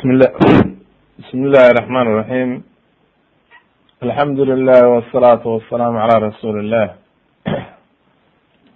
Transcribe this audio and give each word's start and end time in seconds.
bismillah 0.00 0.32
bismi 1.18 1.46
illahi 1.46 1.74
raxmaan 1.78 2.06
raxiim 2.20 2.50
alxamdu 4.04 4.42
lilah 4.50 4.80
wasalaatu 4.94 5.46
wasalaamu 5.54 5.98
calaa 6.00 6.20
rasuuli 6.28 6.58
illah 6.64 6.88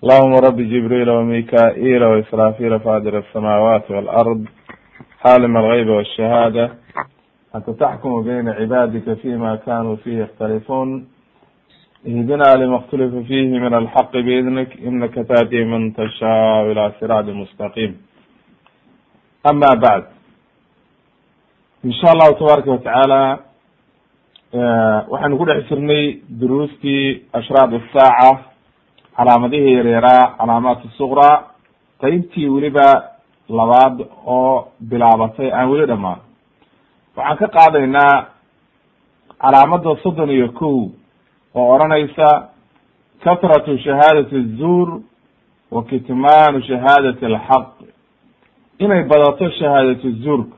allahuma 0.02 0.42
rabbi 0.46 0.68
jibriila 0.72 1.12
wamika-ila 1.18 2.06
waisraafila 2.12 2.78
faadir 2.86 3.14
asamaawaati 3.22 3.92
walard 3.96 4.42
xaalim 5.22 5.52
algayb 5.56 5.88
walshahaada 5.96 6.64
anta 7.56 7.72
taxkumu 7.82 8.18
bayna 8.28 8.56
cibaadika 8.60 9.16
fima 9.22 9.56
kanuu 9.66 9.96
fihi 10.04 10.18
yakhtalifuun 10.24 10.90
ihdinaa 12.04 12.56
lima 12.62 12.76
اkhtulifa 12.80 13.24
fihi 13.28 13.56
min 13.64 13.72
alxaqi 13.80 14.20
biidnik 14.28 14.70
inaka 14.88 15.24
tahdi 15.24 15.64
man 15.72 15.82
tashaau 16.00 16.68
ila 16.72 16.92
siraadi 17.00 17.32
mustaqiim 17.32 17.92
ama 19.50 19.72
bacd 19.86 20.23
insha 21.84 22.06
allahu 22.12 22.34
tabaaraka 22.38 22.70
watacaala 22.70 23.38
waxaynu 25.12 25.38
ku 25.38 25.44
dhex 25.46 25.68
jirnay 25.68 26.04
duruustii 26.40 27.22
ashraad 27.32 27.74
asaaca 27.80 28.38
calaamadihii 29.16 29.74
yaryaraa 29.78 30.24
calaamaat 30.38 30.80
suqra 30.98 31.30
qeybtii 32.02 32.48
weliba 32.54 32.86
labaad 33.48 33.96
oo 34.26 34.68
bilaabatay 34.90 35.48
aan 35.52 35.68
weli 35.70 35.86
dhamaan 35.86 36.20
waxaan 37.16 37.36
ka 37.38 37.46
qaadaynaa 37.56 38.14
calaamada 39.42 39.96
soddon 40.02 40.30
iyo 40.30 40.48
kow 40.60 40.76
oo 41.54 41.66
odhanaysa 41.74 42.28
katratu 43.24 43.78
shahaadati 43.78 44.36
azuur 44.36 44.88
wa 45.70 45.82
kitmaanu 45.84 46.62
shahaadati 46.62 47.24
alxaq. 47.26 47.66
Inay 48.78 49.02
badato 49.10 49.50
shahaadatu 49.50 50.10
zuurka 50.24 50.56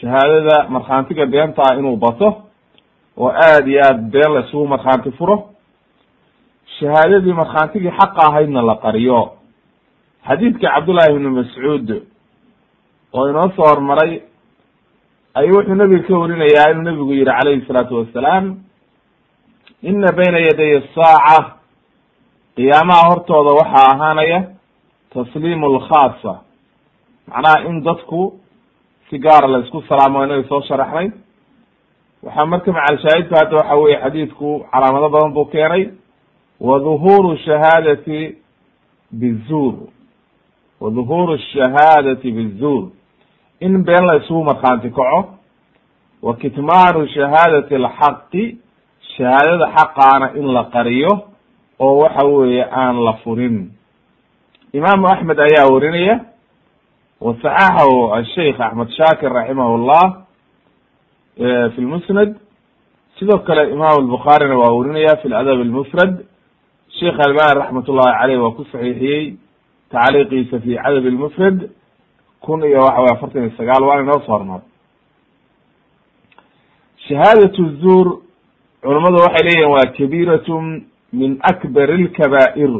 shahaadada 0.00 0.68
markhaantiga 0.68 1.26
beentaa 1.26 1.74
inuu 1.78 1.96
bato 1.96 2.28
oo 3.16 3.28
aada 3.28 3.68
iyo 3.70 3.80
aad 3.84 4.00
been 4.12 4.32
la 4.34 4.40
isugu 4.46 4.66
markhaanti 4.68 5.10
furo 5.18 5.36
shahaadadii 6.78 7.32
markhaantigii 7.32 7.90
xaqa 7.98 8.20
ahaydna 8.28 8.62
la 8.62 8.74
qariyo. 8.84 9.20
Xadiidka 10.28 10.68
cabdullahi 10.74 11.12
ibnu 11.14 11.30
mascuud 11.30 11.88
oo 13.12 13.28
inoo 13.30 13.48
soo 13.56 13.64
hormaray 13.70 14.12
ayuu 15.34 15.56
wuxuu 15.58 15.74
nebiga 15.74 16.06
ka 16.08 16.18
warinayaa 16.18 16.70
inuu 16.72 16.82
nebigu 16.88 17.12
yihi 17.12 17.24
calayhi 17.24 17.66
salaatu 17.66 17.94
wassalaam 17.98 18.44
ina 19.82 20.12
bayna 20.18 20.38
yaday 20.48 20.72
asaaca 20.82 21.38
qiyaamaha 22.56 23.08
hortooda 23.10 23.50
waxaa 23.60 23.88
ahaanaya 23.94 24.38
tasliimu 25.14 25.66
alkhaasa 25.72 26.32
macnaha 27.28 27.64
in 27.68 27.82
dadku 27.86 28.20
si 29.10 29.18
gaara 29.18 29.48
la 29.48 29.58
isku 29.58 29.82
salaamo 29.88 30.24
inaga 30.24 30.48
soo 30.48 30.62
sharaxnay 30.62 31.10
waxaa 32.22 32.46
marka 32.46 32.72
macalshaahidku 32.72 33.34
hadda 33.34 33.56
waxa 33.56 33.74
weye 33.76 33.96
xadiidku 34.02 34.48
calaamado 34.72 35.08
badan 35.08 35.32
buu 35.32 35.44
keenay. 35.44 35.84
Wa 36.60 36.78
dhuhuru 36.78 37.36
shahaadati 37.36 38.36
bizuur. 39.12 39.74
Wa 40.80 40.90
dhuhuru 40.90 41.38
shahaadati 41.52 42.32
bizuur. 42.32 42.88
In 43.60 43.84
been 43.84 44.04
la 44.06 44.16
isugu 44.16 44.44
markhaanti 44.44 44.90
kaco. 44.90 45.28
Wa 46.22 46.36
kitmaanu 46.36 47.06
shahaadati 47.08 47.74
alxaqi. 47.74 48.58
Shahaadada 49.16 49.66
xaqaana 49.76 50.32
in 50.36 50.46
la 50.54 50.64
qariyo 50.72 51.12
oo 51.78 51.98
waxa 52.02 52.26
weeye 52.26 52.64
aan 52.72 53.04
la 53.04 53.12
furin. 53.22 53.70
Imaamu 54.72 55.06
axmed 55.08 55.38
ayaa 55.40 55.68
warinaya 55.72 56.20
wasaxaxahu 57.20 58.12
asheikh 58.18 58.60
axmed 58.60 58.88
shaakir 58.98 59.30
raximahullah 59.32 60.04
fi 61.74 61.80
lmusnad 61.80 62.36
sidoo 63.18 63.38
kale 63.46 63.70
imaam 63.72 63.96
albukhaarina 64.04 64.56
waa 64.58 64.72
werinaya 64.78 65.16
fi 65.22 65.28
ladab 65.28 65.60
almufrad 65.60 66.24
sheikh 66.98 67.16
albani 67.26 67.60
raxmat 67.60 67.88
ullahi 67.88 68.18
caleyh 68.20 68.38
waa 68.42 68.50
ku 68.56 68.64
saxiixiyey 68.72 69.34
tacliiqiisa 69.92 70.60
fi 70.64 70.70
cadab 70.84 71.04
almufrad 71.12 71.58
kun 72.40 72.60
iyo 72.64 72.80
waxa 72.86 73.00
wey 73.02 73.12
afartan 73.14 73.42
iyo 73.42 73.52
sagaal 73.56 73.82
waana 73.88 74.02
inoo 74.02 74.20
soo 74.26 74.32
hormar 74.32 74.60
shahaadatu 77.08 77.62
zuur 77.82 78.06
culummadu 78.82 79.16
waxay 79.24 79.44
leeyihiin 79.48 79.72
waa 79.72 79.86
kabiiratun 79.98 80.64
min 81.12 81.38
akbar 81.52 81.88
lkabaa'ir 82.04 82.72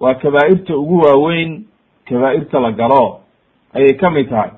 waa 0.00 0.14
kabaa'irta 0.14 0.76
ugu 0.76 0.96
waaweyn 1.04 1.64
kabaa'irta 2.08 2.60
la 2.60 2.70
galo 2.72 3.20
ayay 3.74 3.96
ka 3.96 4.10
mid 4.10 4.28
tahay. 4.30 4.50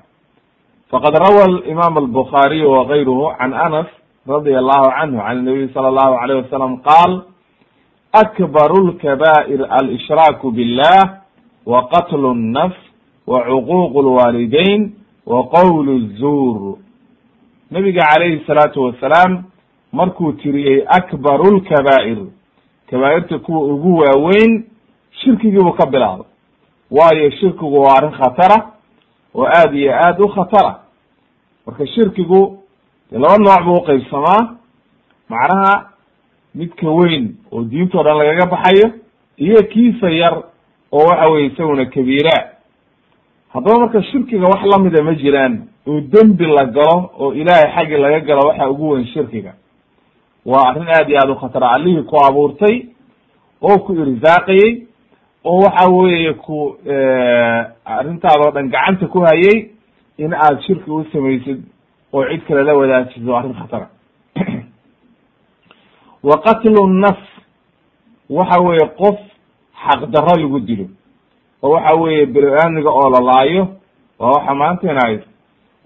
Faqad 0.91 1.13
rawa 1.15 1.63
imaam 1.67 1.97
albukhaariy 1.97 2.63
wakayruhu 2.65 3.35
can 3.39 3.53
anas 3.53 3.87
radia 4.27 4.59
allahu 4.59 4.91
canhu 4.91 5.19
can 5.19 5.43
nabiy 5.45 5.73
sala 5.73 5.87
allahu 5.87 6.13
alayh 6.23 6.35
wasalam 6.43 6.81
qaal 6.83 7.11
akbaru 8.13 8.87
lkabaa'ir 8.91 9.61
alshraaku 9.69 10.51
billah 10.51 11.23
wa 11.65 11.87
qatlu 11.87 12.33
nafs 12.35 12.79
wa 13.27 13.39
cuquuqu 13.47 14.01
lwaalidayn 14.01 14.91
wa 15.25 15.47
qowlu 15.47 15.99
zuur 16.19 16.77
nabiga 17.71 18.01
calayhi 18.11 18.43
salaatu 18.47 18.83
wasalaam 18.91 19.43
markuu 19.93 20.33
tiriyey 20.43 20.83
akbaru 20.87 21.55
lkabaa'ir 21.57 22.19
kabaa'irta 22.89 23.39
kuwa 23.39 23.59
ugu 23.73 23.97
waaweyn 23.97 24.63
shirkigiibuu 25.23 25.71
ka 25.79 25.85
bilaabay 25.87 26.27
waayo 26.91 27.31
shirkigu 27.31 27.79
waa 27.81 27.95
arrin 27.97 28.11
khatara 28.11 28.70
oo 29.35 29.45
aada 29.45 29.75
iyo 29.77 29.91
aada 29.93 30.23
u 30.23 30.27
khatara. 30.27 30.79
Marka 31.65 31.85
shirkigu 31.87 32.57
de 33.11 33.17
laba 33.19 33.37
nooc 33.37 33.63
buu 33.65 33.77
uqeybsamaa 33.81 34.55
macnaha 35.29 35.89
midka 36.55 36.89
weyn 36.89 37.35
oo 37.51 37.63
diintoo 37.63 38.03
dhan 38.03 38.17
lagaga 38.17 38.45
baxayo 38.51 38.87
iyo 39.37 39.63
kiisa 39.71 40.09
yar 40.09 40.43
oo 40.91 41.05
waxa 41.07 41.29
weye 41.31 41.45
isaguna 41.47 41.85
kabiira. 41.85 42.35
Haddaba 43.53 43.79
marka 43.79 44.03
shirkiga 44.03 44.45
wax 44.47 44.63
lamida 44.71 45.03
ma 45.03 45.13
jiraan 45.15 45.67
oo 45.87 45.99
dembi 46.01 46.45
la 46.45 46.65
galo 46.65 47.11
oo 47.19 47.33
ilaahay 47.33 47.71
xaggi 47.75 47.97
laga 47.97 48.19
galo 48.19 48.47
waxa 48.47 48.69
ugu 48.69 48.89
weyn 48.89 49.05
shirkiga. 49.13 49.53
Waa 50.45 50.69
arrin 50.69 50.87
aad 50.89 51.09
iyo 51.09 51.17
aada 51.19 51.31
u 51.33 51.35
khatara. 51.39 51.69
Allihii 51.75 52.03
ku 52.03 52.15
abuurtay 52.25 52.85
oo 53.61 53.77
ku 53.79 53.93
irsaaqayey 53.93 54.87
oo 55.43 55.59
waxa 55.59 55.89
weeye 55.89 56.33
ku 56.33 56.77
arrintaada 57.85 58.47
o 58.47 58.51
dhan 58.51 58.69
gacanta 58.69 59.07
ku 59.07 59.19
hayay 59.21 59.71
in 60.17 60.33
aad 60.33 60.61
shirki 60.61 60.91
u 60.91 61.05
samaysid 61.11 61.63
oo 62.13 62.25
cid 62.29 62.45
kale 62.47 62.63
la 62.63 62.73
wadaajiso 62.75 63.35
arrin 63.37 63.53
khatara. 63.53 63.89
Wa 66.23 66.37
qatlu 66.45 66.87
nafs 66.87 67.27
waxa 68.29 68.61
weeye 68.61 68.87
qof 68.97 69.19
xaqdarro 69.85 70.35
lagu 70.41 70.59
dilo 70.59 70.85
oo 71.61 71.71
waxa 71.73 71.95
weeye 72.01 72.25
beri-aadmiga 72.25 72.89
oo 72.89 73.09
la 73.09 73.19
laayo 73.19 73.67
waa 74.19 74.31
waxa 74.31 74.55
maanteena 74.55 75.01
haysa 75.05 75.25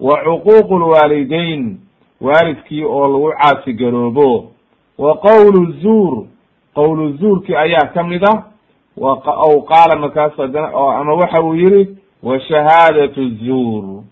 wa 0.00 0.20
cuquuq 0.24 0.70
lwaalideyn 0.70 1.78
waalidkii 2.20 2.84
oo 2.84 3.08
lagu 3.08 3.32
caasi 3.40 3.72
garoobo. 3.72 4.52
Wa 4.98 5.16
qowlu 5.16 5.72
zuur 5.80 6.26
qowlu 6.74 7.16
zuurkii 7.16 7.56
ayaa 7.56 7.88
ka 7.94 8.02
mid 8.02 8.24
ah 8.24 8.55
aw 9.00 9.60
qaala 9.68 9.96
markaas 10.00 10.38
adana 10.40 10.68
ama 11.00 11.14
waxa 11.14 11.42
uu 11.42 11.54
yihi 11.54 11.88
wa 12.22 12.40
shahaadatu 12.40 13.28
zuur. 13.44 14.02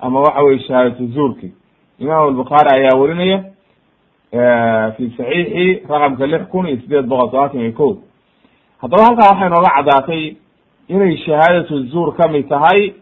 Ama 0.00 0.20
waxa 0.20 0.42
weye 0.42 0.58
shahaadatu 0.58 1.06
zuurki. 1.06 1.52
Imam 1.98 2.22
albukhaari 2.28 2.70
ayaa 2.78 2.96
werinaya 2.98 3.44
fi 4.96 5.10
saxiixi 5.16 5.82
raqamka 5.88 6.26
lix 6.26 6.42
kun 6.50 6.66
iyo 6.66 6.76
sideed 6.80 7.06
boqol 7.06 7.30
todobaatan 7.30 7.60
iyo 7.60 7.72
ko 7.72 7.96
haddaba 8.82 9.02
halkaa 9.04 9.30
waxay 9.30 9.48
nooga 9.48 9.70
caddaatay 9.76 10.36
inay 10.88 11.16
shahaadatu 11.26 11.82
zuur 11.92 12.16
ka 12.16 12.28
mid 12.28 12.48
tahay 12.48 12.94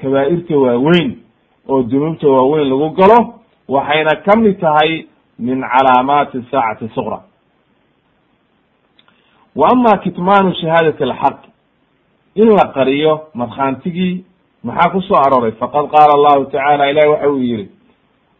kaba'irta 0.00 0.56
waaweyn 0.58 1.18
oo 1.68 1.82
dunuubta 1.82 2.28
waaweyn 2.28 2.68
lagu 2.70 2.90
galo 2.96 3.34
waxayna 3.68 4.16
ka 4.24 4.36
mid 4.38 4.60
tahay 4.60 5.06
min 5.38 5.60
calaamaati 5.60 6.42
saacati 6.50 6.88
suqra 6.94 7.20
wa 9.56 9.68
ama 9.72 9.98
kitmaanu 9.98 10.54
shahaadati 10.54 11.02
alxaq 11.04 11.38
in 12.34 12.48
la 12.48 12.72
qariyo 12.74 13.20
markhaantigii 13.34 14.24
maxaa 14.64 14.90
ku 14.90 15.00
soo 15.02 15.16
arooray? 15.26 15.52
Faqad 15.52 15.90
qaala 15.90 16.12
allahu 16.14 16.44
tacala 16.44 16.90
ilahi 16.90 17.08
waxa 17.08 17.28
uu 17.30 17.38
yihi 17.38 17.68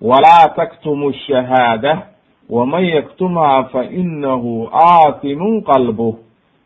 walaa 0.01 0.49
taktumu 0.57 1.13
shahaada 1.13 2.07
waman 2.51 2.85
yaktumha 2.85 3.65
fainahu 3.73 4.69
aatimun 4.73 5.63
qalbuh 5.63 6.15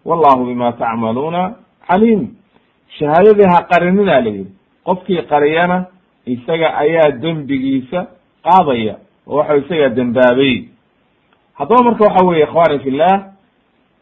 wallahu 0.05 0.45
bima 0.47 0.73
tacmaluuna 0.73 1.55
caliim. 1.89 2.29
Shahaadadii 2.99 3.49
ha 3.53 3.63
qarinina 3.71 4.21
la 4.21 4.31
yihi 4.31 4.47
qofkii 4.85 5.23
qariyana 5.23 5.87
isaga 6.27 6.77
ayaa 6.79 7.11
dembigiisa 7.11 8.07
qaadaya 8.45 8.97
oo 9.27 9.37
waxa 9.37 9.57
isaga 9.57 9.89
dembaabay. 9.89 10.69
Haddaba 11.59 11.83
marka 11.85 12.05
waxa 12.05 12.27
weye 12.27 12.43
ikhwani 12.45 12.79
fillah 12.79 13.15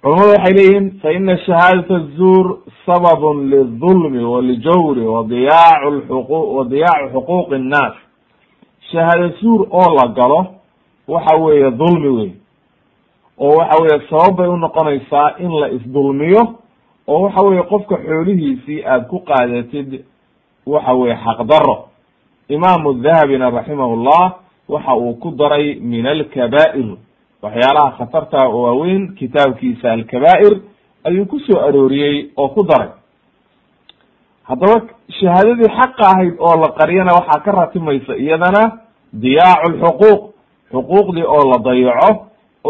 culamadu 0.05 0.29
waxay 0.31 0.53
leeyihiin 0.55 1.01
faina 1.03 1.39
shahaadata 1.39 1.95
azuur 1.97 2.59
sababun 2.87 3.51
lilظulmi 3.51 4.25
waljawri 4.25 5.07
wadiyacu 5.07 6.27
wadiyaacu 6.57 7.09
xuquuqi 7.15 7.55
innaas 7.57 7.95
shahaada 8.93 9.29
zuur 9.41 9.67
oo 9.71 9.95
la 9.97 10.09
galo 10.09 10.47
waxa 11.09 11.37
weeye 11.37 11.71
dulmi 11.71 12.09
wey 12.09 12.31
oo 13.39 13.57
waxa 13.57 13.83
weeye 13.83 14.01
sabab 14.11 14.37
bay 14.37 14.49
u 14.49 14.57
noqonaysaa 14.57 15.35
in 15.39 15.51
la 15.61 15.69
isdulmiyo 15.71 16.43
oo 17.09 17.21
waxa 17.23 17.41
weeye 17.43 17.63
qofka 17.63 17.97
xoolihiisii 17.97 18.85
aad 18.87 19.07
ku 19.07 19.19
qaadatid 19.21 20.05
waxa 20.67 20.93
weye 20.95 21.17
xaqdaro 21.25 21.89
imaamu 22.49 22.93
dahabina 22.95 23.51
raximah 23.51 23.89
llah 24.05 24.33
waxa 24.69 24.95
uu 24.97 25.15
ku 25.15 25.31
daray 25.31 25.75
min 25.81 26.07
alkabaa'ir 26.07 26.97
waxyaalaha 27.45 27.91
khatarta 27.99 28.39
oo 28.49 28.63
waaweyn 28.67 29.15
kitaabkiisa 29.19 29.93
alkabaa'ir 29.93 30.55
ayuu 31.09 31.27
ku 31.27 31.39
soo 31.47 31.61
arooriyey 31.67 32.31
oo 32.37 32.49
ku 32.49 32.63
daray. 32.71 32.89
Haddaba 34.49 34.77
shahaadadii 35.21 35.71
xaqa 35.79 36.05
ahayd 36.13 36.35
oo 36.39 36.55
la 36.63 36.69
qariyana 36.79 37.13
waxaa 37.19 37.41
ka 37.45 37.53
ratimaysa 37.53 38.17
iyadana 38.17 38.63
diyaacu 39.13 39.69
lxuquuq 39.73 40.21
xuquuqdii 40.73 41.27
oo 41.37 41.45
la 41.51 41.59
dayaco 41.67 42.27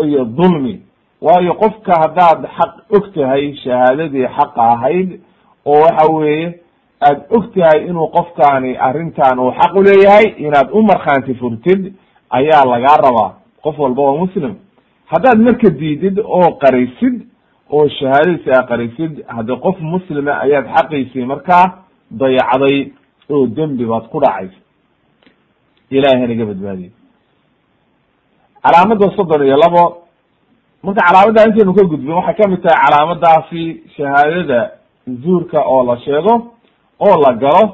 iyo 0.07 0.25
dulmi. 0.25 0.75
Waayo 1.21 1.55
qofka 1.55 1.93
haddaad 2.03 2.41
xaq 2.57 2.73
og 2.97 3.05
tahay 3.15 3.55
shahaadadii 3.65 4.27
xaqa 4.37 4.63
ahayd 4.75 5.21
oo 5.67 5.81
waxa 5.85 6.13
weeye 6.13 6.61
aad 7.09 7.19
og 7.37 7.45
tahay 7.55 7.87
inuu 7.89 8.09
qofkaani 8.17 8.77
arrintan 8.89 9.39
uu 9.39 9.53
xaq 9.61 9.73
u 9.77 9.83
leeyahay 9.83 10.27
inaad 10.47 10.69
u 10.73 10.83
markhaanti 10.83 11.35
furtid 11.35 11.93
ayaa 12.31 12.65
lagaa 12.73 12.97
rabaa 13.07 13.33
qof 13.65 13.79
walba 13.79 14.03
oo 14.03 14.17
muslim. 14.25 14.55
Haddaad 15.13 15.39
marka 15.47 15.69
diidid 15.81 16.19
oo 16.19 16.49
qarisid 16.63 17.17
oo 17.71 17.89
shahaadadiisi 17.99 18.51
aa 18.57 18.63
qarisid 18.71 19.13
haddi 19.37 19.53
qof 19.65 19.77
muslima 19.81 20.33
ayaad 20.45 20.67
xaqiisii 20.77 21.25
markaa 21.33 21.65
dayacday 22.11 22.93
oo 23.31 23.47
dembi 23.57 23.85
baad 23.93 24.05
ku 24.13 24.21
dhacaysa 24.25 24.59
ilahay 25.97 26.21
hanaga 26.23 26.45
badbaadiye 26.51 26.91
calaamada 28.63 29.07
soddon 29.17 29.43
iyo 29.47 29.57
labo 29.65 29.83
marka 30.83 31.01
calaamadda 31.09 31.45
intaynu 31.49 31.75
ka 31.79 31.85
gudbin 31.93 32.15
waxay 32.19 32.35
ka 32.39 32.49
mid 32.53 32.61
tahay 32.63 32.81
calaamadaasi 32.85 33.63
shahaadada 33.97 34.61
zuurka 35.25 35.59
oo 35.73 35.83
la 35.89 35.97
sheego 36.05 36.35
oo 37.07 37.15
la 37.25 37.33
galo 37.43 37.65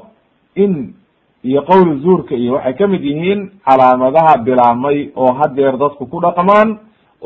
in 0.55 0.93
iyo 1.43 1.61
qowli 1.61 1.99
zuurka 2.03 2.35
iyo 2.35 2.53
waxay 2.53 2.73
ka 2.73 2.87
mid 2.87 3.03
yihiin 3.03 3.49
calaamadaha 3.65 4.37
bilaabmay 4.45 5.09
oo 5.15 5.33
hadeer 5.39 5.77
dadku 5.77 6.05
ku 6.05 6.19
dhaqmaan 6.21 6.79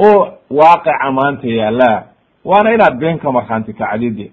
oo 0.06 0.28
waaqica 0.50 1.12
maanta 1.12 1.48
yaalla 1.48 2.04
waana 2.46 2.74
inaad 2.74 2.96
been 3.00 3.20
ka 3.20 3.32
markhaanti 3.32 3.74
kacdid 3.74 4.32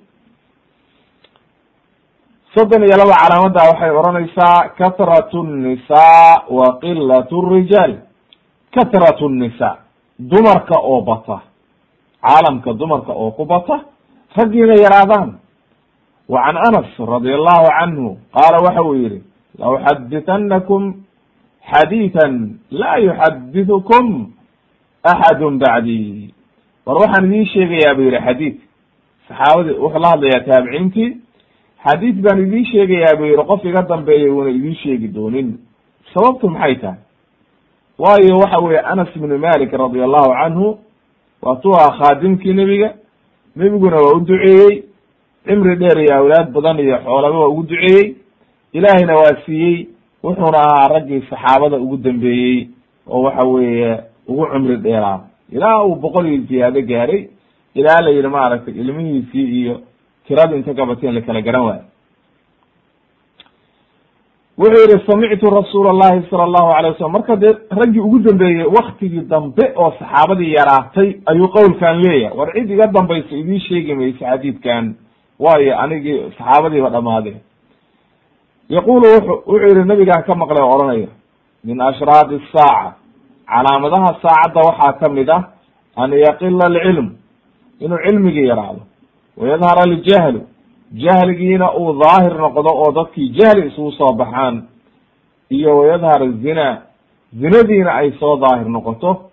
soddon 2.54 2.82
iyo 2.84 2.96
laba 2.96 3.14
calaamadda 3.22 3.62
waxay 3.70 3.90
odhanaysaa 3.90 4.68
katratu 4.78 5.42
nnisaa 5.42 6.44
wa 6.50 6.66
qilat 6.80 7.30
rijaal. 7.52 7.92
Katratu 8.74 9.28
nnisaa 9.28 9.76
dumarka 10.18 10.76
oo 10.78 11.00
bata. 11.00 11.40
Caalamka 12.22 12.72
dumarka 12.72 13.12
oo 13.12 13.30
ku 13.30 13.44
bata 13.44 13.80
raggiina 14.36 14.74
yaraadaan. 14.84 15.30
Wa 16.28 16.38
can 16.44 16.56
anas 16.56 16.88
radi 17.12 17.32
allahu 17.34 17.66
canhu 17.78 18.08
qaala 18.34 18.58
waxa 18.64 18.82
uu 18.82 18.94
yihi 18.94 19.22
lauxaditanakum 19.58 20.94
xadiitan 21.70 22.58
laa 22.70 22.98
yuxadithukum 22.98 24.32
axadu 25.04 25.50
bacdi 25.58 26.34
war 26.86 26.96
waxaan 27.02 27.24
idiin 27.26 27.46
sheegayaa 27.46 27.94
bu 27.94 28.02
yihi 28.02 28.20
xadiid 28.26 28.56
saxaabadii 29.28 29.78
wuxuu 29.84 30.00
la 30.02 30.08
hadlayaa 30.12 30.44
taabiciintii 30.48 31.10
xadiid 31.86 32.16
baan 32.24 32.38
idiin 32.46 32.64
sheegayaa 32.72 33.16
bu 33.18 33.24
yihi 33.24 33.44
qof 33.50 33.64
iga 33.64 33.82
dambeeyay 33.82 34.30
uuna 34.30 34.50
idiin 34.50 34.76
sheegi 34.82 35.08
doonin 35.08 35.48
sababtu 36.14 36.48
maxay 36.50 36.74
tahay 36.82 36.98
waayo 37.98 38.38
waxa 38.42 38.58
weye 38.64 38.80
anas 38.92 39.10
bnu 39.22 39.38
malik 39.38 39.70
radi 39.72 40.02
allahu 40.02 40.30
canhu 40.40 40.78
waatuu 41.42 41.74
ahaa 41.74 41.96
khaadimkii 41.98 42.52
nebiga 42.52 42.94
nebiguna 43.56 43.96
waa 43.96 44.16
u 44.16 44.20
duceeyey 44.20 44.82
cimri 45.46 45.76
dheer 45.76 45.98
iyo 46.00 46.14
awlaad 46.18 46.46
badan 46.52 46.78
iyo 46.78 46.96
xoolaba 47.04 47.38
waa 47.38 47.48
ugu 47.48 47.62
duceeyey 47.62 48.21
ilaahayna 48.72 49.14
waa 49.16 49.36
siiyey 49.46 49.86
wuxuuna 50.24 50.58
ahaa 50.58 50.88
raggii 50.88 51.20
saxaabada 51.30 51.76
ugu 51.76 51.96
dambeeyey 51.96 52.66
oo 53.08 53.22
waxa 53.22 53.46
weeye 53.48 54.00
ugu 54.28 54.46
cumri 54.46 54.76
dheeraa 54.76 55.20
ilaa 55.52 55.82
uu 55.84 55.94
boqol 55.94 56.26
iyo 56.26 56.42
ziyaado 56.48 56.82
gaaray 56.82 57.28
ilaa 57.74 58.00
la 58.00 58.10
yihi 58.10 58.28
maaragtay 58.28 58.74
ilmihiisii 58.74 59.60
iyo 59.62 59.80
tirada 60.26 60.56
inta 60.56 60.74
kabateen 60.74 61.14
lakala 61.14 61.40
garan 61.42 61.62
waayo. 61.64 61.84
Wuxuu 64.58 64.88
yihi 64.90 65.06
samictu 65.06 65.50
rasuul 65.50 65.88
allahi 65.88 66.26
sala 66.30 66.42
allahu 66.44 66.70
alay 66.76 66.90
wasalam 66.90 67.12
marka 67.12 67.36
dee 67.36 67.52
raggii 67.70 68.00
ugu 68.00 68.18
dambeeyey 68.18 68.64
waktigii 68.64 69.20
dambe 69.20 69.72
oo 69.76 69.92
saxaabadii 69.98 70.52
yaraatay 70.52 71.14
ayuu 71.26 71.48
qowlkan 71.48 72.02
leeyahay. 72.02 72.36
War 72.38 72.52
cid 72.54 72.70
iga 72.70 72.86
dambayso 72.86 73.36
idiin 73.36 73.60
sheegi 73.60 73.94
mayso 73.94 74.18
xadiidkan. 74.24 74.94
Waayo 75.38 75.78
anigii 75.80 76.20
saxaabadiiba 76.38 76.90
dhamaadeen 76.90 77.40
yaqulu 78.68 79.06
wuxu 79.14 79.32
wuxuu 79.46 79.66
yihi 79.68 79.84
nabigaa 79.88 80.22
ka 80.26 80.34
maqlay 80.34 80.62
oo 80.62 80.74
odhanaya 80.76 81.08
min 81.64 81.80
ashraadi 81.80 82.40
saaca 82.52 82.94
calaamadaha 83.46 84.16
saacadda 84.22 84.60
waxaa 84.68 84.92
ka 85.00 85.08
mid 85.08 85.28
ah 85.30 85.42
an 85.96 86.12
yaqila 86.12 86.64
alcilm 86.66 87.08
inuu 87.80 87.98
cilmigii 88.06 88.46
yaraado 88.46 88.80
wayadhar 89.36 89.78
aljahlu 89.78 90.40
jahligiina 90.94 91.72
uu 91.76 91.92
daahir 92.00 92.34
noqdo 92.38 92.70
oo 92.74 92.92
dadkii 92.92 93.28
jahli 93.38 93.66
isugu 93.68 93.92
soo 93.92 94.12
baxaan 94.14 94.62
iyo 95.50 95.78
wayadhar 95.78 96.22
zina 96.42 96.82
zinadiina 97.40 97.92
ay 97.94 98.12
soo 98.20 98.36
daahir 98.36 98.68
noqoto 98.68 99.30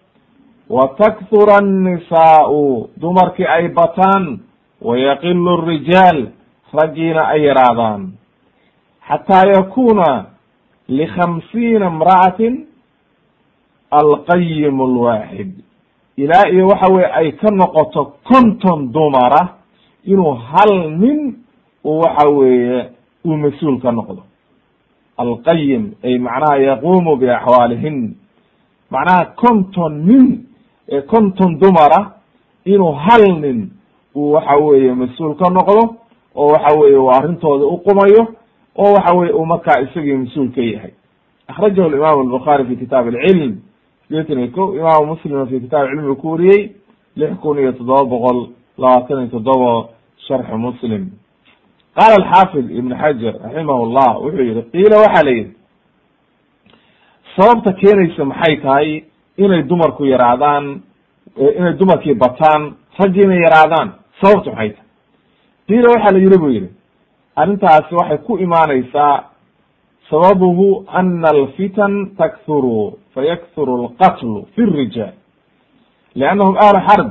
wa 0.69 0.87
takthura 0.97 1.57
annisaau 1.57 2.89
dumarkii 3.01 3.45
ay 3.45 3.67
bataan 3.69 4.39
wayaqilu 4.81 5.57
rijaal 5.65 6.27
raggiina 6.73 7.27
ay 7.27 7.41
yaraadaan 7.47 8.11
xataa 9.09 9.45
yakuna 9.55 10.25
likhamsiina 10.87 11.87
imra'atin 11.93 12.55
alqayim 13.91 14.81
alwaaxid 14.81 15.51
ilaa 16.17 16.49
iyo 16.53 16.67
waxa 16.67 16.93
weye 16.93 17.07
ay 17.19 17.31
ka 17.31 17.49
noqoto 17.51 18.13
konton 18.23 18.91
dumara 18.93 19.41
inuu 20.05 20.33
hal 20.33 20.71
nin 21.01 21.35
uu 21.85 21.99
waxa 21.99 22.29
weeye 22.29 22.89
uu 23.25 23.37
mas'uul 23.37 23.79
ka 23.81 23.91
noqdo 23.91 24.21
alqayim 25.17 25.91
ay 26.03 26.17
macnaha 26.19 26.57
yaqumu 26.57 27.15
biaxwaalihin 27.17 28.15
macnaha 28.91 29.25
konton 29.35 29.93
nin 30.07 30.45
konton 31.07 31.59
dumara 31.59 32.13
inuu 32.65 32.91
hal 32.93 33.23
nin 33.41 33.69
uu 34.15 34.31
waxa 34.33 34.55
weeye 34.57 34.93
mas'uul 34.93 35.35
ka 35.35 35.49
noqdo 35.49 35.95
oo 36.35 36.47
waxa 36.53 36.77
weye 36.79 36.97
uu 36.97 37.09
arrintooda 37.11 37.65
uqumayo 37.65 38.27
oo 38.81 38.93
waxa 38.95 39.11
weye 39.17 39.33
uu 39.33 39.45
markaa 39.45 39.81
isagii 39.85 40.17
mas'uul 40.23 40.51
ka 40.55 40.61
yahay. 40.61 40.91
Akhrajahu 41.51 41.89
imam 41.99 42.19
albukhaari 42.25 42.65
fi 42.69 42.75
kitaab 42.81 43.05
alcilm 43.07 43.53
sideetan 44.07 44.39
iyo 44.39 44.51
ko 44.55 44.63
imaamu 44.79 45.05
muslima 45.13 45.45
fi 45.45 45.59
kitaab 45.59 45.87
cilmi 45.89 46.15
ku 46.15 46.27
wariyey 46.31 46.61
lix 47.15 47.31
kun 47.41 47.57
iyo 47.59 47.71
toddoba 47.77 48.03
boqol 48.13 48.39
labaatan 48.77 49.17
iyo 49.19 49.27
toddoba 49.35 49.89
sharxu 50.27 50.57
muslim. 50.57 51.03
Qaala 51.97 52.15
alxaafid 52.21 52.65
ibn 52.79 52.91
xajar 53.01 53.33
raximah 53.43 53.79
llah 53.95 54.13
wuxuu 54.23 54.43
yihi 54.49 54.61
qiila 54.73 54.95
waxaa 55.03 55.23
la 55.27 55.31
yihi 55.37 55.51
sababta 57.35 57.73
keenaysa 57.73 58.25
maxay 58.25 58.55
tahay 58.63 59.03
inay 59.37 59.63
dumarku 59.63 60.05
yaraadaan 60.05 60.81
inay 61.57 61.73
dumarkii 61.79 62.13
bataan 62.13 62.61
raggiina 62.99 63.35
yaraadaan? 63.45 63.87
Sababtu 64.21 64.49
maxay 64.51 64.69
tahay? 64.69 64.87
Qiila 65.67 65.87
waxaa 65.93 66.11
la 66.13 66.19
yihi 66.19 66.37
bu 66.39 66.49
yihi 66.49 66.69
arrintaasi 67.41 67.95
waxay 67.99 68.17
ku 68.27 68.37
imaanaysaa 68.45 69.15
sababuhu 70.09 70.67
ana 70.99 71.29
alfitan 71.35 71.93
takthuru 72.17 72.97
fayakhuru 73.15 73.73
alqatlu 73.81 74.45
fi 74.55 74.61
rijaal 74.79 75.13
liannahum 76.19 76.55
ahlu 76.65 76.79
xarb 76.87 77.09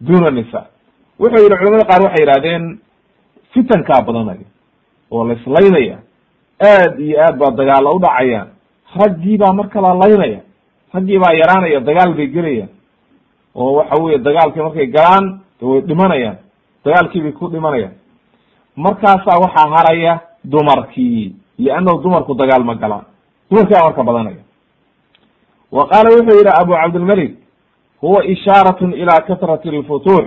duna 0.00 0.30
nisa. 0.30 0.60
Wuxuu 1.20 1.42
yihi 1.44 1.56
culamada 1.60 1.84
qaar 1.90 2.02
waxay 2.06 2.24
yihahdeen 2.26 2.64
fitankaa 3.52 4.02
badanaya 4.06 4.46
oo 5.10 5.24
la 5.28 5.34
islaynaya 5.38 5.96
aad 6.70 6.92
iyo 7.00 7.16
aad 7.26 7.36
baa 7.38 7.50
dagaalla 7.60 7.90
udhacayaan 7.98 8.48
raggii 9.00 9.38
baa 9.42 9.52
marka 9.52 9.80
la 9.80 9.92
laynaya 10.02 10.40
raggii 10.94 11.18
baa 11.22 11.34
yaraanaya 11.40 11.80
dagaal 11.80 12.14
bay 12.18 12.26
gelayaan. 12.26 12.68
Oo 13.54 13.72
waxa 13.78 14.02
weye 14.02 14.18
dagaalkii 14.18 14.62
markay 14.66 14.86
galaan 14.86 15.24
way 15.60 15.80
dhimanayaan 15.88 16.36
dagaalkii 16.84 17.22
bay 17.22 17.32
ku 17.32 17.48
dhimanayaan 17.48 17.94
markaasaa 18.76 19.38
waxaa 19.40 19.70
haraya 19.76 20.20
dumarkii 20.44 21.34
liannahu 21.58 22.02
dumarku 22.02 22.34
dagaal 22.34 22.64
ma 22.64 22.74
galaan. 22.74 23.04
Dumarkii 23.50 23.74
baa 23.74 23.84
marka 23.84 24.02
badanaya. 24.04 24.42
Wa 25.72 25.86
qaala 25.88 26.10
wuxuu 26.10 26.38
yihi 26.38 26.50
abu 26.60 26.72
cabdilmalik 26.72 27.34
huwa 28.00 28.24
ishaaratun 28.24 28.92
ila 28.92 29.20
katrati 29.22 29.68
alfutuux 29.68 30.26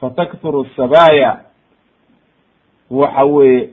fatakthuru 0.00 0.66
sabaaya 0.76 1.40
waxa 2.90 3.24
weye 3.24 3.70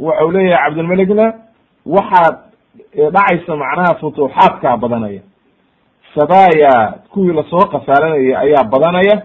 waxau 0.00 0.30
leeyahay 0.30 0.64
cabdilmalikna 0.64 1.34
waxaa 1.86 2.38
ee 2.94 3.10
dhacaysa 3.10 3.56
macnaha 3.56 3.94
futuuxaadkaa 3.94 4.76
badanaya. 4.76 5.20
Sabaaya 6.14 6.94
kuwii 7.12 7.32
la 7.32 7.44
soo 7.50 7.66
khasaaranayay 7.72 8.36
ayaa 8.36 8.64
badanaya 8.64 9.22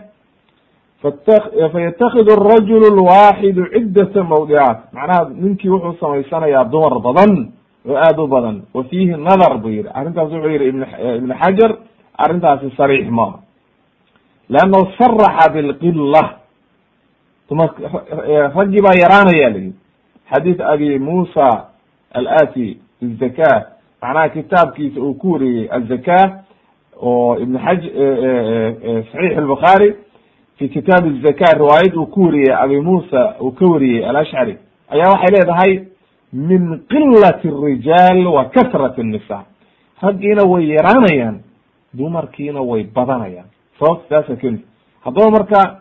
fayatakid 1.73 2.29
arajulu 2.31 2.95
lwaaxidu 2.95 3.65
ciddata 3.73 4.23
mawdicaat 4.23 4.77
macnaha 4.93 5.29
ninkii 5.41 5.69
wuxuu 5.69 5.97
samaysanayaa 5.99 6.63
dumar 6.65 6.99
badan 6.99 7.51
oo 7.89 7.95
aada 7.97 8.21
u 8.23 8.27
badan 8.27 8.61
wa 8.73 8.83
fiihi 8.83 9.11
nadar 9.17 9.57
buu 9.57 9.69
yihi 9.69 9.89
arrintaas 9.93 10.31
wuxuu 10.31 10.49
yihi 10.49 10.67
ibn 11.17 11.33
xajar 11.41 11.77
arrintaasi 12.17 12.71
sariix 12.77 13.07
maaha 13.09 13.39
leannahu 14.49 14.87
saraxa 14.97 15.49
bilqila 15.53 16.23
dumar 17.49 17.69
raggii 18.55 18.81
baa 18.81 18.97
yaraanaya 19.01 19.49
la 19.49 19.57
yihi 19.57 19.73
xadiid 20.33 20.61
abi 20.61 20.99
musa 20.99 21.65
alati 22.13 22.77
bizaka 23.01 23.65
macnaha 24.01 24.29
kitaabkiisa 24.29 24.99
uu 25.01 25.13
ku 25.13 25.31
wariyey 25.31 25.67
azaka 25.71 26.43
oo 27.01 27.37
ibn 27.39 27.57
xaj 27.59 27.81
saxiix 29.11 29.37
albukhaari 29.37 29.93
fi 30.57 30.69
kitaab 30.69 31.21
zaka 31.23 31.53
riwaayad 31.57 31.95
uu 31.97 32.05
ku 32.05 32.23
wariyey 32.23 32.53
abi 32.63 32.79
muusa 32.81 33.35
uu 33.41 33.51
ka 33.51 33.65
wariyey 33.65 34.05
alashcari 34.09 34.57
ayaa 34.89 35.09
waxay 35.13 35.31
leedahay 35.35 35.83
min 36.33 36.79
qilati 36.89 37.49
rijaal 37.65 38.27
wa 38.27 38.45
kasrati 38.45 39.03
nisa 39.03 39.43
raggiina 40.01 40.43
way 40.43 40.67
yaraanayaan 40.69 41.39
dumarkiina 41.93 42.61
way 42.61 42.83
badanayaan 42.83 43.45
sababta 43.79 44.09
saasa 44.09 44.35
keenta 44.35 44.63
haddaba 45.03 45.31
marka 45.31 45.79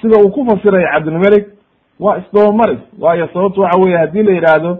sida 0.00 0.16
uu 0.24 0.30
ku 0.30 0.44
fasiray 0.46 0.84
cabdilmalik 0.92 1.46
waa 2.00 2.18
isdabamaris 2.18 2.78
waayo 3.00 3.28
sababtu 3.32 3.60
waxa 3.60 3.80
weye 3.80 3.96
haddii 3.96 4.22
la 4.22 4.32
yidhaahdo 4.32 4.78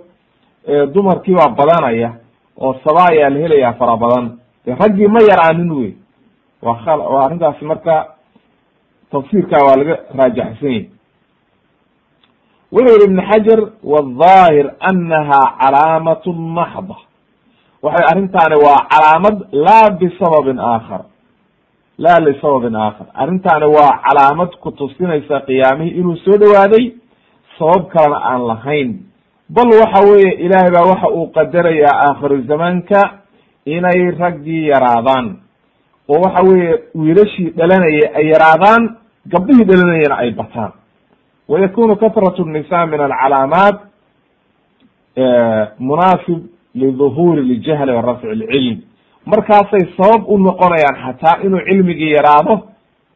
dumarkii 0.95 1.35
baa 1.35 1.49
badanaya 1.49 2.15
oo 2.61 2.75
saba 2.85 3.07
ayaa 3.11 3.31
la 3.31 3.39
helayaa 3.41 3.73
fara 3.73 3.97
badan 3.97 4.31
de 4.67 4.75
raggii 4.75 5.07
ma 5.09 5.21
yaraanin 5.31 5.71
wey 5.73 5.93
wa 6.63 6.73
waa 7.13 7.25
arrintaasi 7.27 7.65
marka 7.65 7.95
tafsiirkaa 9.13 9.63
waa 9.67 9.77
laga 9.81 9.95
raajaxsan 10.19 10.73
yahi 10.73 10.91
wuxuu 12.73 12.95
yihi 12.97 13.05
ibn 13.09 13.19
xajar 13.31 13.61
wظaahir 13.93 14.67
anaha 14.91 15.41
calaamat 15.61 16.25
maxda 16.57 16.97
waxay 17.83 18.05
arrintaani 18.13 18.57
waa 18.67 18.87
calaamad 18.93 19.37
laa 19.67 19.91
bisababin 20.01 20.59
aakhar 20.59 21.03
laa 21.99 22.21
lisababin 22.21 22.75
aakhar. 22.77 23.07
Arrintaani 23.15 23.67
waa 23.67 24.01
calaamad 24.05 24.51
ku 24.61 24.71
tusinaysa 24.73 25.41
qiyaamihii 25.47 25.99
inuu 26.01 26.17
soo 26.25 26.37
dhawaaday 26.43 26.93
sabab 27.59 27.89
kalena 27.93 28.19
aan 28.31 28.43
lahayn. 28.47 28.91
Bal 29.49 29.69
waxa 29.81 30.01
weeye 30.11 30.33
ilaahay 30.45 30.71
baa 30.77 30.89
waxa 30.93 31.09
uu 31.17 31.27
qadarayaa 31.37 31.95
aakhiru 32.07 32.43
zamaanka 32.51 33.01
inay 33.65 34.11
raggii 34.19 34.69
yaraadaan 34.73 35.27
oo 36.13 36.21
waxa 36.25 36.43
weeye 36.49 36.73
wiilashii 36.95 37.51
dhalanaya 37.59 38.07
ay 38.19 38.27
yaraadaan 38.33 38.83
gabdhihii 39.33 39.65
dhalanayana 39.71 40.17
ay 40.23 40.31
bataan. 40.41 40.73
Wa 41.49 41.61
yakunu 41.61 41.97
katratu 41.97 42.45
nisa 42.45 42.87
min 42.87 43.01
alcalaamaat 43.01 43.77
munaasib 45.79 46.39
liduhuuri 46.75 47.43
ljahli 47.43 47.93
wa 47.93 48.03
rafci 48.03 48.27
lcilm. 48.27 48.79
Markaasay 49.27 49.85
sabab 49.97 50.23
u 50.29 50.39
noqonayaan 50.39 50.97
xataa 51.05 51.43
inuu 51.45 51.61
cilmigii 51.69 52.11
yaraado 52.13 52.61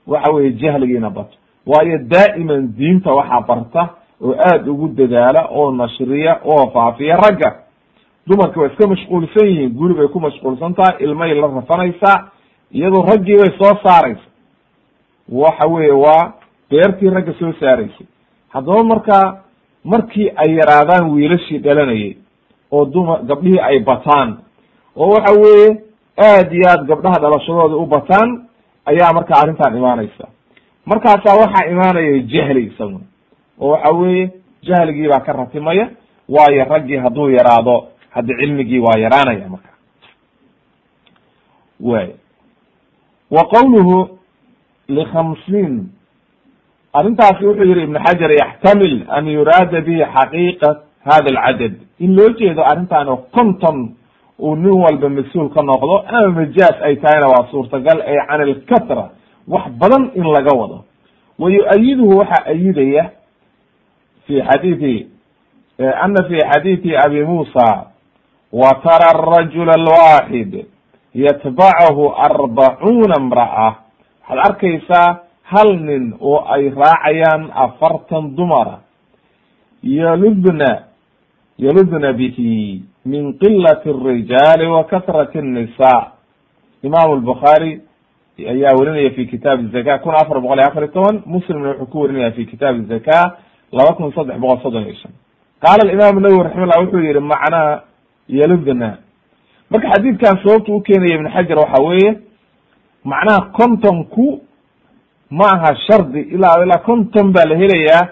waxa 0.06 0.32
weye 0.34 0.52
jahligiina 0.52 1.10
bato. 1.10 1.36
Waayo 1.66 1.98
daa'iman 1.98 2.72
diinta 2.78 3.10
waxaa 3.14 3.40
barta 3.40 3.88
oo 4.22 4.34
aada 4.38 4.70
ugu 4.72 4.88
dadaala 4.88 5.48
oo 5.50 5.70
nashriya 5.72 6.40
oo 6.44 6.70
faafiya 6.70 7.16
ragga. 7.16 7.50
Dumarki 8.26 8.58
waa 8.58 8.66
iska 8.66 8.86
mashquulsan 8.88 9.46
yihiin 9.48 9.70
guri 9.74 9.94
bay 9.94 10.08
ku 10.08 10.20
mashquulsan 10.20 10.74
tahay 10.74 10.94
ilmay 11.04 11.34
la 11.34 11.46
rafanaysaa 11.46 12.28
iyadoo 12.72 13.02
raggii 13.02 13.36
bay 13.36 13.50
soo 13.58 13.74
saaraysa 13.84 14.28
waxa 15.28 15.66
weeye 15.66 15.92
waa 15.92 16.32
beertii 16.70 17.10
ragga 17.10 17.32
soo 17.38 17.52
saaraysay 17.60 18.06
haddaba 18.48 18.84
markaa 18.84 19.40
markii 19.84 20.28
ay 20.36 20.54
yaraadaan 20.56 21.10
wiilashii 21.10 21.58
dhalanayay 21.58 22.16
oo 22.72 22.84
duma 22.84 23.18
gabdhihii 23.18 23.60
ay 23.60 23.78
bataan 23.80 24.38
oo 24.96 25.10
waxa 25.10 25.32
weeye 25.40 25.68
aad 26.18 26.52
iyo 26.52 26.68
aad 26.70 26.86
gabdhaha 26.86 27.18
dhalashadooda 27.20 27.76
u 27.76 27.86
bataan 27.86 28.48
ayaa 28.84 29.12
markaa 29.12 29.40
arrintan 29.42 29.76
imaanaysa. 29.76 30.28
Markaasaa 30.86 31.36
waxaa 31.40 31.68
imaanaya 31.70 32.18
jahli 32.18 32.62
isaguna 32.66 33.04
oo 33.60 33.70
waxa 33.70 33.90
weeye 33.96 34.30
jahligii 34.62 35.08
baa 35.08 35.20
ka 35.20 35.32
ratimaya 35.32 35.88
waayo 36.28 36.64
raggii 36.64 36.96
hadduu 36.96 37.30
yaraado 37.30 37.88
haddi 38.10 38.34
cilmigii 38.40 38.78
waa 38.78 38.98
yaraanaya 39.00 39.48
marka 39.48 39.68
way 41.80 42.08
wa 43.30 43.42
qawluhu 43.54 44.18
likhamsiin 44.88 45.88
arrintaasi 46.92 47.44
wuxuu 47.46 47.64
yihi 47.64 47.82
ibn 47.82 47.96
xajar 48.06 48.30
yaxtamil 48.32 49.04
an 49.08 49.26
yuraada 49.26 49.80
bihi 49.80 50.04
xaqiiqat 50.14 50.76
hada 51.04 51.28
alcadad. 51.34 51.74
In 51.98 52.16
loo 52.16 52.30
jeedo 52.38 52.62
arrintan 52.64 53.08
oo 53.08 53.16
konton 53.32 53.94
uu 54.38 54.56
nin 54.56 54.72
walba 54.84 55.08
mas'uul 55.08 55.48
ka 55.54 55.62
noqdo 55.62 56.04
ama 56.06 56.28
majaas 56.28 56.76
ay 56.82 56.96
tahayna 56.96 57.26
waa 57.28 57.48
suurtagal 57.50 58.02
ee 58.06 58.18
can 58.28 58.40
ilkatra 58.48 59.10
wax 59.48 59.64
badan 59.80 60.10
in 60.14 60.24
laga 60.24 60.52
wado. 60.56 60.84
Wa 61.38 61.50
yu-ayiduhu 61.50 62.18
waxaa 62.18 62.46
ayidaya 62.46 63.10
fi 64.26 64.42
xadiidi 64.42 65.06
ana 65.78 66.24
fi 66.28 66.36
xadiidi 66.52 66.96
abi 66.96 67.24
musa 67.24 67.86
wa 68.52 68.70
arajula 68.84 69.72
alwaxid 69.74 70.66
yatbacahu 71.15 72.03
arbacuuna 72.27 73.15
imra'a 73.19 73.69
waxaad 74.29 74.39
arkaysaa 74.47 75.19
hal 75.43 75.69
nin 75.79 76.13
oo 76.19 76.45
ay 76.55 76.69
raacayaan 76.69 77.51
afartan 77.55 78.35
dumara 78.35 78.79
yaludna 79.83 80.83
yaludna 81.59 82.13
bihi 82.13 82.83
min 83.05 83.33
qilati 83.39 83.89
الrijaali 83.89 84.65
wa 84.67 84.83
kasrati 84.83 85.37
الnisa 85.39 86.11
imam 86.83 87.11
الbukhaari 87.17 87.81
ayaa 88.39 88.73
werinaya 88.79 89.09
fi 89.11 89.25
kitaab 89.27 89.59
الzaka 89.59 89.99
kun 89.99 90.15
afar 90.15 90.39
boqol 90.41 90.57
iyo 90.59 90.67
afar 90.69 90.83
iyo 90.83 90.91
toban 90.93 91.21
muslimna 91.25 91.69
wuxuu 91.69 91.85
ku 91.91 91.97
werinaya 92.01 92.31
fi 92.31 92.45
kitaab 92.45 92.75
الzaka 92.75 93.37
laba 93.71 93.93
kun 93.97 94.13
saddex 94.13 94.37
boqol 94.39 94.61
soddon 94.63 94.83
iyo 94.85 94.95
shan 95.01 95.11
qaala 95.61 95.91
imam 95.91 96.19
nawwi 96.21 96.43
raximahullah 96.43 96.79
wuxuu 96.81 96.99
yihi 97.05 97.19
macnaa 97.19 97.81
yaludna 98.29 98.97
marka 99.70 99.88
xadiidkan 99.94 100.36
sababta 100.42 100.72
u 100.72 100.80
keenaya 100.86 101.14
ibn 101.18 101.28
xajar 101.34 101.58
waxa 101.58 101.82
weeye 101.88 102.10
macnaha 103.04 103.40
kontonku 103.58 104.40
ma 105.30 105.44
aha 105.54 105.70
shardi 105.86 106.20
ilaa 106.34 106.62
ilaa 106.64 106.82
konton 106.88 107.32
baa 107.34 107.44
la 107.50 107.56
helayaa 107.62 108.02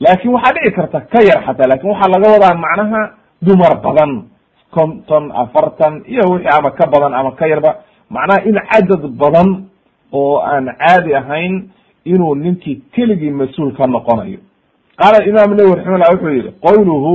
laakin 0.00 0.30
waxaa 0.34 0.52
dhici 0.56 0.72
karta 0.76 1.00
ka 1.12 1.20
yar 1.28 1.40
xataa 1.46 1.68
laakiin 1.70 1.90
waxaa 1.92 2.12
laga 2.14 2.28
wadaa 2.34 2.54
macnaha 2.64 3.00
dumar 3.42 3.74
badan 3.84 4.12
konton 4.70 5.24
afartan 5.42 5.94
iyo 6.12 6.24
wixii 6.32 6.48
ama 6.58 6.70
ka 6.70 6.86
badan 6.92 7.14
ama 7.14 7.32
ka 7.32 7.46
yarba. 7.46 7.72
Macnaha 8.10 8.44
in 8.48 8.56
cadad 8.70 9.02
badan 9.20 9.48
oo 10.12 10.38
aan 10.40 10.66
caadi 10.80 11.14
ahayn 11.14 11.68
inuu 12.04 12.34
ninkii 12.34 12.76
keligii 12.94 13.30
mas'uul 13.30 13.72
ka 13.76 13.86
noqonayo. 13.86 14.38
Qaala 14.96 15.24
imam 15.28 15.50
nawi 15.56 15.74
raximahullah 15.76 16.10
wuxuu 16.12 16.32
yihi 16.36 16.50
qawluhu 16.64 17.12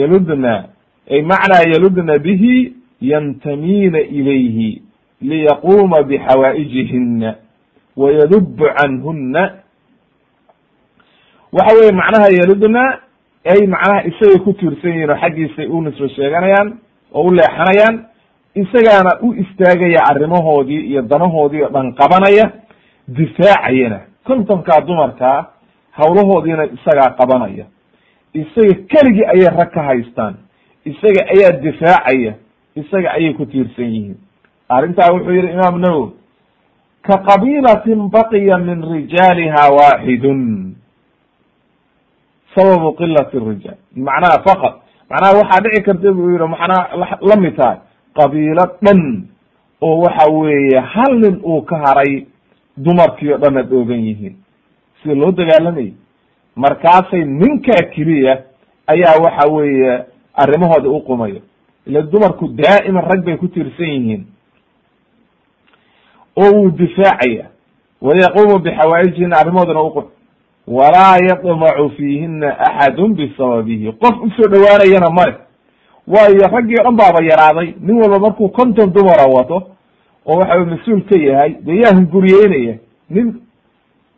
yaludna 0.00 0.64
macnaa 1.10 1.62
yaludna 1.72 2.18
bihi 2.18 2.72
yantamiina 3.00 4.00
ilayhi 4.00 4.82
liyaquma 5.22 6.02
bixawaaijihina 6.02 7.34
wayadubu 7.96 8.64
canhuna 8.78 9.52
waxa 11.52 11.76
weye 11.78 11.92
macnaha 11.92 12.28
yaludna 12.40 12.82
ay 13.44 13.66
macnaha 13.66 14.02
isagay 14.10 14.38
ku 14.44 14.52
tiirsan 14.52 14.90
yihiin 14.90 15.10
oo 15.10 15.16
xaggiisay 15.22 15.66
u 15.66 15.82
nisbo 15.82 16.08
sheeganayaan 16.08 16.78
oo 17.14 17.22
u 17.22 17.30
leexanayaan 17.34 18.04
isagaana 18.54 19.10
u 19.22 19.34
istaagaya 19.34 20.00
arrimahoodii 20.10 20.86
iyo 20.90 21.02
danahoodii 21.02 21.62
oo 21.62 21.68
dhan 21.68 21.92
qabanaya 21.94 22.50
difaacayana. 23.08 24.00
Kontonkaa 24.24 24.80
dumarkaa 24.80 25.46
hawlahoodiina 25.90 26.64
isagaa 26.64 27.10
qabanaya. 27.18 27.64
Isaga 28.34 28.74
keligii 28.90 29.24
ayay 29.24 29.48
rag 29.58 29.70
ka 29.70 29.82
haystaan 29.82 30.34
isaga 30.90 31.22
ayaa 31.34 31.52
difaacaya 31.64 32.32
isaga 32.80 33.08
ayay 33.18 33.34
ku 33.34 33.46
tiirsan 33.46 33.90
yihiin. 33.94 34.16
Arrintaa 34.68 35.12
wuxuu 35.14 35.34
yihi 35.36 35.52
imaam 35.56 35.78
nawowi 35.80 36.12
ka 37.06 37.16
qabiilatin 37.28 38.08
baqiya 38.14 38.58
min 38.58 38.82
rijaaliha 38.92 39.62
waaxidun 39.78 40.40
sababu 42.54 42.92
qilati 42.98 43.38
rijaal. 43.38 43.78
Macnaha 43.96 44.42
faqad 44.46 44.74
macnaha 45.10 45.38
waxaa 45.38 45.60
dhici 45.64 45.82
karta 45.86 46.12
buu 46.12 46.30
yihi 46.30 46.48
macnaha 46.48 47.16
la 47.28 47.36
mid 47.36 47.56
tahay 47.56 47.78
qabiilo 48.18 48.64
dhan 48.82 49.00
oo 49.82 50.00
waxa 50.04 50.26
weeye 50.32 50.80
hal 50.80 51.12
nin 51.20 51.40
uu 51.44 51.62
ka 51.62 51.76
haray 51.84 52.26
dumarkii 52.76 53.32
o 53.34 53.38
dhan 53.38 53.56
ad 53.56 53.72
oogan 53.72 54.00
yihiin. 54.08 54.34
Sida 55.02 55.14
loo 55.14 55.32
dagaalamayay 55.32 55.92
markaasay 56.56 57.24
ninkaa 57.24 57.82
keliya 57.94 58.34
ayaa 58.86 59.20
waxa 59.24 59.48
weeye 59.52 60.04
arrimahooda 60.36 60.88
u 60.88 61.00
qumayo. 61.00 61.40
Ila 61.86 62.02
dumarku 62.02 62.48
daa'iman 62.48 63.04
rag 63.04 63.24
bay 63.24 63.36
ku 63.36 63.48
tiirsan 63.48 63.86
yihiin. 63.90 64.24
Oo 66.36 66.50
wuu 66.52 66.70
difaacaya. 66.70 67.46
Wayaquumu 68.02 68.58
bixawaa'ijihina 68.58 69.36
arrimahoodana 69.36 69.82
uqum 69.82 70.04
walaa 70.66 71.16
yadmacu 71.28 71.90
fiihina 71.96 72.58
axadun 72.58 73.14
bisababihi. 73.14 73.92
Qof 73.92 74.14
u 74.22 74.30
soo 74.30 74.48
dhowaanayana 74.50 75.10
male 75.10 75.34
waayo 76.06 76.48
raggii 76.52 76.76
o 76.80 76.82
dhan 76.84 76.96
baaba 76.96 77.24
yaraaday. 77.24 77.74
Nin 77.80 77.96
walba 78.02 78.18
markuu 78.18 78.48
konton 78.48 78.92
dumara 78.92 79.24
wato 79.26 79.62
oo 80.26 80.38
waxa 80.38 80.64
mas'uul 80.64 81.02
ka 81.08 81.16
yahay 81.18 81.54
dee 81.64 81.80
yaa 81.80 81.94
hunguriyeynaya 81.94 82.74
nin 83.10 83.40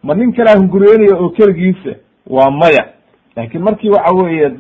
ma 0.03 0.15
nin 0.15 0.33
kalaa 0.33 0.57
hunguriyeynaya 0.59 1.17
oo 1.21 1.29
keligiisa 1.31 1.95
waa 2.27 2.51
maya. 2.51 2.85
Laakiin 3.37 3.63
markii 3.63 3.91
waxa 3.91 4.15
weeye 4.15 4.51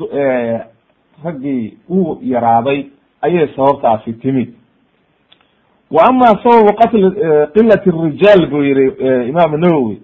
raggii 1.24 1.78
uu 1.90 2.18
yaraaday 2.22 2.84
ayay 3.22 3.48
sababtaasi 3.56 4.12
timid 4.12 4.54
wa 5.90 6.02
ama 6.08 6.26
sababu 6.26 6.74
qatli 6.76 7.06
eh, 7.06 7.48
qilati 7.54 7.90
rijaal 7.90 8.46
buu 8.46 8.62
yihi 8.62 8.92
eh, 8.98 9.28
imaamu 9.28 9.56
nawowi 9.56 10.02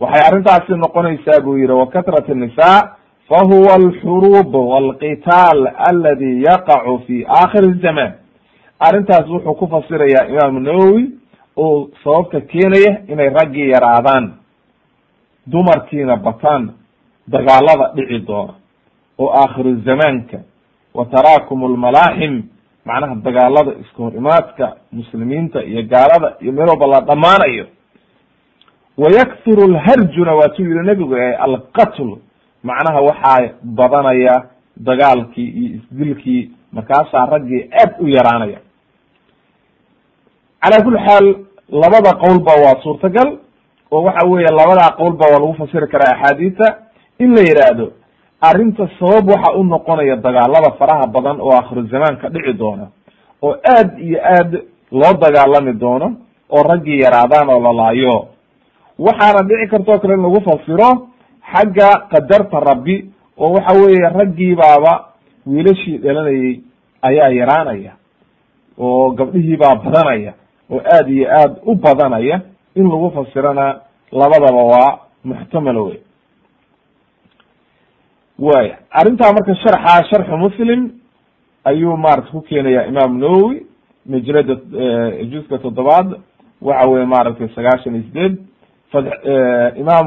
waxay 0.00 0.26
arrintaasi 0.28 0.72
noqonaysaa 0.72 1.40
buu 1.40 1.58
yihi 1.58 1.72
wa 1.72 1.86
katrati 1.86 2.50
fa 3.28 3.38
huwa 3.44 3.74
alxuruub 3.74 4.54
walqitaal 4.54 5.66
aladi 5.76 6.42
yaqacu 6.42 6.98
fi 7.06 7.26
aakhiri 7.28 7.80
zamaan 7.82 8.12
arrintaas 8.78 9.28
wuxuu 9.28 9.54
ku 9.54 9.66
fasirayaa 9.66 10.26
imaamu 10.28 10.60
nawowi 10.60 11.10
oo 11.56 11.88
sababta 12.04 12.40
keenaya 12.40 13.02
inay 13.08 13.28
raggii 13.28 13.68
yaraadaan 13.68 14.32
dumarkiina 15.46 16.16
bataan 16.16 16.70
dagaalada 17.28 17.92
dhici 17.94 18.18
doona 18.26 18.54
oo 19.18 19.30
aakhiru 19.30 19.74
zamaanka 19.84 20.38
wa 20.98 21.04
taraakum 21.14 21.58
lmalaaxim 21.74 22.34
macnaha 22.88 23.14
dagaalada 23.26 23.72
iska 23.82 23.98
hor 24.02 24.14
imaadka 24.22 24.66
muslimiinta 24.98 25.58
iyo 25.70 25.82
gaalada 25.92 26.28
iyo 26.42 26.52
meel 26.52 26.68
walba 26.68 26.86
la 26.86 27.00
dhamaanayo 27.00 27.66
wayakturu 29.02 29.68
lharjuna 29.74 30.34
waatuu 30.34 30.62
yihi 30.62 30.86
nebigu 30.88 31.14
alqatl 31.46 32.08
macnaha 32.62 33.00
waxaa 33.08 33.48
badanaya 33.78 34.34
dagaalkii 34.76 35.48
iyo 35.60 35.68
isdilkii 35.76 36.50
markaasaa 36.72 37.26
raggii 37.26 37.62
aad 37.82 37.92
u 38.00 38.08
yaraanaya. 38.08 38.58
Calaa 40.62 40.84
kuli 40.84 40.98
xaal 41.06 41.26
labada 41.82 42.10
qowlba 42.22 42.52
waa 42.64 42.82
suurtagal 42.82 43.38
oo 43.90 44.02
waxa 44.02 44.26
weeye 44.30 44.48
labadaa 44.60 44.96
qowlba 45.00 45.24
waa 45.26 45.40
lagu 45.40 45.54
fasiri 45.54 45.86
karaa 45.92 46.12
axaadiisa 46.16 46.66
in 47.18 47.34
la 47.34 47.40
yidhaahdo 47.48 47.86
arrinta 48.40 48.88
sabab 48.98 49.28
waxa 49.28 49.52
u 49.58 49.64
noqonaya 49.64 50.16
dagaalada 50.16 50.70
faraha 50.78 51.06
badan 51.06 51.40
oo 51.40 51.52
akhiru 51.56 51.86
zamaanka 51.92 52.28
dhici 52.28 52.52
doona 52.58 52.86
oo 53.42 53.54
aad 53.74 53.98
iyo 53.98 54.18
aad 54.22 54.52
loo 54.92 55.14
dagaalami 55.20 55.72
doono 55.72 56.08
oo 56.50 56.62
raggii 56.62 57.00
yaraadaan 57.00 57.48
oo 57.50 57.60
lalaayo 57.60 58.28
waxaana 58.98 59.42
dhici 59.48 59.66
kartoo 59.70 59.98
kale 59.98 60.14
in 60.14 60.22
lagu 60.22 60.40
fasiro 60.48 61.08
xagga 61.52 61.88
qadarta 62.12 62.60
rabbi 62.60 63.10
oo 63.38 63.52
waxa 63.54 63.72
weeye 63.80 64.08
raggii 64.18 64.54
baaba 64.54 64.92
wiilashii 65.46 65.98
dhalanayay 65.98 66.60
ayaa 67.02 67.28
yaraanaya 67.40 67.92
oo 68.78 69.10
gabdhihii 69.10 69.56
baa 69.56 69.74
badanaya 69.84 70.32
oo 70.70 70.80
aad 70.96 71.08
iyo 71.08 71.26
aad 71.30 71.52
u 71.66 71.74
badanaya. 71.74 72.40
In 72.76 72.84
lagu 72.92 73.10
fasirana 73.10 73.80
labadaba 74.12 74.62
waa 74.72 74.98
muxtamalo 75.24 75.84
wey 75.84 76.00
waya 78.38 78.78
arrintaa 78.90 79.32
marka 79.32 79.54
sharxa 79.54 80.04
sharxu 80.10 80.36
muslim 80.36 80.90
ayuu 81.64 81.96
maarata 81.96 82.30
ku 82.30 82.40
keenaya 82.42 82.86
imaam 82.86 83.18
nawowi 83.18 83.66
majlada 84.06 84.54
juska 85.32 85.58
toddobaad 85.58 86.20
waxa 86.62 86.88
weye 86.90 87.04
maaragtay 87.06 87.48
sagaashan 87.54 87.94
iyo 87.94 88.02
sideed 88.04 88.34
fad 88.92 89.06
imaam 89.76 90.06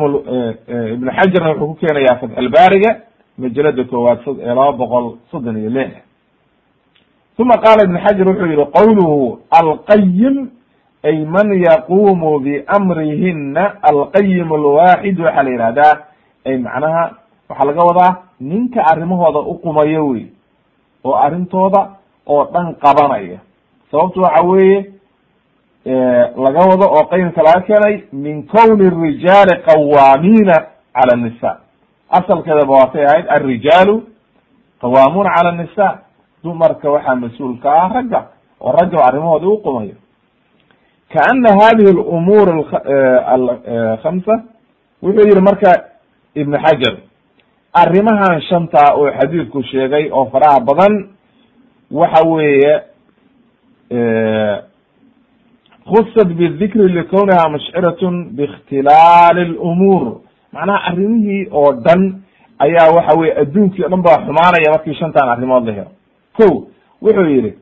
ibn 0.94 1.08
xajarna 1.18 1.50
wuxuu 1.52 1.68
ku 1.68 1.76
keenaya 1.76 2.16
fatxulbaariga 2.22 2.92
majalada 3.38 3.84
koowaad 3.84 4.20
laba 4.46 4.72
boqol 4.72 5.18
soddon 5.32 5.58
iyo 5.58 5.70
lix. 5.70 5.92
Uma 7.40 7.56
qaala 7.64 7.84
ibn 7.84 7.98
xajar 8.06 8.28
wuxuu 8.28 8.46
yihi 8.52 8.66
qawluhu 8.78 9.40
alqayim 9.60 10.50
ay 11.04 11.18
man 11.26 11.50
yaqumu 11.68 12.40
biamrihina 12.40 13.64
alqayim 13.82 14.52
alwaxid 14.52 15.20
waxaa 15.20 15.44
la 15.44 15.50
yihahdaa 15.52 15.94
ay 16.46 16.58
macnaha 16.58 17.04
waxaa 17.50 17.66
laga 17.66 17.84
wadaa 17.90 18.16
ninka 18.40 18.82
arrimahooda 18.92 19.40
uqumayo 19.40 20.08
wey 20.08 20.26
oo 21.06 21.16
arrintooda 21.16 21.90
oo 22.28 22.44
dhan 22.54 22.76
qabanaya. 22.76 23.40
Sababtu 23.92 24.22
waxa 24.22 24.42
weeye 24.48 24.86
laga 26.46 26.60
wado 26.70 26.86
oo 26.96 27.04
qaymka 27.12 27.42
laga 27.44 27.62
keenay 27.62 28.04
min 28.14 28.44
kowni 28.48 28.90
rijaali 28.90 29.56
qawaamiina 29.68 30.56
cala 30.94 31.16
nisa 31.16 31.58
asalkeedaba 32.10 32.74
waatay 32.74 33.06
ahayd 33.06 33.26
alrijaalu 33.30 34.04
qawaamuuna 34.82 35.30
cala 35.36 35.52
nisa 35.52 36.00
dumarka 36.44 36.92
waxaa 36.92 37.16
mas'uulka 37.16 37.72
ah 37.84 37.90
ragga 37.94 38.22
oo 38.62 38.72
ragga 38.72 38.98
arrimahooda 39.08 39.48
uqumayo 39.48 39.96
kaana 41.14 41.50
hadihi 41.62 41.94
lumuur 41.94 42.50
alkhamsa 43.36 44.44
wuxuu 45.04 45.28
yihi 45.30 45.42
marka 45.42 45.72
ibn 46.36 46.54
xajar 46.66 46.96
arrimahan 47.74 48.42
shanta 48.42 48.94
oo 48.96 49.12
xadiidku 49.20 49.64
sheegay 49.64 50.10
oo 50.12 50.26
faraha 50.32 50.60
badan 50.60 51.10
waxa 51.92 52.24
weeye 52.28 52.74
khusat 55.90 56.28
bidikri 56.40 56.88
likowniha 56.94 57.50
mushciratun 57.50 58.16
biikhtilaali 58.38 59.46
lumuur 59.46 60.22
macnaha 60.54 60.80
arrimihii 60.90 61.48
oo 61.52 61.74
dhan 61.74 62.22
ayaa 62.60 62.92
waxa 62.96 63.20
weye 63.20 63.34
adduunkii 63.42 63.84
o 63.86 63.90
dhan 63.90 64.02
baa 64.02 64.18
xumaanaya 64.26 64.72
markii 64.76 64.96
shantan 65.00 65.30
arrimood 65.30 65.66
la 65.68 65.74
helo. 65.74 65.92
Ko 66.38 66.68
wuxuu 67.02 67.26
yihi 67.26 67.54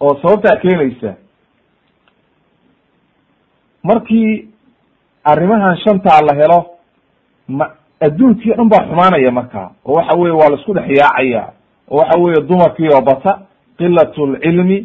oo 0.00 0.14
sababtaa 0.22 0.56
keenaysa 0.56 1.14
markii 3.82 4.48
arrimahan 5.24 5.76
shantaa 5.76 6.20
la 6.28 6.34
helo 6.34 6.58
ma 7.58 7.66
adduunkii 8.06 8.54
dhan 8.56 8.68
baa 8.72 8.84
xumaanaya 8.88 9.30
marka. 9.38 9.62
Oo 9.84 9.94
waxa 9.96 10.14
weye 10.20 10.34
waa 10.40 10.48
la 10.52 10.56
isku 10.58 10.72
dhex 10.74 10.86
yaacaya. 11.00 11.42
Oo 11.90 11.96
waxa 11.98 12.18
weye 12.22 12.40
dumarkii 12.48 12.88
oo 12.94 13.00
bata 13.00 13.32
qilat 13.78 14.16
lcilmi 14.18 14.78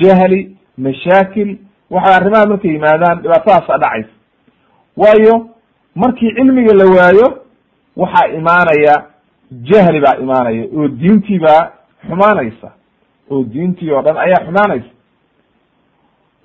jahli 0.00 0.56
mashaakil. 0.78 1.50
Waxay 1.90 2.14
arrimaha 2.14 2.46
markay 2.46 2.70
yimaadaan 2.72 3.22
dhibaatadaasa 3.22 3.78
dhacaysa. 3.82 4.14
Waayo 4.96 5.34
markii 5.94 6.34
cilmiga 6.36 6.74
la 6.80 6.84
waayo 6.94 7.26
waxaa 7.96 8.28
imaanaya 8.38 8.94
jahli 9.70 10.00
baa 10.00 10.16
imaanaya 10.24 10.64
oo 10.76 10.88
diintii 10.88 11.38
baa 11.38 11.62
xumaanaysa. 12.08 12.68
Oo 13.30 13.42
diintii 13.44 13.90
oo 13.92 14.02
dhan 14.02 14.16
ayaa 14.16 14.44
xumaanaysa. 14.46 14.90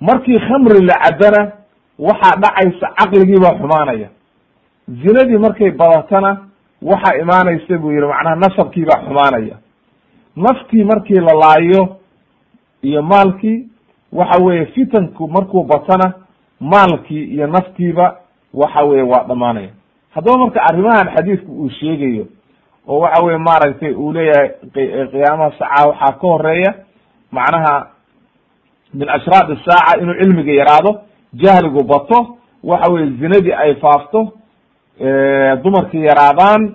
Markii 0.00 0.38
khamri 0.38 0.84
la 0.86 0.94
caddana 1.04 1.52
waxaa 1.98 2.36
dhacaysa 2.42 2.86
caqligii 2.98 3.40
baa 3.42 3.54
xumaanaya 3.60 4.08
zinadii 4.88 5.38
markay 5.38 5.70
badatana 5.70 6.38
waxaa 6.82 7.16
imaanaysa 7.22 7.78
buu 7.78 7.90
yihi 7.92 8.06
macnaha 8.06 8.36
nasabkii 8.36 8.84
baa 8.84 9.02
xumaanaya. 9.06 9.56
Naftii 10.36 10.84
markii 10.84 11.14
la 11.20 11.34
laayo 11.34 11.96
iyo 12.82 13.02
maalkii 13.02 13.68
waxa 14.12 14.44
weye 14.44 14.66
fitanku 14.66 15.28
markuu 15.28 15.62
batana 15.64 16.12
maalkii 16.60 17.24
iyo 17.24 17.46
naftiiba 17.46 18.16
waxa 18.54 18.82
weye 18.82 19.02
waa 19.02 19.24
dhamaanaya 19.28 19.68
haddaba 20.14 20.38
marka 20.38 20.62
arrimahan 20.62 21.08
xadiidku 21.16 21.52
uu 21.52 21.70
sheegayo 21.70 22.26
oo 22.88 22.98
waxa 23.00 23.22
weye 23.24 23.38
maaragtay 23.38 23.92
uu 23.92 24.12
leeyahay 24.12 24.48
qiyaamaha 25.12 25.52
saaca 25.58 25.88
waxaa 25.88 26.12
ka 26.12 26.26
horreeya 26.26 26.74
macnaha 27.32 27.86
min 28.94 29.08
ashraad 29.08 29.58
saaca 29.66 30.00
inuu 30.02 30.14
cilmiga 30.14 30.52
yaraado 30.52 31.00
jahligu 31.34 31.82
bato 31.84 32.36
waxa 32.64 32.92
weye 32.92 33.06
zinadii 33.10 33.52
ay 33.52 33.74
faafto 33.74 34.32
dumarkii 35.62 36.04
yaraadaan 36.04 36.74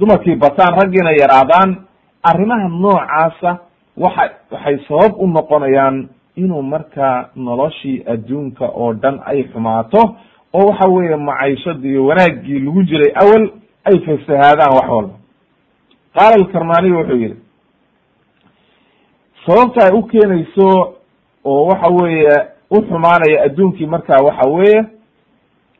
dumarkii 0.00 0.36
bataan 0.36 0.74
raggiina 0.80 1.10
yaraadaan 1.20 1.76
arrimaha 2.22 2.68
noocaasa 2.68 3.58
waxa 3.96 4.30
waxay 4.50 4.78
sabab 4.88 5.12
u 5.18 5.26
noqonayaan 5.26 6.08
inuu 6.36 6.62
markaa 6.62 7.28
noloshii 7.36 8.02
adduunka 8.06 8.64
oo 8.68 8.92
dhan 8.94 9.20
ay 9.26 9.44
xumaato 9.52 10.16
oo 10.52 10.66
waxa 10.68 10.88
weeye 10.88 11.16
maciishadii 11.16 11.90
iyo 11.90 12.06
wanaaggii 12.06 12.58
lagu 12.58 12.82
jiray 12.82 13.12
awel 13.22 13.50
ay 13.84 13.98
fasahaadaan 13.98 14.74
wax 14.76 14.88
walba. 14.90 15.14
Qaala 16.14 16.34
alkarmaniy 16.36 16.92
wuxuu 16.92 17.16
yihi 17.16 17.36
sababta 19.46 19.84
ay 19.86 19.92
u 19.98 20.02
keenayso 20.02 20.94
oo 21.44 21.64
waxa 21.66 21.92
weeye 21.92 22.36
u 22.70 22.82
xumaanaya 22.82 23.42
adduunkii 23.44 23.86
marka 23.86 24.16
waxa 24.24 24.48
weeye 24.50 24.84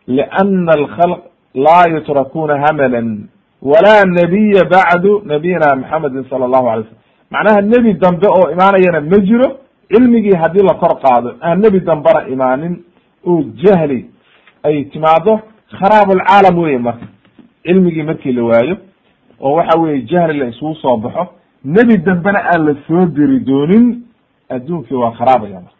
liana 0.06 0.72
alkhalq 0.72 1.20
laa 1.54 1.86
yutrakuna 1.94 2.58
hamalan 2.66 3.28
walaa 3.62 4.04
nabiya 4.04 4.64
bacdu 4.64 5.22
nabiyina 5.24 5.76
maxamedin 5.76 6.24
sala 6.30 6.44
allahu 6.44 6.68
alay 6.70 6.84
slam 6.84 6.98
macnaha 7.30 7.60
nebi 7.62 7.92
dambe 7.94 8.26
oo 8.28 8.50
imaanayana 8.50 9.00
ma 9.00 9.18
jiro 9.18 9.48
cilmigii 9.92 10.36
haddii 10.42 10.62
la 10.62 10.74
kor 10.74 10.94
qaado 11.00 11.34
aan 11.42 11.60
nebi 11.60 11.80
dambena 11.80 12.28
imaanin 12.28 12.74
oo 13.26 13.42
jahli 13.62 14.06
ay 14.62 14.84
timaado 14.84 15.40
kharaab 15.78 16.10
alcaalam 16.10 16.58
weye 16.58 16.78
marka 16.78 17.06
cilmigii 17.66 18.02
markii 18.02 18.32
la 18.32 18.42
waayo 18.44 18.76
oo 19.40 19.54
waxa 19.54 19.78
weye 19.80 20.02
jahli 20.02 20.38
la 20.38 20.46
isugu 20.46 20.74
soo 20.74 20.96
baxo 20.96 21.26
nebi 21.64 21.96
dambena 21.98 22.40
aan 22.52 22.64
la 22.66 22.74
soo 22.86 23.06
diri 23.06 23.40
doonin 23.40 24.02
adduunkii 24.48 24.94
waa 24.96 25.12
kharaabaya 25.18 25.54
marka 25.60 25.76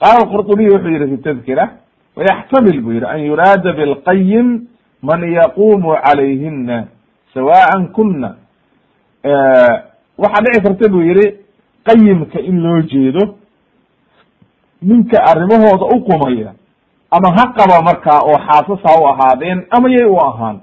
qaala 0.00 0.30
qurطubiy 0.32 0.68
wuxuu 0.74 0.88
yihi 0.90 1.16
fi 1.16 1.22
tadkira 1.22 1.64
wayaxtamil 2.16 2.80
buu 2.80 2.92
yihi 2.92 3.04
an 3.06 3.20
yuraada 3.26 3.72
bilqayim 3.72 4.48
man 5.02 5.22
yaqumu 5.32 5.96
calayhina 6.04 6.86
sawaan 7.34 7.88
kuna 7.92 8.36
waxaa 10.18 10.42
dhici 10.44 10.60
karta 10.62 10.88
buu 10.88 11.02
yihi 11.02 11.26
qayimka 11.86 12.40
in 12.40 12.60
loo 12.62 12.82
jeedo 12.82 13.34
ninka 14.82 15.18
arrimahooda 15.30 15.86
u 15.96 16.00
qumaya 16.04 16.52
ama 17.10 17.28
ha 17.36 17.44
qaba 17.56 17.82
markaa 17.82 18.20
oo 18.24 18.38
xaasas 18.46 18.80
ha 18.84 18.92
u 19.00 19.06
ahaadeen 19.08 19.66
ama 19.70 19.90
yay 19.90 20.04
u 20.04 20.16
ahaan. 20.20 20.60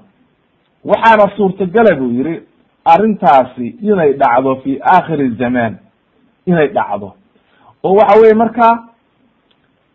Waxaana 0.84 1.36
suurtagala 1.36 1.94
buu 1.96 2.10
yihi 2.10 2.40
arrintaasi 2.84 3.66
inay 3.82 4.12
dhacdo 4.12 4.56
fi 4.64 4.80
aakhiri 4.82 5.28
zamaan 5.38 5.78
inay 6.46 6.68
dhacdo. 6.68 7.12
Oo 7.84 7.94
waxa 7.94 8.20
weye 8.20 8.34
marka 8.34 8.78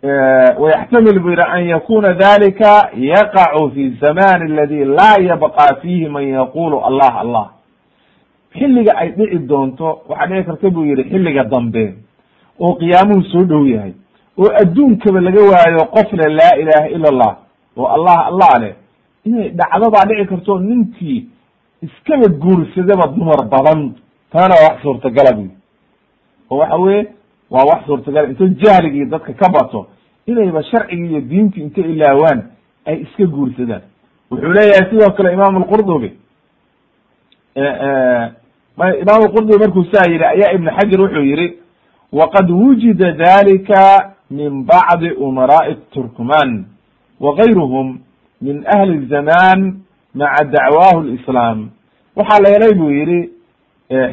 wayaxtamil 0.09 1.19
buu 1.19 1.29
yihi 1.29 1.41
an 1.51 1.63
yakuna 1.67 2.13
dalika 2.13 2.89
yaqacu 2.97 3.71
fi 3.73 3.89
zaman 4.01 4.41
aladi 4.41 4.85
laa 4.85 5.17
yabqa 5.21 5.75
fihi 5.81 6.09
man 6.09 6.27
yaqulu 6.27 6.77
allah 6.85 7.19
allah 7.19 7.47
xilliga 8.53 8.93
ay 8.97 9.09
dhici 9.17 9.39
doonto 9.47 10.01
waxaa 10.09 10.27
dhici 10.27 10.45
karta 10.45 10.69
buu 10.69 10.85
yihi 10.85 11.03
xilliga 11.09 11.43
dambe 11.43 11.95
oo 12.59 12.73
qiyaamuhu 12.75 13.23
soo 13.31 13.43
dhow 13.43 13.65
yahay 13.67 13.93
oo 14.37 14.49
adduunkaba 14.61 15.21
laga 15.21 15.41
waayo 15.51 15.85
qof 15.95 16.13
le 16.13 16.27
laa 16.39 16.53
ilaha 16.61 16.87
ila 16.89 17.07
allah 17.09 17.33
oo 17.77 17.85
allah 17.87 18.17
allah 18.27 18.51
leh 18.61 18.73
inay 19.25 19.49
dhacdo 19.49 19.89
baa 19.91 20.05
dhici 20.09 20.25
karto 20.29 20.59
ninkii 20.59 21.25
iskaba 21.81 22.27
guursadaba 22.27 23.07
dumar 23.07 23.41
badan 23.49 23.93
taana 24.31 24.55
waa 24.55 24.69
wax 24.69 24.81
suurtagala 24.81 25.33
bu 25.37 25.47
oo 26.51 26.57
waxa 26.57 26.75
weye 26.77 27.07
waa 27.51 27.65
wax 27.65 27.85
suurtagala 27.85 28.27
inta 28.29 28.45
jahligii 28.47 29.05
dadka 29.05 29.33
ka 29.33 29.49
bato 29.49 29.87
inayba 30.27 30.63
sharcigii 30.63 31.07
iyo 31.09 31.21
diintii 31.21 31.61
inta 31.61 31.81
ilaawaan 31.81 32.43
ay 32.85 33.01
iska 33.01 33.25
guursadaan. 33.25 33.81
Wuxuu 34.31 34.53
leeyahay 34.53 34.89
sidoo 34.89 35.11
kale 35.17 35.33
imaam 35.33 35.55
lqurdubi 35.63 36.11
imaam 39.01 39.21
lqurdubi 39.25 39.59
markuu 39.59 39.85
saa 39.93 40.09
yihi 40.11 40.23
ayaa 40.23 40.51
ibn 40.55 40.67
xajar 40.77 40.99
wuxuu 41.01 41.23
yihi 41.23 41.53
waqad 42.11 42.49
wujida 42.51 43.11
dalika 43.11 44.13
min 44.31 44.63
bacdi 44.65 45.11
umaraaءi 45.11 45.75
turkman 45.93 46.65
wagayruhum 47.19 47.99
min 48.41 48.63
ahli 48.75 49.05
zaman 49.07 49.79
maca 50.13 50.43
dacwaahu 50.45 51.01
lislaam 51.03 51.69
waxaa 52.15 52.39
la 52.43 52.49
helay 52.49 52.73
buu 52.73 52.89
yihi 52.91 53.29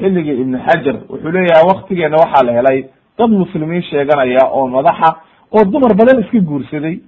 xilligii 0.01 0.41
ibn 0.41 0.59
xajar 0.67 0.97
wuxuu 1.09 1.31
leeyahay 1.33 1.65
waktigeena 1.69 2.17
waxaa 2.17 2.45
la 2.47 2.53
helay 2.53 2.85
dad 3.19 3.31
muslimiin 3.31 3.83
sheeganaya 3.83 4.47
oo 4.53 4.67
madaxa 4.69 5.17
oo 5.53 5.65
dumar 5.65 5.95
badan 5.95 6.21
iska 6.25 6.41
guursaday 6.41 6.99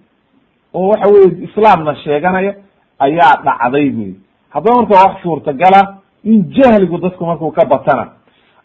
oo 0.75 0.89
waxa 0.89 1.09
weye 1.13 1.45
islaamna 1.47 1.95
sheeganaya 2.05 2.55
ayaa 2.99 3.43
dhacday 3.45 3.91
buyi 3.91 4.15
haddaba 4.51 4.77
marka 4.77 4.95
wax 5.05 5.23
suurtagala 5.23 5.81
in 6.25 6.45
jahligu 6.57 6.99
dadku 6.99 7.27
markuu 7.27 7.51
ka 7.51 7.65
batana 7.65 8.05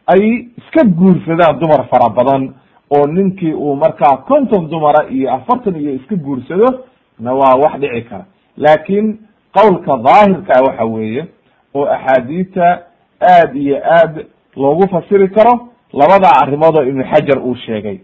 ay 0.08 0.48
iska 0.58 0.84
guursadaan 0.84 1.60
dumar 1.60 1.88
fara 1.92 2.10
badan 2.10 2.54
oo 2.89 3.08
ninkii 3.08 3.54
uu 3.54 3.76
markaa 3.76 4.18
konton 4.18 4.70
dumara 4.70 5.10
iyo 5.10 5.34
afartan 5.34 5.76
iyo 5.76 5.94
iska 5.94 6.15
guursado 6.15 6.84
na 7.20 7.34
waa 7.34 7.56
wax 7.56 7.80
dhici 7.80 8.02
kara. 8.10 8.26
Laakin 8.58 9.18
qowlka 9.54 9.98
daahirkaa 9.98 10.62
waxa 10.68 10.86
weeye 10.86 11.26
oo 11.74 11.86
axaadiita 11.86 12.82
aad 13.22 13.56
iyo 13.56 13.78
aad 13.84 14.26
loogu 14.56 14.88
fasiri 14.89 15.30
karo 15.30 15.68
labada 15.94 16.30
arrimood 16.42 16.78
oo 16.78 16.84
ibnu 16.84 17.04
xajar 17.04 17.39
uu 17.44 17.56
sheegay 17.56 18.00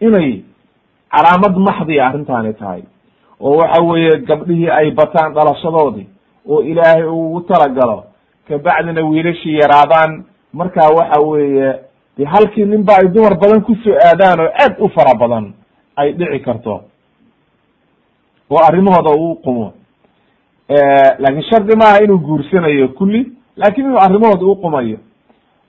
inay 0.00 0.42
calaamad 1.12 1.56
maxdiya 1.56 2.06
arrintaani 2.08 2.52
tahay 2.54 2.82
oo 3.40 3.56
waxa 3.56 3.82
weeye 3.82 4.16
gabdhihii 4.28 4.70
ay 4.70 4.90
bataan 4.90 5.34
dhalashadoodii 5.34 6.06
oo 6.48 6.62
ilaahay 6.62 7.04
ugu 7.04 7.40
talagalo 7.40 8.04
kabacdina 8.48 9.02
wiilashii 9.10 9.58
yaraadaan. 9.62 10.24
Markaa 10.52 10.88
waxa 10.98 11.20
weeye 11.20 11.74
de 12.18 12.24
halkii 12.24 12.64
nin 12.64 12.82
ba 12.84 12.92
ay 13.00 13.08
dumar 13.08 13.34
badan 13.38 13.62
ku 13.62 13.74
soo 13.84 13.94
aadaan 13.94 14.40
oo 14.40 14.50
aad 14.62 14.74
u 14.78 14.88
fara 14.88 15.14
badan 15.14 15.52
ay 15.96 16.12
dhici 16.12 16.40
karto. 16.40 16.80
Oo 18.50 18.58
arrimahooda 18.68 19.10
uu 19.10 19.34
qumo. 19.44 19.72
Laakin 21.18 21.42
shardi 21.50 21.76
maaha 21.76 22.02
inuu 22.04 22.18
guursanayo 22.18 22.88
kulli 22.88 23.32
laakin 23.56 23.84
inuu 23.84 23.98
arrimahooda 23.98 24.44
u 24.46 24.56
qumayo. 24.56 24.98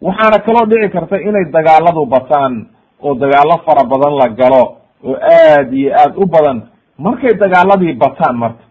Waxaana 0.01 0.39
kaloo 0.45 0.65
dhici 0.65 0.89
karta 0.89 1.17
inay 1.21 1.45
dagaaladu 1.51 2.05
bataan 2.05 2.67
oo 3.03 3.13
dagaalo 3.15 3.57
fara 3.65 3.83
badan 3.83 4.15
la 4.17 4.27
galo 4.29 4.77
oo 5.03 5.15
aad 5.15 5.73
iyo 5.73 5.91
aad 5.95 6.13
u 6.17 6.25
badan 6.25 6.61
markay 6.97 7.33
dagaaladii 7.33 7.93
bataan 7.93 8.35
marka 8.37 8.63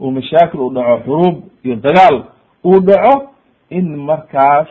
oo 0.00 0.10
mashaakil 0.10 0.60
uu 0.60 0.70
dhaco 0.74 0.98
xuruub 1.04 1.36
iyo 1.64 1.76
dagaal 1.76 2.16
uu 2.64 2.80
dhaco 2.80 3.30
in 3.70 3.96
markaas 3.96 4.68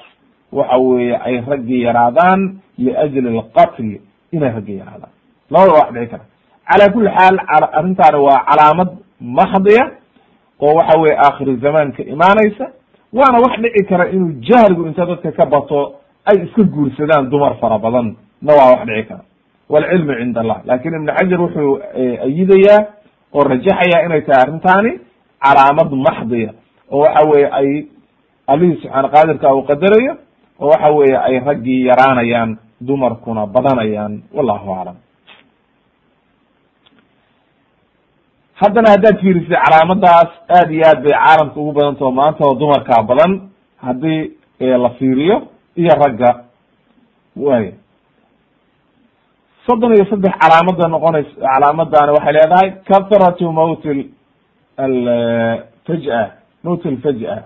waxa 0.52 0.78
weeye 0.78 1.15
ay 1.26 1.41
raggii 1.47 1.82
yaraadaan 1.84 2.60
liajli 2.78 3.28
alqatl 3.39 3.84
inay 4.32 4.52
raggii 4.54 4.78
yaraadaan. 4.78 5.12
Labada 5.52 5.73
wax 5.73 5.91
dhici 5.93 6.08
kara. 6.12 6.26
Cala 6.69 6.86
kuli 6.93 7.10
xaal 7.17 7.38
arrintaani 7.78 8.17
waa 8.28 8.45
calaamad 8.49 8.89
maxdiya 9.21 9.84
oo 10.60 10.73
waxa 10.78 10.99
weye 10.99 11.15
aakhiru 11.17 11.56
zamaanka 11.63 12.04
imaanaysa 12.04 12.65
waana 13.13 13.38
wax 13.45 13.54
dhici 13.62 13.86
kara 13.89 14.10
inuu 14.10 14.32
jahligu 14.47 14.88
inta 14.88 15.06
dadka 15.06 15.32
ka 15.32 15.45
bato 15.45 15.93
ay 16.26 16.38
iska 16.45 16.63
guursadaan 16.63 17.30
dumar 17.30 17.56
fara 17.62 17.78
badan. 17.80 18.15
Na 18.41 18.54
waa 18.54 18.71
wax 18.73 18.86
dhici 18.88 19.04
kara 19.10 19.23
walcilmu 19.69 20.13
cind 20.19 20.38
allah 20.38 20.58
laakiin 20.69 20.93
ibn 20.99 21.08
xajar 21.17 21.39
wuxuu 21.41 21.73
ayidayaa 22.28 22.80
oo 23.38 23.43
rajaxaya 23.52 23.97
inay 24.06 24.21
tahay 24.28 24.41
arrintaani 24.45 24.91
calaamad 25.45 25.89
maxdiya 26.08 26.52
oo 26.91 26.99
waxa 27.06 27.21
weye 27.32 27.47
ay 27.60 27.69
allihii 28.52 28.78
subxaana 28.82 29.10
qaadirka 29.15 29.54
uu 29.56 29.63
qadarayo 29.71 30.13
oo 30.63 30.67
waxa 30.73 30.89
weye 30.97 31.17
ay 31.28 31.36
raggii 31.47 31.80
yaraanayaan 31.89 32.52
dumarkuna 32.88 33.45
badanayaan 33.56 34.13
wallahu 34.38 34.69
aclam 34.76 34.97
haddana 38.62 38.89
haddaad 38.93 39.17
fiirisay 39.21 39.58
calaamadaas 39.65 40.30
aad 40.58 40.71
iyo 40.71 40.84
aad 40.91 40.99
bay 41.04 41.13
caalamka 41.19 41.60
ugu 41.62 41.71
badantao 41.78 42.12
maanta 42.19 42.45
dumarkaa 42.62 43.04
badan 43.10 43.32
haddii 43.86 44.21
la 44.84 44.89
fiiriyo 44.99 45.38
iyo 45.82 45.93
ragga 46.04 46.32
way 47.36 47.65
soddon 49.67 49.93
iyo 49.95 50.06
saddex 50.12 50.34
calaamada 50.41 50.88
noqonays 50.95 51.30
calaamadani 51.45 52.12
waxay 52.17 52.34
leedahay 52.38 52.69
kathratu 52.89 53.52
mawt 53.52 53.84
alfaj'a 54.86 56.21
mawt 56.63 56.86
alfaj'a 56.86 57.38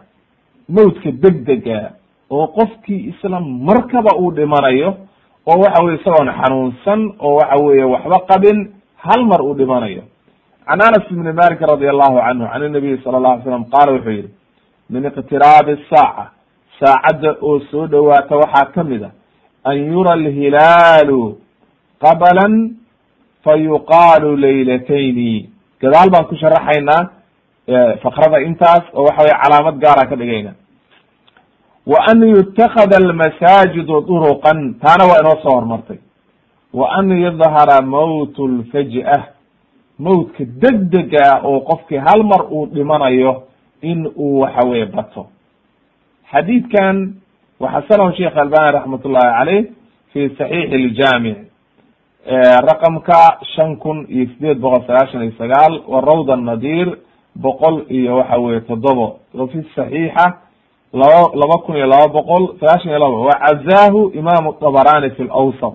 mawtka 0.76 1.12
degdega 1.24 1.80
oo 2.32 2.48
qofkii 2.58 3.02
isla 3.12 3.40
markaba 3.40 4.12
uu 4.20 4.32
dhimanayo 4.32 4.90
oo 5.48 5.58
waxa 5.64 5.84
weye 5.84 5.98
isagoon 6.00 6.30
xanuunsan 6.42 7.02
oo 7.20 7.36
waxa 7.40 7.58
weye 7.64 7.84
waxba 7.84 8.20
qabin 8.30 8.58
hal 9.06 9.22
mar 9.26 9.42
uu 9.42 9.54
dhimanayo. 9.54 10.02
Can 10.68 10.82
anas 10.82 11.06
ibni 11.12 11.32
malik 11.34 11.62
radi 11.62 11.88
allahu 11.88 12.18
canhu 12.26 12.48
can 12.52 12.64
inabiyi 12.64 12.98
sala 13.04 13.20
la 13.20 13.30
alay 13.32 13.44
slam 13.44 13.66
qaala 13.72 13.92
wuxuu 13.96 14.12
yihi 14.12 14.30
min 14.90 15.06
iqtiraabi 15.06 15.74
saaca 15.90 16.26
saacadda 16.80 17.36
oo 17.42 17.60
soo 17.72 17.88
dhowaata 17.88 18.36
waxaa 18.38 18.72
ka 18.76 18.84
mid 18.84 19.04
a 19.04 19.12
an 19.64 19.78
yura 19.92 20.12
alhilaalu 20.20 21.38
qablan 22.04 22.54
fayuqaalu 23.46 24.38
laylatayni 24.38 25.50
gadaal 25.82 26.10
baan 26.14 26.26
ku 26.30 26.36
sharaxaynaa 26.36 27.10
fakrada 28.04 28.40
intaas 28.48 28.84
oo 28.94 29.04
waxa 29.08 29.22
weye 29.24 29.38
calaamad 29.44 29.76
gaara 29.84 30.08
ka 30.10 30.16
dhigayna. 30.16 30.54
Wa 31.88 31.98
an 32.12 32.20
yutakada 32.30 32.98
almasaajidu 32.98 34.02
duruqan 34.08 34.76
taana 34.82 35.04
waa 35.10 35.20
inoo 35.22 35.38
soo 35.44 35.52
hormartay. 35.56 35.98
Wa 36.74 36.88
an 37.00 37.10
yadhara 37.12 37.82
mawt 37.82 38.36
lfaj'ah 38.40 39.24
mawtka 40.00 40.44
degdega 40.46 41.42
oo 41.44 41.60
qofkii 41.70 41.98
hal 42.08 42.24
mar 42.24 42.42
uu 42.52 42.66
dhimanayo 42.68 43.44
in 43.82 44.08
uu 44.16 44.40
waxa 44.42 44.68
weye 44.70 44.86
bato. 44.86 45.28
Xadiidkan 46.32 47.14
waxasanahu 47.60 48.12
sheekh 48.18 48.36
albani 48.38 48.72
raxmat 48.78 49.06
ullahi 49.06 49.32
caleyh 49.38 49.64
fi 50.14 50.30
saxiix 50.38 50.72
iljaamic 50.80 51.38
raqamka 52.28 53.40
shan 53.56 53.78
kun 53.78 54.06
iyo 54.10 54.26
sideed 54.34 54.60
boqol 54.60 54.84
sagaashan 54.88 55.24
iyo 55.24 55.32
sagaal 55.38 55.82
wa 55.88 56.02
rawda 56.02 56.36
nadir 56.36 56.98
boqol 57.36 57.86
iyo 57.90 58.16
waxa 58.18 58.38
weye 58.40 58.62
toddobo. 58.62 59.20
Wa 59.34 59.48
fi 59.48 59.64
saxiixa 59.76 60.26
laba 60.94 61.32
laba 61.36 61.58
kun 61.66 61.76
iyo 61.78 61.88
laba 61.88 62.08
boqol 62.08 62.58
sagaashan 62.60 62.90
iyo 62.92 63.00
laba 63.00 63.18
wacazaahu 63.18 64.12
imaamu 64.14 64.56
dabarani 64.62 65.10
fi 65.16 65.24
lawsat 65.24 65.74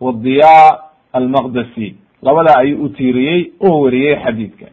wadiya 0.00 0.78
almaqdasi 1.12 1.96
labadaa 2.22 2.58
ayuu 2.60 2.84
u 2.84 2.88
tiiriyey 2.88 3.52
oo 3.60 3.80
wariyey 3.80 4.16
xadiidka. 4.24 4.66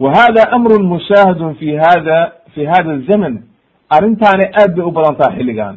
Wa 0.00 0.10
hada 0.14 0.52
amru 0.52 0.82
mushaahadun 0.84 1.54
fi 1.54 1.76
hada 1.76 2.32
fi 2.54 2.64
hada 2.64 2.98
zaman. 3.08 3.42
Arrintaani 3.90 4.44
aad 4.44 4.76
bay 4.76 4.84
u 4.84 4.90
badan 4.90 5.16
taha 5.16 5.36
xilligan. 5.36 5.76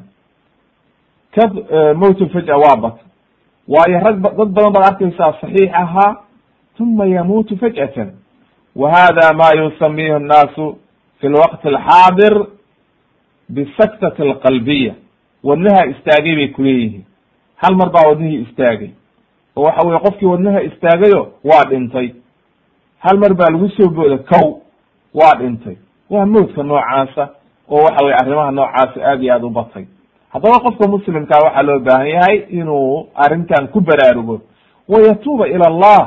Ka 1.36 1.47
mowt 1.95 2.19
faj'a 2.34 2.58
waa 2.58 2.76
bat 2.78 2.97
waayo 3.67 3.99
rag 3.99 4.21
dad 4.21 4.36
badan 4.38 4.71
baad 4.73 4.86
arkaysaa 4.88 5.34
saxiix 5.41 5.69
ahaa 5.73 6.15
uma 6.80 7.06
yamuutu 7.06 7.58
faj'atan. 7.58 8.10
Wa 8.76 8.89
hada 8.91 9.34
ma 9.34 9.49
yusamihi 9.62 10.12
annaasu 10.12 10.78
fi 11.19 11.28
lwaqti 11.28 11.67
alxaadir 11.67 12.45
bisaktati 13.49 14.21
alqalbiya 14.21 14.93
wadnaha 15.43 15.86
istaagay 15.86 16.36
bay 16.36 16.47
kuleeyihiin 16.47 17.06
hal 17.56 17.76
mar 17.76 17.89
baa 17.91 18.08
wadnihii 18.10 18.41
istaagay. 18.41 18.89
Oo 19.56 19.63
waxa 19.63 19.88
weye 19.88 19.99
qofkii 19.99 20.26
wadnaha 20.28 20.62
istaagayo 20.62 21.32
waa 21.43 21.63
dhintay. 21.69 22.10
Hal 22.99 23.17
mar 23.17 23.34
baa 23.34 23.49
lagu 23.52 23.69
soo 23.69 23.89
booda 23.89 24.17
kow 24.17 24.62
waa 25.13 25.36
dhintay. 25.39 25.76
Waa 26.10 26.26
mowdka 26.26 26.63
noocaasa 26.63 27.30
oo 27.69 27.84
waxa 27.84 28.06
weye 28.06 28.15
arrimaha 28.15 28.52
noocaasa 28.52 29.06
aad 29.12 29.23
iyo 29.23 29.34
aad 29.34 29.43
u 29.43 29.49
batay 29.49 29.86
haddaba 30.33 30.59
qofka 30.59 30.87
muslimkaa 30.87 31.43
waxaa 31.45 31.63
loo 31.63 31.79
baahan 31.79 32.07
yahay 32.07 32.37
inuu 32.49 33.07
arrintan 33.15 33.67
ku 33.67 33.81
baraarugo. 33.81 34.41
Wayatuuba 34.89 35.47
ila 35.47 35.65
allah 35.67 36.01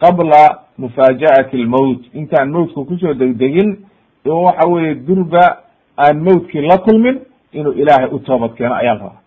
qabla 0.00 0.58
mufaaja'ati 0.78 1.56
lmowt 1.64 2.00
intaan 2.14 2.50
mowtka 2.50 2.84
ku 2.84 2.94
soo 3.00 3.14
degdegin 3.14 3.84
oo 4.28 4.42
waxa 4.46 4.68
weye 4.68 4.94
durba 4.94 5.44
aan 5.96 6.20
mowtkii 6.22 6.60
la 6.62 6.78
kulmin 6.78 7.20
inuu 7.52 7.72
ilaahay 7.72 8.08
u 8.12 8.18
toobad 8.18 8.54
keeno 8.54 8.74
ayaa 8.74 8.94
la 8.94 9.00
rabaa. 9.00 9.20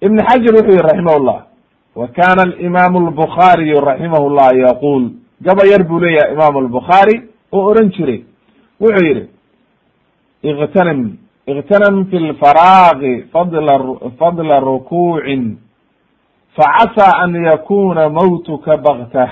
Ibn 0.00 0.16
xajar 0.28 0.54
wuxuu 0.54 0.70
yihi 0.74 0.82
raximah 0.82 1.18
llah 1.22 1.40
wa 1.94 2.08
kana 2.08 2.42
alimaam 2.42 2.96
albukhaariyu 2.96 3.80
raximah 3.80 4.20
llah 4.36 4.50
yaquul. 4.66 5.10
Gaba 5.40 5.62
yar 5.66 5.82
buu 5.84 5.98
leeyahay 6.00 6.32
imam 6.34 6.56
albukhaari 6.56 7.22
oo 7.52 7.64
oran 7.70 7.90
jiray. 7.94 8.24
Wuxuu 8.80 9.06
yihi 9.06 9.28
iktanim 10.42 11.16
iktanim 11.47 12.05
fi 12.09 12.17
lfaraaqi 12.19 13.23
fadla 13.33 13.75
fadla 14.19 14.59
rukuucin 14.59 15.57
facasa 16.55 17.17
an 17.23 17.33
yakuna 17.43 18.09
mawtuka 18.09 18.77
baktah 18.77 19.31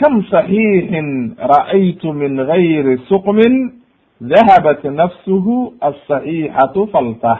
kam 0.00 0.22
صaxiixin 0.30 1.34
ra'aytu 1.38 2.12
min 2.12 2.36
gayri 2.46 2.98
suqmin 3.08 3.72
dahabat 4.20 4.84
nafsuhu 4.84 5.74
aلصaxiixatu 5.80 6.86
faltah 6.92 7.38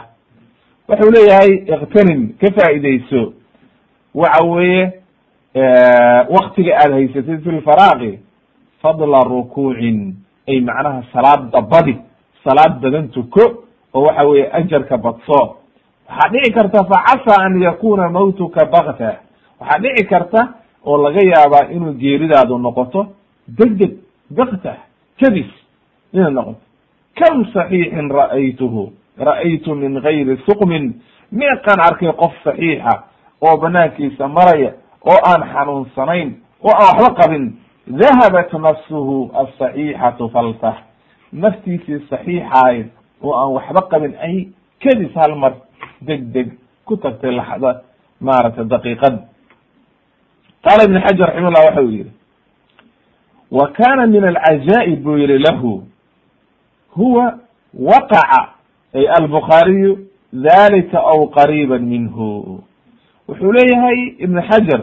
wuxuu 0.88 1.10
leeyahay 1.14 1.52
iktanim 1.74 2.34
ka 2.40 2.50
faa'iideyso 2.56 3.32
waxa 4.14 4.44
weeye 4.44 4.82
waktiga 6.36 6.72
aad 6.82 6.92
haysatid 6.92 7.42
fi 7.44 7.50
lfaraaqi 7.50 8.18
fadla 8.82 9.22
rukuucin 9.24 10.14
ay 10.48 10.60
macnaha 10.60 11.02
salaada 11.12 11.60
badi 11.62 11.96
salaad 12.43 12.79
badan 12.81 13.09
tuko 13.09 13.63
oo 13.93 14.01
waxa 14.05 14.23
weeye 14.27 14.49
ajarka 14.53 14.97
badso. 14.97 15.57
Waxaa 16.09 16.29
dhici 16.31 16.51
karta 16.53 16.83
facasa 16.85 17.41
an 17.45 17.61
yakuna 17.61 18.09
mawtuka 18.09 18.65
bakta 18.65 19.19
waxaa 19.59 19.79
dhici 19.79 20.05
karta 20.05 20.47
oo 20.85 20.97
laga 20.97 21.21
yaabaa 21.23 21.69
inuu 21.71 21.93
geeridaadu 21.93 22.57
noqoto 22.57 23.07
degdeg 23.47 23.93
bakta 24.29 24.75
kadis 25.19 25.49
inay 26.13 26.31
noqoto. 26.31 26.59
Kam 27.15 27.45
saxiixin 27.53 28.09
ra'aytuhu? 28.11 28.91
Ra'aytu 29.19 29.75
min 29.75 30.01
gayri 30.01 30.37
suqmin. 30.45 30.93
Meeqaan 31.31 31.79
arkay 31.79 32.11
qof 32.13 32.33
saxiixa 32.43 33.03
oo 33.41 33.57
banaankiisa 33.57 34.27
maraya 34.27 34.71
oo 35.05 35.17
aan 35.25 35.43
xanuunsanayn 35.53 36.29
oo 36.63 36.71
aan 36.73 36.97
waxba 36.97 37.15
qabin. 37.21 37.45
Dahabat 37.87 38.53
nafsuhu 38.53 39.31
asaxiixatu 39.41 40.29
faltah 40.33 40.77
naftiisii 41.33 41.99
saxiixahayd 42.09 42.87
oo 43.23 43.33
aan 43.39 43.51
waxba 43.57 43.81
qabin 43.91 44.13
ay 44.21 44.47
kadis 44.83 45.13
hal 45.15 45.35
mar 45.35 45.53
deg 46.01 46.21
deg 46.33 46.47
ku 46.85 46.97
tagtay 46.97 47.31
laxda 47.35 47.81
maaragtay 48.21 48.65
daqiiqad 48.65 49.15
qaala 50.65 50.83
ibn 50.87 50.97
xajar 51.05 51.27
raximahullah 51.29 51.65
waxa 51.67 51.81
uu 51.81 51.91
yihi 51.91 52.11
wa 53.51 53.67
kana 53.77 54.07
min 54.07 54.23
alcajaa'ib 54.23 55.03
buu 55.03 55.17
yihi 55.17 55.37
lahu 55.39 55.83
huwa 56.95 57.39
waqaca 57.73 58.41
ay 58.95 59.07
albukhaariyu 59.19 59.97
dalika 60.33 60.97
aw 60.99 61.27
qariiba 61.29 61.77
minhu. 61.79 62.61
Wuxuu 63.27 63.51
leeyahay 63.51 64.15
ibn 64.19 64.41
xajar 64.41 64.81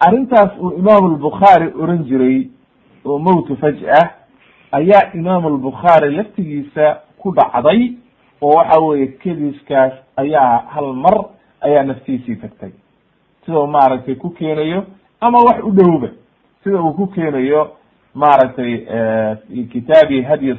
arrintaas 0.00 0.50
uu 0.60 0.72
imaamu 0.78 1.06
albukhaari 1.16 1.72
oran 1.80 2.04
jiray 2.04 2.48
oo 3.04 3.18
mowtu 3.18 3.56
faj'ah 3.56 4.10
ayaa 4.78 5.02
imaamu 5.14 5.48
albukhaari 5.48 6.14
laftigiisa 6.16 6.84
ku 7.20 7.32
dhacday 7.38 7.80
oo 8.42 8.50
waxa 8.58 8.80
weeye 8.80 9.06
kediskaas 9.22 9.92
ayaa 10.16 10.62
hal 10.74 10.92
mar 11.04 11.16
ayaa 11.60 11.82
naftiisii 11.82 12.36
tagtay. 12.36 12.70
Sida 13.44 13.58
uu 13.60 13.66
maaragtay 13.66 14.14
ku 14.14 14.30
keenayo 14.30 14.84
ama 15.20 15.38
wax 15.38 15.58
u 15.64 15.70
dhowba. 15.70 16.08
Sida 16.64 16.82
uu 16.82 16.92
ku 16.92 17.06
keenayo 17.06 17.70
maaragtay 18.14 18.72
kitaabi 19.72 20.22
hadyi 20.22 20.58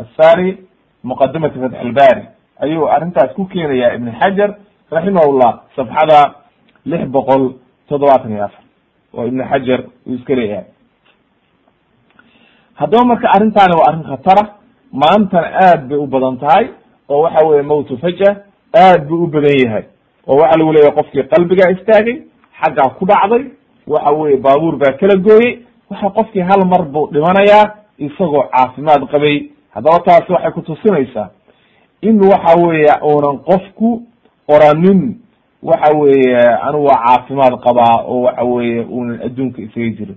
assari 0.00 0.58
muqadimati 1.04 1.58
fatx 1.58 1.74
albari. 1.80 2.22
Ayuu 2.60 2.88
arrintaas 2.88 3.34
ku 3.34 3.44
keenaya 3.46 3.94
ibn 3.94 4.12
xajar 4.20 4.56
raximahullah 4.90 5.52
safxada 5.76 6.20
lix 6.86 7.04
boqol 7.08 7.44
toddobaatan 7.88 8.32
iyo 8.32 8.44
afar. 8.44 8.64
Oo 9.14 9.26
ibn 9.26 9.42
xajar 9.50 9.80
uu 10.06 10.14
iska 10.14 10.34
leeyahay 10.34 10.64
haddaba 12.80 13.04
marka 13.04 13.28
arrintaani 13.36 13.74
waa 13.78 13.88
arrin 13.90 14.04
khatara 14.10 14.42
maantana 14.92 15.48
aad 15.66 15.88
bay 15.88 15.98
u 15.98 16.06
badan 16.06 16.36
tahay 16.38 16.66
oo 17.08 17.20
waxa 17.22 17.46
weye 17.46 17.62
mowtu 17.62 17.98
faja 17.98 18.30
aad 18.74 19.08
buu 19.08 19.24
u 19.24 19.26
badan 19.26 19.56
yahay. 19.64 19.84
Oo 20.26 20.36
waxa 20.40 20.58
lagu 20.58 20.72
leeyahay 20.72 20.94
qofkii 20.98 21.22
qalbigaa 21.32 21.70
istaagay 21.76 22.16
xaggaa 22.60 22.88
ku 22.98 23.06
dhacday 23.06 23.44
waxa 23.86 24.10
weye 24.12 24.36
baabuur 24.36 24.76
baa 24.76 24.92
kala 25.00 25.16
gooyey 25.16 25.58
waxa 25.90 26.10
qofkii 26.10 26.40
hal 26.50 26.64
mar 26.72 26.82
buu 26.92 27.08
dhimanayaa 27.12 27.64
isagoo 27.98 28.44
caafimaad 28.52 29.02
qabay. 29.12 29.36
Haddaba 29.74 29.98
taasi 30.04 30.32
waxay 30.32 30.50
kutusinaysaa 30.52 31.28
in 32.02 32.20
waxa 32.20 32.52
weeye 32.66 32.92
uunan 33.04 33.38
qofku 33.38 34.02
oranin 34.48 35.16
waxa 35.62 35.94
weeye 35.98 36.38
anigu 36.66 36.84
waa 36.84 37.00
caafimaad 37.06 37.54
qabaa 37.66 37.94
oo 38.08 38.22
waxa 38.22 38.44
weeye 38.44 38.80
uunan 38.84 39.20
adduunka 39.26 39.62
isaga 39.62 39.90
jirin 39.98 40.16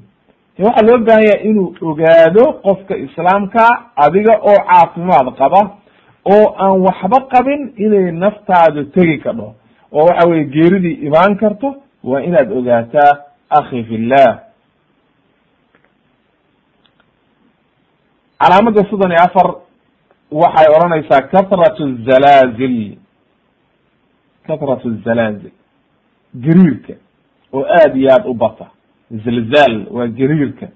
waxaa 0.64 0.86
loo 0.88 0.98
baahan 1.08 1.24
yahay 1.30 1.50
inuu 1.50 1.76
ogaado 1.90 2.44
qofka 2.66 2.94
islaamka 3.06 3.64
adiga 4.06 4.34
oo 4.50 4.60
caafimaad 4.70 5.28
qaba 5.40 5.62
oo 6.34 6.46
aan 6.64 6.76
waxba 6.88 7.18
qabin 7.34 7.62
inay 7.86 8.12
naftaadu 8.24 8.84
tegi 8.96 9.18
kadho 9.26 9.48
oo 9.92 10.06
waxa 10.10 10.30
weye 10.30 10.46
geeridii 10.56 10.98
imaan 11.08 11.36
karto 11.42 11.76
waa 12.04 12.22
inaad 12.22 12.52
ogaataa 12.58 13.12
akhi 13.50 13.84
fillah. 13.84 14.40
Calaamada 18.40 18.82
soddon 18.90 19.12
iyo 19.12 19.22
afar 19.28 19.48
waxay 20.32 20.68
odhanaysaa 20.76 21.22
katrat 21.34 21.78
zalaazil 22.08 22.98
katrat 24.48 24.84
zalaazil 25.06 25.52
gariirka 26.46 26.94
oo 27.54 27.64
aad 27.80 27.96
iyo 27.98 28.10
aad 28.14 28.26
u 28.32 28.34
bata 28.34 28.66
zilzaal 29.12 29.86
waa 29.92 30.08
gariirka 30.08 30.68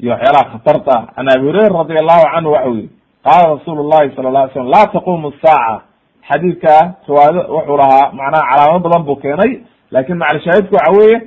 iyo 0.00 0.10
waxyaalaha 0.12 0.50
khatarta 0.52 0.92
ah 0.98 1.06
can 1.16 1.28
abi 1.28 1.46
hurayra 1.46 1.78
radi 1.78 1.98
allahu 1.98 2.24
canhu 2.34 2.50
waxa 2.52 2.70
u 2.70 2.74
yihi 2.76 2.90
qaala 3.24 3.54
rasuulu 3.54 3.82
llahi 3.90 4.16
sala 4.16 4.30
la 4.30 4.40
alay 4.40 4.52
slam 4.52 4.68
laa 4.68 4.86
taqumu 4.86 5.32
saaca 5.42 5.82
xadiidka 6.28 6.94
riwaayado 7.08 7.40
wuxuu 7.54 7.76
lahaa 7.76 8.12
macnaha 8.12 8.44
calaamado 8.50 8.88
badan 8.88 9.02
buu 9.06 9.16
keenay 9.16 9.52
laakiin 9.90 10.18
macalshaahidku 10.18 10.74
waxa 10.74 10.92
weeye 10.98 11.20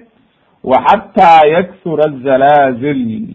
wa 0.64 0.78
xataa 0.88 1.40
yaksura 1.56 2.04
azalaazil 2.12 3.28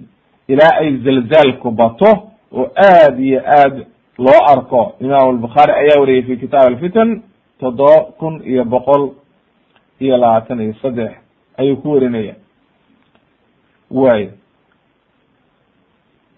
ilaa 0.49 0.75
ay 0.81 0.97
zilzaalku 0.97 1.71
bato 1.71 2.11
oo 2.53 2.67
aad 2.77 3.21
iyo 3.21 3.41
aad 3.47 3.87
loo 4.19 4.41
arko 4.53 4.93
imam 5.01 5.29
albukhaari 5.29 5.73
ayaa 5.73 6.01
wariyay 6.01 6.23
fi 6.23 6.37
kitaab 6.37 6.67
alfitan 6.67 7.23
toddoba 7.61 8.01
kun 8.19 8.43
iyo 8.45 8.65
boqol 8.65 9.11
iyo 10.01 10.17
labaatan 10.17 10.61
iyo 10.61 10.75
saddex 10.83 11.13
ayuu 11.59 11.77
ku 11.77 11.93
warinaya 11.93 12.35
way. 13.91 14.31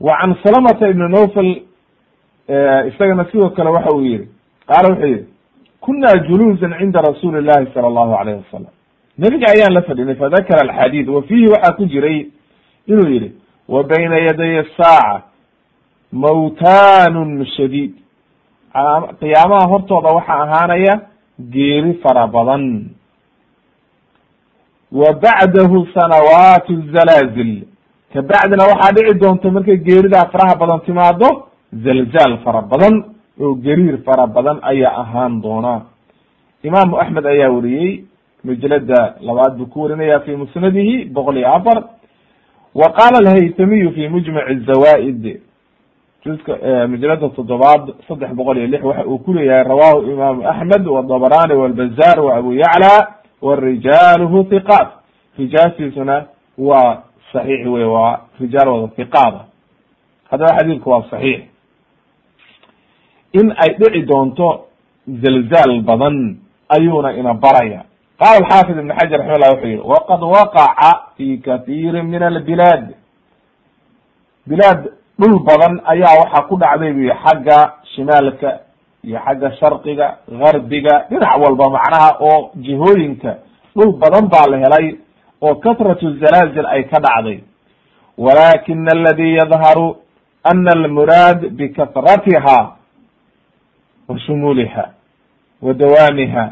Wa 0.00 0.16
can 0.20 0.34
salamata 0.42 0.88
ibni 0.88 1.08
nofel 1.08 1.62
isagana 2.88 3.24
sidoo 3.30 3.50
kale 3.50 3.70
waxa 3.70 3.92
uu 3.94 4.02
yihi 4.02 4.28
qaala 4.66 4.88
wuxuu 4.88 5.06
yihi 5.06 5.24
kuna 5.80 6.18
juluusan 6.28 6.74
cinda 6.78 7.00
rasuuli 7.00 7.42
llahi 7.42 7.72
sala 7.74 7.86
allahu 7.88 8.14
alayh 8.14 8.36
wasalam 8.44 8.72
nebiga 9.18 9.46
ayaan 9.54 9.72
la 9.74 9.82
fadhinay 9.82 10.14
fadakara 10.14 10.60
alxadiid 10.70 11.08
wa 11.08 11.22
fiihi 11.22 11.48
waxaa 11.48 11.72
ku 11.76 11.86
jiray 11.86 12.26
inuu 12.86 13.08
yihi 13.08 13.32
wa 13.68 13.82
bayna 13.84 14.18
yaday 14.18 14.64
saaca 14.76 15.22
mawtaanun 16.12 17.46
shadiid. 17.56 17.94
Qiyaamaha 19.20 19.68
hortooda 19.68 20.08
waxaa 20.16 20.42
ahaanaya 20.44 21.00
geeri 21.50 21.94
fara 22.02 22.26
badan 22.26 22.90
wa 24.92 25.12
bacdahu 25.12 25.86
sanawaatu 25.94 26.82
zalaazil 26.92 27.62
kabacdina 28.14 28.64
waxaa 28.70 28.92
dhici 28.92 29.18
doonta 29.18 29.50
markay 29.50 29.76
geeridaa 29.76 30.26
faraha 30.32 30.56
badan 30.60 30.80
timaado 30.86 31.28
zalzaal 31.84 32.38
fara 32.44 32.62
badan 32.62 33.04
oo 33.40 33.54
gariir 33.54 33.98
fara 34.04 34.26
badan 34.26 34.58
ayaa 34.62 34.96
ahaan 35.02 35.40
doona 35.42 35.80
imaamu 36.62 36.96
axmed 37.00 37.26
ayaa 37.26 37.50
weriyey 37.50 38.04
majalada 38.44 39.14
labaad 39.20 39.56
buu 39.58 39.66
ku 39.66 39.82
warinaya 39.82 40.20
fi 40.20 40.36
musnadihi 40.36 41.04
boqol 41.04 41.36
iyo 41.38 41.48
afar 41.56 41.78
wa 42.74 42.88
qaala 42.98 43.18
alhaytamiyu 43.24 43.92
fi 43.92 44.08
mujmac 44.08 44.46
zawa'id 44.66 45.40
juska 46.24 46.52
majalada 46.88 47.28
toddobaad 47.28 47.94
saddex 48.08 48.30
boqol 48.34 48.56
iyo 48.58 48.66
lix 48.66 48.82
waxa 48.84 49.04
uu 49.06 49.18
ku 49.18 49.32
leeyahay 49.34 49.64
rawahu 49.64 50.10
imaamu 50.12 50.48
axmed 50.48 50.86
wadabrani 50.86 51.54
walbazar 51.54 52.20
wa 52.20 52.36
abu 52.36 52.52
yacla 52.52 52.92
warijaluhu 53.42 54.46
hiqaat 54.50 54.88
rijaashiisuna 55.38 56.26
waa 56.58 57.02
saxiix 57.32 57.66
wey 57.66 57.84
waa 57.84 58.20
rijaal 58.40 58.68
wada 58.68 58.88
hiqaada 58.96 59.40
haddaba 60.30 60.56
xadiidku 60.58 60.90
waa 60.90 61.04
saxiix 61.10 61.40
in 63.32 63.54
ay 63.56 63.74
dhici 63.78 64.02
doonto 64.06 64.64
zalzaal 65.22 65.80
badan 65.82 66.36
ayuuna 66.68 67.12
ina 67.16 67.34
baraya 67.34 67.84
qala 68.18 68.36
alxaafid 68.38 68.78
ibn 68.78 68.92
xajar 68.98 69.18
raxima 69.20 69.38
llah 69.38 69.50
wuxuu 69.52 69.68
yihi 69.68 69.82
waqad 69.92 70.20
waqaca 70.22 70.90
fi 71.16 71.38
kathiiri 71.38 72.02
min 72.02 72.22
albilaad 72.22 72.94
bilaad 74.46 74.80
dhul 75.18 75.38
badan 75.48 75.80
ayaa 75.84 76.18
waxaa 76.20 76.46
ku 76.48 76.56
dhacday 76.56 76.92
bu 76.92 77.02
xagga 77.24 77.58
shimaalka 77.94 78.60
iyo 79.04 79.18
xagga 79.26 79.50
sharqiga 79.60 80.06
garbiga 80.40 80.94
dhinac 81.10 81.36
walba 81.42 81.66
macnaha 81.76 82.10
oo 82.20 82.50
jihooyinka 82.56 83.32
dhul 83.76 83.92
badan 84.02 84.28
baa 84.32 84.46
la 84.50 84.56
helay 84.64 84.86
oo 85.42 85.54
katratu 85.54 86.12
zalaazil 86.20 86.66
ay 86.66 86.82
ka 86.84 86.98
dhacday. 87.00 87.40
Walakin 88.18 88.86
aladi 88.94 89.34
yadharu 89.34 89.96
ana 90.44 90.70
almuraad 90.76 91.40
bikatratiha 91.50 92.58
wa 94.08 94.18
shumuuliha 94.18 94.84
wa 95.62 95.72
dawaamiha. 95.74 96.44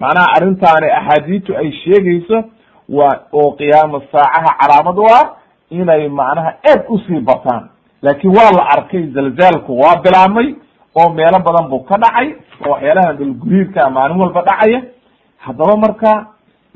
Macnaha 0.00 0.26
arrintaani 0.36 0.90
axaadiistu 0.90 1.56
ay 1.56 1.72
sheegayso 1.72 2.44
waa 2.88 3.20
oo 3.32 3.50
qiyaama 3.52 4.00
saacaha 4.12 4.56
calaamad 4.60 4.98
u 4.98 5.06
ah 5.18 5.36
inay 5.70 6.08
macnaha 6.08 6.54
aad 6.70 6.84
u 6.88 6.98
sii 6.98 7.20
bataan 7.20 7.68
laakin 8.02 8.30
waa 8.36 8.50
la 8.58 8.64
arkay 8.76 9.06
zalzaalku 9.14 9.78
waa 9.80 9.96
bilaabmay 10.04 10.54
oo 10.94 11.08
meelo 11.12 11.38
badan 11.46 11.68
buu 11.70 11.84
ka 11.88 11.96
dhacay 11.98 12.34
oo 12.66 12.70
waxyaalaha 12.72 13.12
dhulguriirka 13.12 13.90
maalin 13.90 14.20
walba 14.20 14.42
dhacaya. 14.42 14.82
Haddaba 15.38 15.76
marka 15.76 16.26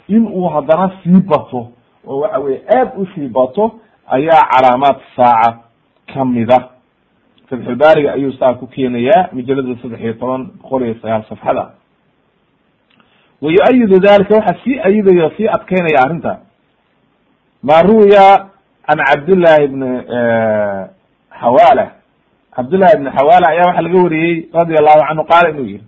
in 0.08 0.26
uu 0.26 0.48
haddana 0.48 0.90
sii 1.02 1.20
bato 1.22 1.68
oo 2.06 2.20
waxa 2.20 2.38
weye 2.38 2.62
aad 2.76 2.90
u 2.96 3.06
sii 3.14 3.28
bato 3.28 3.80
ayaa 4.06 4.48
calaamaad 4.50 4.96
saaca 5.16 5.58
kamida 6.14 6.58
fatxulbaariga 7.50 8.12
ayuu 8.12 8.32
saa 8.32 8.54
ku 8.54 8.66
keenayaa 8.66 9.28
majalada 9.32 9.76
saddex 9.82 10.00
iyo 10.00 10.12
toban 10.14 10.46
boqol 10.62 10.82
iyo 10.82 10.94
sagaal 11.02 11.24
safxada. 11.28 11.70
Wa 13.42 13.50
yu-ayidu 13.52 14.00
dalika 14.00 14.34
waxaa 14.34 14.60
sii 14.64 14.78
ayidaya 14.80 15.26
o 15.26 15.30
sii 15.36 15.48
adkeynaya 15.48 16.00
arrinta. 16.04 16.38
Ma 17.62 17.82
ruwiya 17.82 18.46
can 18.86 18.98
cabdillahi 19.04 19.66
bni 19.68 19.90
xawala 21.40 21.90
cabdillahi 22.58 22.92
ibni 22.98 23.10
xawala 23.18 23.46
ayaa 23.54 23.68
waxaa 23.70 23.86
laga 23.86 23.98
wariyey 24.04 24.34
radia 24.58 24.78
allahu 24.82 25.02
canhu 25.08 25.24
qaala 25.30 25.48
inuu 25.54 25.66
yihi 25.72 25.84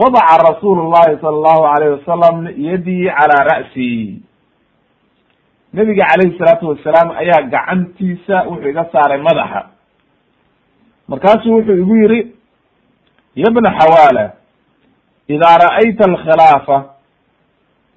wadaca 0.00 0.34
rasuulu 0.48 0.82
llahi 0.92 1.18
sala 1.22 1.34
allahu 1.38 1.62
alayh 1.74 1.88
wasalam 1.98 2.36
yadii 2.68 3.06
calaa 3.18 3.42
ra'si. 3.50 3.90
Nabiga 5.74 6.04
calayhi 6.10 6.38
salaatu 6.38 6.64
wasalaam 6.70 7.08
ayaa 7.22 7.42
gacantiisa 7.54 8.36
wuxuu 8.48 8.70
iga 8.70 8.84
saaray 8.92 9.18
madaxa. 9.28 9.60
Markaasuu 11.10 11.54
wuxuu 11.58 11.78
igu 11.82 11.94
yihi 12.02 12.20
ya 13.42 13.50
bna 13.54 13.70
xawala 13.78 14.24
ida 15.34 15.50
ra'ayta 15.64 16.04
alkhilaafa 16.10 16.76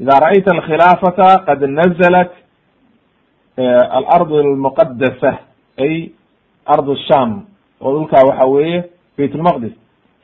ida 0.02 0.14
ra'ayta 0.24 0.50
alkhilaafata 0.58 1.30
qad 1.48 1.62
nazalat 1.78 2.32
alard 3.98 4.32
almuqadasa 4.42 5.32
ay 5.86 6.12
ard 6.66 6.90
sham 7.08 7.32
oo 7.84 7.92
dhulkaa 7.94 8.24
waxa 8.28 8.46
weeye 8.46 8.84
bayt 9.18 9.34
lmaqdis 9.36 9.74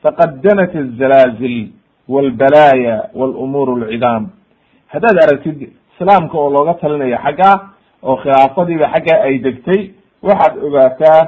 faqad 0.02 0.40
danat 0.42 0.74
azalaazil 0.76 1.68
walbalaaya 2.08 2.96
walumuur 3.14 3.68
alcidaam 3.82 4.28
haddaad 4.92 5.16
aragtid 5.24 5.68
islaamka 5.94 6.38
oo 6.38 6.50
looga 6.50 6.74
talinayo 6.74 7.18
xaggaa 7.24 7.56
oo 8.02 8.16
khilaafadiiba 8.16 8.86
xaggaa 8.94 9.22
ay 9.22 9.38
degtay 9.38 9.90
waxaad 10.22 10.64
ogaataa 10.64 11.20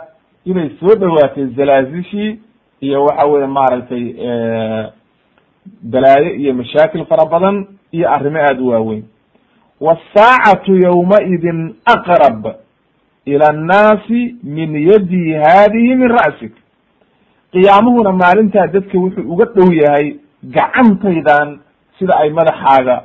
inay 0.44 0.68
soo 0.80 0.94
dhowaatay 1.00 1.46
zalaazishii 1.56 2.38
iyo 2.80 3.04
waxa 3.04 3.24
weye 3.26 3.46
maaragtay 3.46 4.04
balaayo 5.82 6.34
iyo 6.34 6.54
mashaakil 6.54 7.04
fara 7.06 7.24
badan 7.26 7.66
iyo 7.92 8.08
arrimo 8.10 8.38
aada 8.38 8.62
u 8.62 8.68
waaweyn. 8.68 9.04
Wsaacatu 9.80 10.72
ywmaidin 10.76 11.74
aqrab 11.84 12.46
ila 13.26 13.46
annaasi 13.54 14.36
min 14.42 14.70
yadi 14.90 15.22
hadihi 15.44 15.94
min 15.96 16.08
ra'sik 16.18 16.52
qiyaamuhuna 17.52 18.12
maalintaa 18.12 18.66
dadka 18.66 18.98
wuxuu 18.98 19.32
uga 19.32 19.44
dhow 19.56 19.68
yahay 19.82 20.06
gacantaydan 20.56 21.60
sida 21.98 22.14
ay 22.22 22.30
madaxaaga 22.30 22.96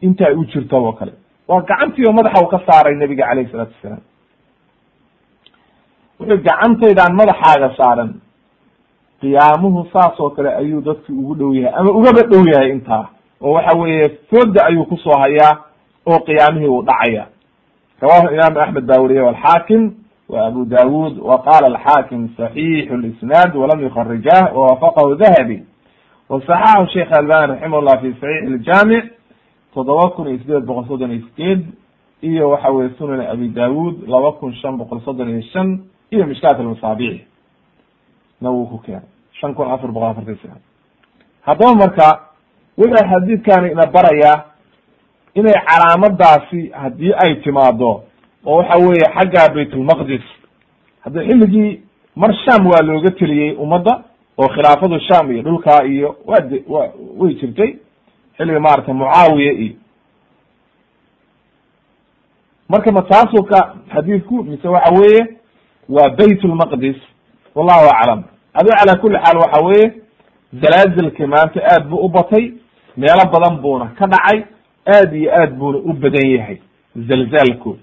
inta 0.00 0.26
ay 0.28 0.34
u 0.34 0.44
jirto 0.52 0.76
oo 0.84 0.92
kale 0.92 1.12
waa 1.48 1.60
gacantii 1.60 2.06
oo 2.08 2.12
madaxa 2.12 2.44
u 2.44 2.48
ka 2.48 2.60
saaray 2.68 2.94
nabiga 2.96 3.26
calayh 3.28 3.46
salaatu 3.52 3.74
wasalaam 3.76 4.02
wuxuu 6.20 6.42
gacantaydan 6.48 7.12
madaxaaga 7.20 7.68
saaran 7.76 8.10
qiyaamuhu 9.20 9.86
saas 9.92 10.20
oo 10.20 10.30
kale 10.30 10.50
ayuu 10.60 10.80
dadki 10.80 11.12
ugu 11.12 11.34
dhow 11.34 11.52
yahay 11.54 11.74
ama 11.80 11.90
ugaba 11.98 12.22
dhow 12.32 12.44
yahay 12.52 12.70
intaa 12.76 13.04
oo 13.40 13.52
waxa 13.52 13.76
weeye 13.78 14.08
fooda 14.30 14.64
ayuu 14.66 14.84
ku 14.84 14.96
soo 14.96 15.18
hayaa 15.22 15.52
oo 16.06 16.18
qiyaamihii 16.28 16.68
uu 16.68 16.82
dhacaya 16.82 17.26
rawahu 18.00 18.34
imaam 18.34 18.56
axmed 18.58 18.84
baa 18.86 19.00
weriye 19.00 19.28
alxaakim 19.28 19.92
wa 20.28 20.46
abu 20.46 20.64
dawud 20.64 21.18
wa 21.18 21.42
qala 21.42 21.66
alxaakim 21.66 22.28
صaxiixu 22.38 22.96
lisnaad 22.96 23.56
walam 23.56 23.80
yukharijaah 23.82 24.54
wawafaqahu 24.56 25.14
dahabi 25.16 25.64
wasaxaxu 26.28 26.92
sheikh 26.92 27.12
albani 27.18 27.52
raximah 27.52 27.80
llah 27.82 28.00
fi 28.00 28.12
saxiix 28.20 28.50
ljaamic 28.66 29.04
toddoba 29.74 30.10
kun 30.10 30.28
iyo 30.28 30.38
sideed 30.38 30.64
boqol 30.64 30.86
soddon 30.88 31.10
iyo 31.10 31.22
sideed 31.26 31.66
iyo 32.22 32.50
waxa 32.50 32.70
weye 32.70 32.90
sunan 32.98 33.20
abi 33.20 33.48
dawud 33.48 34.08
laba 34.08 34.32
kun 34.32 34.54
shan 34.54 34.76
boqol 34.78 35.00
soddon 35.04 35.28
iyo 35.28 35.42
shan 35.52 35.80
iyo 36.10 36.26
mishkaat 36.26 36.60
almasaabiic 36.60 37.22
na 38.40 38.50
wuu 38.50 38.66
ku 38.66 38.78
keenay 38.78 39.08
shan 39.40 39.54
kun 39.54 39.70
afar 39.70 39.90
boqol 39.92 40.08
afartan 40.10 40.36
sana 40.42 40.56
haddaba 41.42 41.74
marka 41.74 42.06
wuxuu 42.78 43.04
xadiidkani 43.10 43.72
ina 43.72 43.86
barayaa 43.86 44.44
inay 45.34 45.52
calaamadaasi 45.68 46.68
haddii 46.82 47.12
ay 47.24 47.34
timaado 47.34 48.02
oo 48.46 48.56
waxa 48.56 48.78
weeye 48.78 49.06
xagga 49.16 49.54
baytulmaqdis 49.54 50.22
haddi 51.04 51.18
xilligii 51.28 51.80
mar 52.16 52.34
sham 52.44 52.66
waa 52.66 52.82
looga 52.82 53.10
teliyey 53.10 53.54
ummadda 53.56 54.02
oo 54.38 54.48
khilaafadu 54.48 55.00
sham 55.00 55.32
iyo 55.32 55.42
dhulkaa 55.42 55.84
iyo 55.84 56.16
waa 56.26 56.40
de 56.40 56.64
wa 56.68 56.92
way 57.18 57.34
jirtay 57.34 57.76
xilliga 58.36 58.60
maaragtay 58.60 58.94
mucaawiya 58.94 59.52
iyo. 59.52 59.74
Marka 62.68 62.92
ma 62.92 63.02
taasoo 63.02 63.42
ka 63.42 63.74
xadiidku 63.94 64.44
mise 64.44 64.68
waxa 64.68 64.92
weeye 64.94 65.26
waa 65.88 66.08
bayt 66.10 66.44
lmaqdis 66.44 66.96
wallahu 67.54 67.88
aclam. 67.94 68.22
Ado 68.54 68.70
calaa 68.70 68.96
kuli 69.00 69.18
xaal 69.24 69.38
waxa 69.38 69.60
weeye 69.64 69.92
zalaazilki 70.62 71.26
maanta 71.26 71.60
aad 71.72 71.88
buu 71.88 71.96
u 72.04 72.08
batay 72.08 72.52
meelo 72.96 73.24
badan 73.32 73.56
buuna 73.62 73.86
ka 73.98 74.06
dhacay 74.06 74.44
aad 74.86 75.14
iyo 75.14 75.30
aad 75.40 75.50
buuna 75.58 75.78
u 75.78 75.92
badan 75.92 76.30
yahay 76.30 76.58
zalzaalku. 76.96 77.78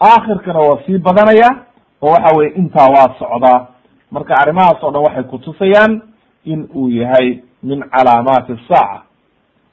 Aakhirkana 0.00 0.58
waa 0.58 0.82
sii 0.86 0.98
badanaya 0.98 1.48
oo 2.02 2.10
waxa 2.10 2.36
weye 2.36 2.50
intaa 2.50 2.88
waa 2.90 3.14
socdaa 3.18 3.66
marka 4.10 4.34
arrimahaas 4.40 4.82
oo 4.82 4.90
dhan 4.90 5.02
waxay 5.02 5.22
kutusayaan 5.24 6.02
in 6.44 6.68
uu 6.74 6.88
yahay 6.90 7.38
min 7.62 7.80
calaamaati 7.90 8.52
asaaca 8.52 9.02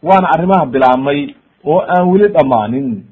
waana 0.04 0.28
arrimaha 0.36 0.66
bilaabmay 0.66 1.36
oo 1.66 1.80
aan 1.88 2.08
weli 2.12 2.28
dhammaanin. 2.28 3.04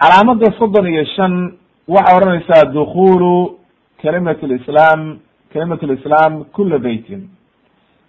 Calaamada 0.00 0.52
soddon 0.58 0.86
iyo 0.86 1.04
shan 1.16 1.52
waxay 1.88 2.16
odhanaysaa 2.16 2.64
dukulu 2.72 3.58
kalimat 4.02 4.42
lislaam 4.42 5.18
kalimat 5.52 5.82
lislaam 5.82 6.44
kula 6.44 6.78
beytin 6.78 7.28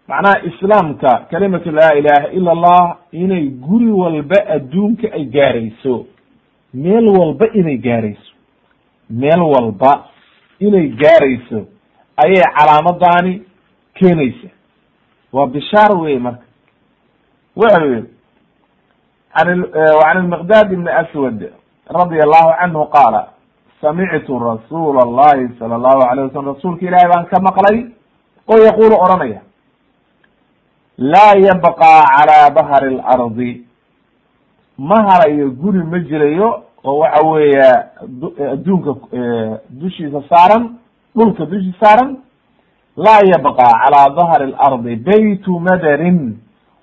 macnaha 0.07 0.41
islaamka 0.49 1.25
kalimatu 1.31 1.71
laa 1.71 1.93
ilaha 1.93 2.27
ila 2.31 2.51
allah 2.51 2.97
inay 3.11 3.47
guri 3.47 3.91
walba 3.91 4.39
adduunka 4.55 5.07
ay 5.13 5.25
gaarayso. 5.25 6.05
Meel 6.73 7.07
walba 7.07 7.45
inay 7.53 7.77
gaarayso. 7.77 8.31
Meel 9.09 9.41
walba 9.41 10.03
inay 10.59 10.87
gaarayso 10.87 11.65
ayay 12.17 12.43
calaamadani 12.57 13.41
keenaysa. 13.93 14.47
Waa 15.33 15.47
bishaar 15.47 15.97
wey 16.01 16.17
marka. 16.19 16.43
Wuxuu 17.55 17.85
yihi 17.93 18.03
an 19.33 19.47
an 20.05 20.17
ilmiqdaad 20.17 20.71
ibni 20.73 20.89
aswad 20.91 21.39
radia 21.89 22.23
allahu 22.23 22.51
canhu 22.59 22.85
qaala 22.95 23.27
samictu 23.81 24.39
rasuula 24.39 25.01
allahi 25.07 25.49
sala 25.59 25.75
allahu 25.75 26.01
alayh 26.11 26.23
wasalam 26.27 26.55
rasuulka 26.55 26.85
ilaahi 26.85 27.07
baan 27.13 27.25
ka 27.25 27.39
maqlay 27.47 27.77
oo 28.47 28.57
yaqulu 28.65 28.95
odhanaya 29.05 29.41
laa 30.97 31.35
yabqa 31.37 31.91
calaa 32.15 32.49
bahri 32.49 32.95
lardi 32.97 33.65
ma 34.77 34.95
harayo 35.09 35.49
guri 35.51 35.83
ma 35.83 35.99
jirayo 35.99 36.63
oo 36.85 36.97
waxa 36.99 37.25
weeya 37.27 37.89
adduunka 38.53 38.91
dushiisa 39.69 40.23
saaran 40.29 40.75
dhulka 41.15 41.45
dushii 41.45 41.73
saaran 41.79 42.17
laa 42.97 43.21
yabqa 43.25 43.67
calaa 43.81 44.09
dahri 44.17 44.51
lardi 44.51 44.95
baytu 44.95 45.59
madarin 45.59 46.37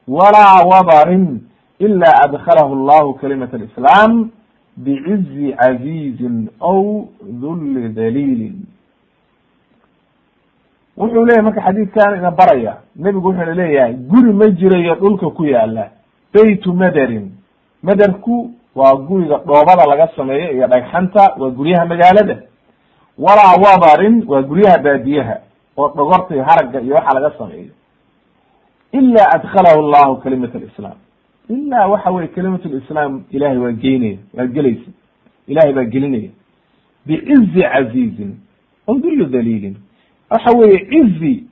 walaa 0.09 0.65
wadarin 0.67 1.41
ila 1.79 2.09
adkhalahu 2.25 2.73
allahu 2.75 3.15
kalimat 3.15 3.55
alislaam 3.55 4.31
bicizi 4.77 5.53
cazizin 5.61 6.49
aw 6.61 7.05
dulli 7.43 7.89
daliilin 7.95 8.57
wuxuu 11.01 11.25
leyahy 11.29 11.43
marka 11.47 11.61
xadiidkan 11.67 12.19
ina 12.19 12.31
baraya 12.31 12.73
nebigu 12.97 13.29
wuxuuna 13.29 13.55
leeyahay 13.61 13.95
guri 14.11 14.33
ma 14.33 14.47
jirayo 14.59 14.95
dhulka 15.03 15.27
ku 15.37 15.45
yaalla 15.45 15.85
baytu 16.35 16.73
madarin. 16.75 17.27
Madarku 17.83 18.51
waa 18.79 18.95
guriga 19.09 19.37
dhoobada 19.47 19.85
laga 19.91 20.07
sameeyo 20.17 20.53
iyo 20.53 20.67
dhagxanta 20.73 21.23
waa 21.41 21.51
guryaha 21.51 21.85
magaalada. 21.87 22.37
Walaa 23.19 23.57
wadarin 23.65 24.25
waa 24.31 24.43
guryaha 24.43 24.79
baadiyaha 24.79 25.37
oo 25.79 25.89
dhogorta 25.97 26.35
iyo 26.35 26.45
haragga 26.45 26.81
iyo 26.81 26.95
waxa 26.95 27.15
laga 27.21 27.39
sameeyo. 27.39 27.73
Ila 28.93 29.23
adkhalahu 29.37 29.81
llahu 29.93 30.17
kalimat 30.23 30.55
alislaam. 30.55 30.99
Ilaa 31.49 31.87
waxa 31.87 32.11
weye 32.11 32.29
kalimat 32.29 32.65
lislaam 32.65 33.23
ilahay 33.31 33.59
waa 33.59 33.73
geynaya 33.73 34.19
waa 34.35 34.47
gelaysa. 34.47 34.91
Ilahay 35.49 35.73
baa 35.73 35.85
gelinaya. 35.85 36.31
Bicizi 37.07 37.63
cazizin 37.73 38.33
aw 38.89 38.95
dulli 38.99 39.25
waxa 40.31 40.57
weeye 40.59 40.78
cizi 40.91 41.45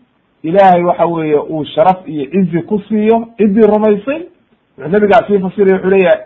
ilaahay 0.43 0.83
waxa 0.83 1.07
weeye 1.07 1.39
uu 1.39 1.65
sharaf 1.65 2.09
iyo 2.09 2.25
cizi 2.31 2.63
ku 2.63 2.83
siiyo 2.89 3.29
ciddii 3.39 3.67
rumaysay 3.75 4.21
wuxuu 4.79 4.89
nabigaa 4.93 5.27
sii 5.29 5.39
fasiraya 5.39 5.75
wuxuu 5.77 5.91
leeyahay 5.91 6.21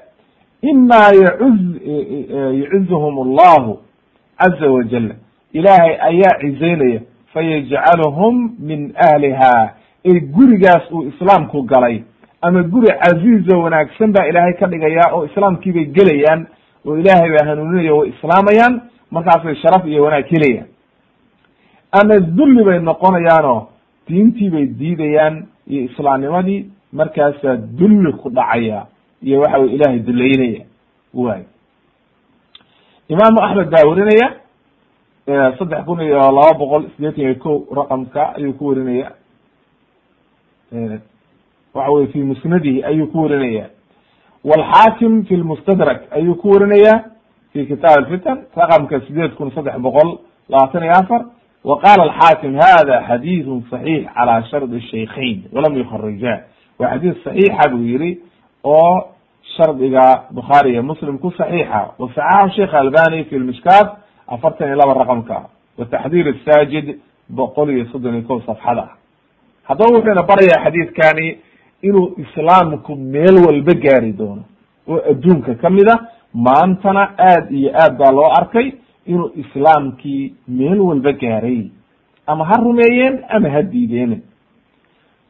ima 0.63 1.01
yacuz 1.25 1.61
yacizuhum 2.63 3.19
allahu 3.29 3.79
caza 4.39 4.71
wajal 4.71 5.13
ilaahay 5.53 5.97
ayaa 6.01 6.39
cizaynaya 6.41 7.01
fayajcaluhum 7.35 8.51
min 8.59 8.93
ahliha. 8.97 9.75
Ee 10.05 10.21
gurigaas 10.21 10.91
uu 10.93 11.03
islaamku 11.09 11.63
galay. 11.63 12.03
Ama 12.41 12.63
guri 12.63 12.87
caziizo 13.03 13.61
wanaagsan 13.61 14.13
baa 14.13 14.27
ilaahay 14.27 14.53
ka 14.53 14.67
dhigayaa 14.67 15.13
oo 15.15 15.25
islaamkii 15.25 15.73
bay 15.73 15.85
gelayaan 15.85 16.47
oo 16.87 16.97
ilaahay 16.99 17.31
baa 17.31 17.47
hanuuninaya 17.47 17.95
way 17.95 18.09
islaamayaan 18.09 18.81
markaasay 19.11 19.55
sharaf 19.57 19.87
iyo 19.87 20.03
wanaag 20.03 20.27
helayaan 20.27 20.67
ama 21.93 22.21
dulli 22.21 22.65
bay 22.65 22.79
noqonayaanoo 22.81 23.61
diintii 24.09 24.51
bay 24.51 24.67
diidayaan 24.67 25.47
iyo 25.67 25.83
islaamnimadii 25.89 26.67
markaasaa 26.93 27.57
dulli 27.57 28.13
ku 28.13 28.31
dhacaya 28.31 28.87
iyo 29.23 29.41
waxa 29.41 29.59
wey 29.59 29.75
ilahay 29.75 29.99
duleynaya 29.99 30.65
way 31.15 31.43
imaamu 33.09 33.39
axmed 33.43 33.69
baa 33.71 33.89
werinaya 33.91 34.29
saddex 35.59 35.85
kun 35.85 36.01
iyo 36.01 36.19
laba 36.19 36.59
boqol 36.59 36.83
sideetan 36.97 37.25
iyo 37.25 37.35
ko 37.35 37.51
raqamka 37.77 38.35
ayuu 38.37 38.53
ku 38.53 38.67
werinaya 38.69 39.13
waxa 41.75 41.91
weye 41.93 42.07
fi 42.07 42.19
musnadihi 42.19 42.85
ayuu 42.85 43.07
ku 43.07 43.23
werinaya 43.23 43.67
walxaakim 44.45 45.25
fi 45.25 45.37
lmustadrak 45.37 46.01
ayuu 46.11 46.35
ku 46.35 46.49
werinaya 46.51 47.05
fi 47.53 47.67
kitaab 47.67 47.99
alfitan 47.99 48.39
raqamka 48.57 49.01
sideed 49.07 49.35
kun 49.35 49.51
saddex 49.55 49.77
boqol 49.79 50.19
labaatan 50.49 50.83
iyo 50.83 50.93
afar 50.93 51.23
wa 51.64 51.80
qala 51.84 52.04
alxaakim 52.08 52.56
hada 52.56 53.04
xadiidu 53.08 53.64
صaxiix 53.72 54.06
calى 54.16 54.44
shardi 54.52 54.82
shaykhayn 54.82 55.38
walam 55.54 55.78
yukharija 55.78 56.34
waa 56.80 56.90
xadiis 56.94 57.16
صaxiixa 57.26 57.70
buu 57.72 57.84
yihi 57.84 58.20
oo 58.64 59.04
shardiga 59.58 60.24
bukhaari 60.32 60.72
iyo 60.74 60.84
muslim 60.84 61.18
ku 61.20 61.32
saxiixa 61.32 61.82
wasaxaxu 62.00 62.56
sheikh 62.56 62.74
albani 62.74 63.24
fi 63.24 63.36
lmishkaat 63.40 63.88
afartan 64.28 64.68
iyo 64.68 64.76
laba 64.78 64.94
raqamka 64.94 65.38
wa 65.78 65.86
taxdiir 65.86 66.36
saajid 66.46 67.00
boqol 67.30 67.70
iyo 67.70 67.86
soddon 67.92 68.14
iyo 68.16 68.28
kow 68.28 68.42
safxada 68.46 68.88
haddaba 69.68 69.92
wuxuuna 69.98 70.24
barayaa 70.24 70.64
xadiidkani 70.66 71.38
inuu 71.82 72.14
islaamku 72.24 72.96
meel 72.96 73.36
walba 73.48 73.74
gaari 73.74 74.12
doono 74.14 74.44
oo 74.88 75.00
adduunka 75.12 75.56
kamid 75.56 75.90
a 75.90 75.96
maantana 76.34 77.04
aad 77.30 77.52
iyo 77.52 77.70
aad 77.84 77.98
baa 77.98 78.12
loo 78.12 78.30
arkay 78.40 78.72
inuu 79.07 79.31
islaamkii 79.43 80.35
meel 80.49 80.81
walba 80.81 81.13
gaaray 81.13 81.71
ama 82.27 82.45
ha 82.45 82.57
rumeeyeen 82.65 83.25
ama 83.29 83.51
ha 83.51 83.63
diideen. 83.63 84.23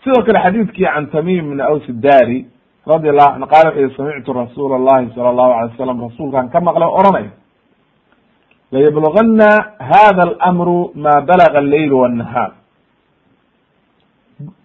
Sidoo 0.04 0.22
kale 0.26 0.38
xadiidkii 0.44 0.84
can 0.84 1.06
tamim 1.10 1.50
bn 1.50 1.60
aws 1.60 1.86
dari 1.88 2.46
radi 2.86 3.08
allahu 3.08 3.34
an 3.36 3.44
qala 3.52 3.70
wuxu 3.70 3.80
yihi 3.82 3.96
samictu 3.96 4.32
rasuula 4.32 4.74
allahi 4.76 5.14
sala 5.14 5.28
allahu 5.30 5.52
alay 5.52 5.70
wasalam 5.70 6.00
rasuulkaan 6.08 6.50
ka 6.50 6.60
maqlay 6.60 6.88
oranay 7.00 7.26
layablugana 8.72 9.50
hada 9.78 10.22
alamru 10.28 10.90
ma 10.94 11.14
balaga 11.28 11.58
alleyl 11.58 11.92
wannahaar. 11.92 12.52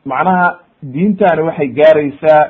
Macnaha 0.05 0.59
diintani 0.93 1.41
waxay 1.47 1.67
gaaraysaa 1.79 2.41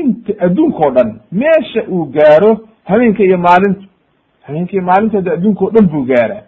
inta 0.00 0.32
adduunka 0.46 0.86
o 0.86 0.90
dhan 0.90 1.10
meesha 1.32 1.82
uu 1.88 2.04
gaaro 2.16 2.50
habeenka 2.84 3.22
iyo 3.24 3.38
maalinta 3.38 3.84
habeenkii 4.42 4.80
maalinteeda 4.80 5.32
adduunka 5.32 5.64
o 5.64 5.70
dhan 5.70 5.86
buu 5.92 6.04
gaaraa 6.04 6.42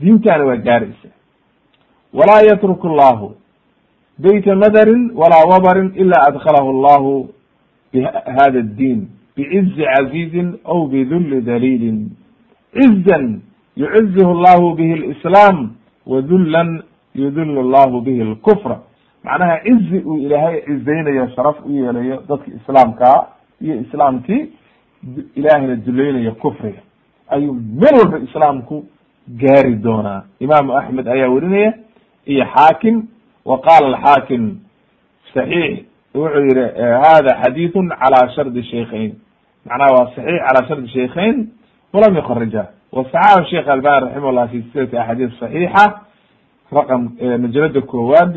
diintana 0.00 0.44
waa 0.44 0.56
gaaraysa 0.56 1.08
walaa 2.18 2.42
yatruku 2.50 2.88
allahu 2.88 3.34
beyta 4.18 4.54
nadarin 4.54 5.10
walaa 5.14 5.44
wabarin 5.52 5.92
ilaa 5.96 6.22
adkhalahu 6.28 6.68
allahu 6.70 7.28
bihada 7.92 8.58
addiin 8.58 9.08
bicizi 9.36 9.82
caziizin 9.94 10.48
aw 10.64 10.86
bidulli 10.86 11.40
daliilin 11.40 12.10
cizan 12.74 13.40
yucizihu 13.76 14.30
allahu 14.36 14.74
bihi 14.74 14.94
lislaam 14.94 15.70
wadullan 16.06 16.82
yudillu 17.14 17.60
allahu 17.60 18.00
bihi 18.00 18.24
lkufra 18.24 18.80
macnaha 19.24 19.60
cizi 19.66 19.98
uu 20.06 20.18
ilaahay 20.18 20.60
cizaynayo 20.66 21.28
sharaf 21.36 21.56
u 21.66 21.70
yeelayo 21.72 22.22
dadka 22.28 22.50
islaamkaa 22.58 23.26
iyo 23.60 23.74
islaamkii 23.80 24.46
ilaahayna 25.34 25.76
dulaynayo 25.76 26.32
kufriga 26.32 26.80
ayuu 27.29 27.53
meel 27.53 27.95
walba 28.01 28.17
islaamku 28.19 28.85
gaari 29.41 29.75
doonaa 29.75 30.23
imaamu 30.39 30.77
axmed 30.77 31.07
ayaa 31.07 31.29
werinaya 31.29 31.73
iyo 32.25 32.45
xaakim 32.55 33.07
wa 33.45 33.57
qala 33.59 33.87
alxaakim 33.97 34.59
saxiix 35.33 35.85
wuxuu 36.15 36.45
yihi 36.45 36.65
hada 37.03 37.31
xadiiثu 37.43 37.79
calى 38.01 38.19
shardi 38.35 38.63
shaykhayn 38.63 39.11
macnaha 39.65 39.91
waa 39.97 40.07
صaxiix 40.15 40.39
calى 40.47 40.67
shardi 40.67 40.87
shaykhayn 40.89 41.47
walam 41.93 42.15
yukarija 42.15 42.63
wasaxaxu 42.91 43.49
sheikh 43.49 43.67
albani 43.67 44.05
raximah 44.05 44.31
llah 44.33 44.47
fi 44.51 44.61
silsilati 44.61 44.97
axaadiis 44.97 45.31
صaxiixa 45.41 45.83
raqam 46.77 47.01
majalada 47.43 47.81
koowaad 47.81 48.33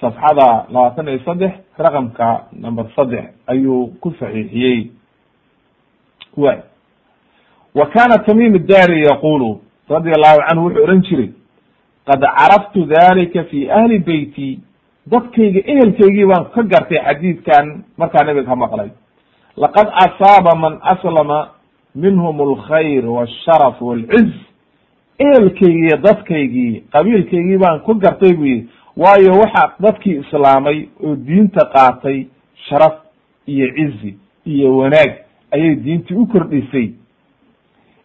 safxada 0.00 0.48
labaatan 0.74 1.08
iyo 1.08 1.20
saddex 1.24 1.52
raqamka 1.78 2.28
number 2.52 2.86
saddex 2.96 3.24
ayuu 3.46 3.86
ku 4.00 4.10
saxiixiyey 4.20 4.90
way 6.36 6.58
wa 7.75 7.85
kana 7.85 8.17
tamim 8.25 8.57
dari 8.67 9.03
yaqulu 9.03 9.59
radi 9.89 10.09
allahu 10.17 10.39
canhu 10.47 10.63
wuxuu 10.65 10.83
ohan 10.83 11.01
jiray 11.03 11.29
qad 12.07 12.21
caraftu 12.21 12.85
dalika 12.85 13.43
fi 13.43 13.69
ahli 13.71 13.99
beyti 13.99 14.59
dadkayga 15.11 15.61
ehelkaygii 15.73 16.25
baan 16.25 16.45
ka 16.55 16.63
gartay 16.63 16.99
xadiidkan 17.07 17.83
markaa 17.97 18.23
nabiga 18.25 18.45
ka 18.45 18.55
maqlay. 18.55 18.89
Laqad 19.57 19.87
asaaba 20.05 20.55
man 20.55 20.79
aslama 20.81 21.49
minhum 21.95 22.41
alkhayr 22.41 23.05
walsharaf 23.05 23.81
walciz 23.81 24.29
ehelkaygii 25.19 25.97
dadkaygii 26.03 26.83
qabiilkaygii 26.93 27.57
baan 27.57 27.79
ku 27.85 27.93
gartay 27.95 28.33
bu 28.37 28.45
yihi 28.45 28.67
waayo 28.97 29.31
waxa 29.41 29.63
dadkii 29.79 30.19
islaamay 30.23 30.87
oo 31.03 31.15
diinta 31.15 31.65
qaatay 31.73 32.27
sharaf 32.69 32.93
iyo 33.47 33.67
cizi 33.75 34.15
iyo 34.45 34.77
wanaag 34.77 35.11
ayay 35.51 35.75
diintii 35.75 36.15
u 36.15 36.27
kordhisay 36.27 36.87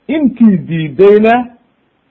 intii 0.08 0.56
diidayna 0.58 1.46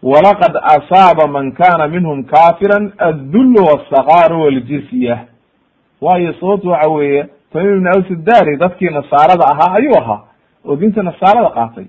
walaqad 0.04 0.56
asaaba 0.64 1.28
man 1.28 1.52
kana 1.52 1.88
minhum 1.88 2.24
kafiran 2.24 2.92
addul 2.98 3.56
wsakaaru 3.58 4.42
waljisya 4.42 5.20
waayo 6.02 6.34
sababtu 6.34 6.70
waxa 6.70 6.90
weeye 6.90 7.26
tamim 7.54 7.78
ibn 7.78 7.88
aws 7.88 8.10
dari 8.24 8.58
dadkii 8.58 8.90
nasaarada 8.90 9.46
ahaa 9.48 9.74
ayuu 9.76 9.98
ahaa 9.98 10.22
oo 10.66 10.76
diinta 10.76 11.04
nasaarada 11.04 11.50
qaatay. 11.50 11.86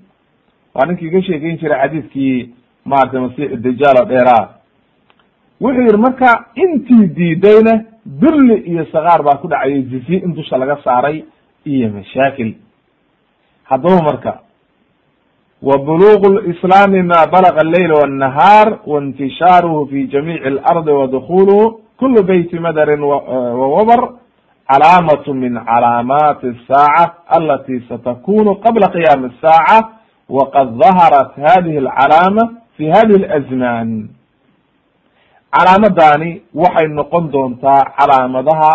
Waa 0.74 0.86
ninkii 0.86 1.10
ka 1.10 1.22
sheekeyn 1.22 1.58
jiray 1.58 1.80
xadiidkii 1.80 2.54
maaragtay 2.84 3.20
masiix 3.20 3.50
dajaal 3.60 3.96
oo 4.00 4.04
dheeraa 4.04 4.48
wuxuu 5.60 5.82
yidhi 5.82 5.96
marka 5.96 6.44
intii 6.54 7.06
diidayna 7.16 7.84
dulli 8.06 8.54
iyo 8.54 8.84
sakaar 8.92 9.22
baa 9.22 9.36
ku 9.36 9.48
dhacayay 9.48 9.82
jizye 9.82 10.16
in 10.18 10.34
dusha 10.34 10.56
laga 10.58 10.76
saaray 10.84 11.24
iyo 11.64 11.88
mashaakil. 11.90 12.54
Haddaba 13.64 14.02
marka 14.02 14.40
wa 15.61 15.77
bulugu 15.77 16.39
lislaami 16.41 17.01
ma 17.03 17.27
balaga 17.27 17.61
alleyl 17.65 17.91
wاnnahaar 17.93 18.79
waintishaaruhu 18.87 19.87
fi 19.89 20.07
jamiici 20.07 20.43
alardi 20.47 20.91
wa 20.91 21.07
dukuluhu 21.07 21.79
kulu 21.97 22.23
beyti 22.23 22.59
madarin 22.59 23.01
wawabr 23.03 24.09
calaamatu 24.71 25.33
min 25.33 25.53
calaamaati 25.65 26.47
الsaaca 26.47 27.13
alati 27.37 27.83
satakunu 27.89 28.55
qabla 28.55 28.87
qiyaami 28.95 29.29
الsaaca 29.31 29.89
waqad 30.29 30.69
daharat 30.81 31.31
hadihi 31.47 31.77
alcalaama 31.77 32.43
fi 32.77 32.85
hadihi 32.89 33.23
اlazman 33.25 34.09
calaamadani 35.55 36.41
waxay 36.55 36.87
noqon 36.87 37.31
doontaa 37.31 37.83
calaamadaha 37.99 38.71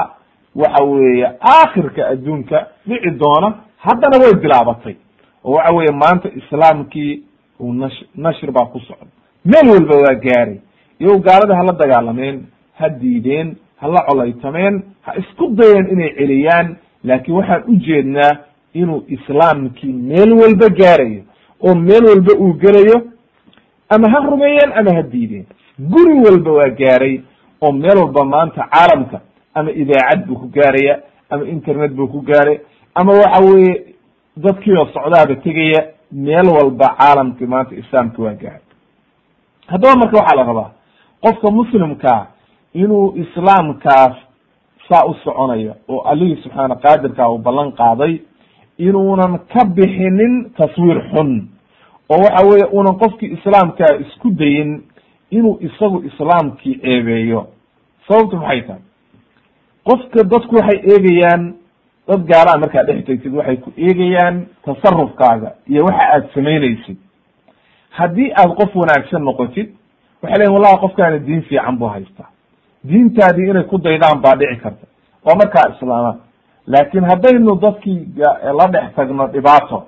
waxa 0.62 0.84
weeye 0.84 1.26
aakhirka 1.54 2.08
adduunka 2.12 2.66
dhici 2.88 3.10
doona 3.10 3.48
haddana 3.86 4.16
way 4.24 4.34
bilaabatay 4.44 4.96
oo 5.45 5.51
waxa 5.55 5.73
weeye 5.75 5.91
maanta 5.91 6.29
islaamkii 6.39 7.23
uu 7.59 7.73
nash 7.73 8.03
nashir 8.15 8.51
baa 8.51 8.65
ku 8.65 8.79
socda. 8.79 9.07
Meel 9.45 9.67
walba 9.73 9.95
waa 9.95 10.15
gaaray. 10.15 10.57
Iyago 10.99 11.19
gaalada 11.19 11.55
hala 11.55 11.71
dagaalameen 11.73 12.45
ha 12.79 12.89
diideen 12.89 13.55
hala 13.81 14.05
colaytameen 14.07 14.83
ha 15.01 15.13
isku 15.17 15.47
dayeen 15.55 15.87
inay 15.91 16.15
celiyaan. 16.17 16.75
Laakiin 17.03 17.35
waxaan 17.37 17.63
ujeednaa 17.67 18.31
inuu 18.73 19.03
islaamkii 19.07 19.93
meel 19.93 20.31
walba 20.33 20.69
gaarayo 20.69 21.21
oo 21.61 21.75
meel 21.75 22.03
walba 22.05 22.33
uu 22.39 22.53
gelayo 22.53 23.01
ama 23.89 24.09
ha 24.11 24.19
rumeeyeen 24.29 24.71
ama 24.75 24.93
ha 24.95 25.01
diideen. 25.01 25.45
Guri 25.79 26.13
walba 26.25 26.51
waa 26.51 26.69
gaaray 26.69 27.21
oo 27.61 27.71
meel 27.71 27.97
walba 27.97 28.25
maanta 28.25 28.67
caalamka 28.73 29.21
ama 29.53 29.71
idaacad 29.71 30.25
buu 30.27 30.35
ku 30.35 30.47
gaaraya 30.47 30.99
ama 31.29 31.45
internet 31.47 31.91
buu 31.91 32.07
ku 32.07 32.21
gaaray 32.21 32.59
ama 32.95 33.11
waxa 33.13 33.43
weeye 33.45 33.85
dadkiioo 34.43 34.85
socdaaba 34.93 35.35
tegaya 35.45 35.81
meel 36.11 36.47
walba 36.57 36.87
caalamki 36.99 37.45
maanta 37.45 37.75
islaamka 37.75 38.21
waa 38.23 38.33
gaaray 38.33 38.61
haddaba 39.67 39.95
marka 40.01 40.17
waxaa 40.17 40.35
la 40.39 40.43
rabaa 40.43 40.71
qofka 41.23 41.51
muslimkaa 41.51 42.21
inuu 42.73 43.13
islaamkaas 43.23 44.15
saa 44.89 45.05
u 45.05 45.13
soconayo 45.23 45.73
oo 45.87 46.01
allihii 46.11 46.41
subxaana 46.43 46.75
qaadirkaa 46.75 47.29
uu 47.29 47.37
ballan 47.37 47.71
qaaday 47.71 48.13
inuunan 48.77 49.39
ka 49.53 49.65
bixinin 49.65 50.49
taswiir 50.57 50.99
xun. 51.11 51.47
Oo 52.09 52.17
waxa 52.23 52.47
weeye 52.47 52.65
unan 52.71 52.95
qofkii 52.99 53.33
islaamkaa 53.37 53.95
isku 54.03 54.29
dayin 54.31 54.83
inuu 55.31 55.57
isagu 55.61 56.03
islaamkii 56.09 56.75
ceebeeyo 56.81 57.47
sababtu 58.07 58.37
maxay 58.37 58.61
tahay? 58.61 58.81
Qofka 59.87 60.23
dadku 60.23 60.55
waxay 60.55 60.79
eegayaan 60.91 61.53
dad 62.07 62.21
gaalaa 62.31 62.57
markaad 62.57 62.85
dhex 62.87 63.05
tegtid 63.05 63.33
waxay 63.33 63.57
ku 63.57 63.71
eegayaan 63.77 64.45
tasarufkaaga 64.65 65.51
iyo 65.67 65.85
waxa 65.85 66.05
aad 66.13 66.25
samaynaysid. 66.33 66.97
Haddii 67.89 68.31
aad 68.35 68.51
qof 68.59 68.75
wanaagsan 68.75 69.23
noqotid 69.23 69.69
waxay 70.21 70.37
leyiin 70.39 70.53
wallahi 70.53 70.77
qofkaani 70.83 71.19
diin 71.19 71.41
fiican 71.41 71.77
buu 71.77 71.87
haystaa. 71.87 72.29
Diintaadii 72.87 73.49
inay 73.49 73.63
ku 73.63 73.77
daydaan 73.77 74.21
baa 74.21 74.35
dhici 74.35 74.61
karta. 74.61 74.85
Oo 75.25 75.35
markaa 75.35 75.69
islaamaan 75.75 76.19
laakin 76.67 77.03
haddaynu 77.09 77.55
dadkii 77.61 78.07
la 78.57 78.67
dhex 78.73 78.95
tagno 78.95 79.27
dhibaato 79.27 79.83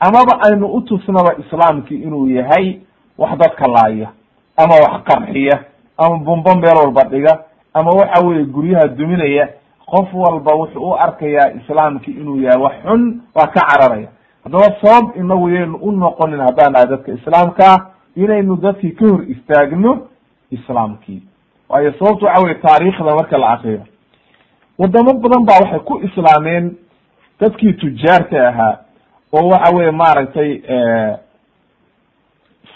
amaba 0.00 0.38
aynu 0.46 0.66
utusnaba 0.66 1.34
islaamkii 1.38 2.02
inuu 2.02 2.28
yahay 2.28 2.76
wax 3.18 3.38
dadka 3.38 3.66
laaya 3.74 4.08
ama 4.56 4.74
wax 4.84 5.02
qarxiya 5.08 5.56
ama 5.98 6.16
bumbo 6.18 6.54
meel 6.54 6.76
walba 6.76 7.04
dhiga 7.04 7.38
ama 7.74 7.90
waxa 7.90 8.24
weye 8.26 8.44
guryaha 8.44 8.88
duminaya 8.88 9.48
qof 9.92 10.08
walba 10.14 10.52
wuxuu 10.60 10.88
u 10.90 10.94
arkayaa 11.06 11.50
islaamkii 11.60 12.12
inuu 12.20 12.40
yahay 12.40 12.60
wax 12.62 12.72
xun 12.84 13.02
waa 13.34 13.46
ka 13.46 13.60
cararaya. 13.68 14.08
Haddaba 14.44 14.68
sabab 14.82 15.16
inagu 15.16 15.48
yaynu 15.50 15.76
u 15.82 15.92
noqonin 15.92 16.40
haddaan 16.40 16.72
nahay 16.72 16.86
dadka 16.92 17.12
islaamkaa 17.12 17.76
inaynu 18.16 18.56
dadkii 18.56 18.90
ka 18.98 19.06
hor 19.08 19.22
istaagno 19.34 19.92
islaamkii. 20.50 21.22
Waayo 21.68 21.92
sababtu 21.98 22.24
waxa 22.24 22.42
weye 22.42 22.54
taariikhda 22.54 23.14
marka 23.14 23.38
la 23.38 23.48
akriyo. 23.52 23.80
Wadamo 24.78 25.12
badan 25.14 25.44
baa 25.46 25.60
waxay 25.62 25.78
ku 25.80 26.00
islaameen 26.08 26.76
dadkii 27.40 27.72
tujaarta 27.72 28.48
ahaa 28.48 28.78
oo 29.32 29.48
waxa 29.48 29.76
weye 29.76 29.90
maaragtay 29.90 30.50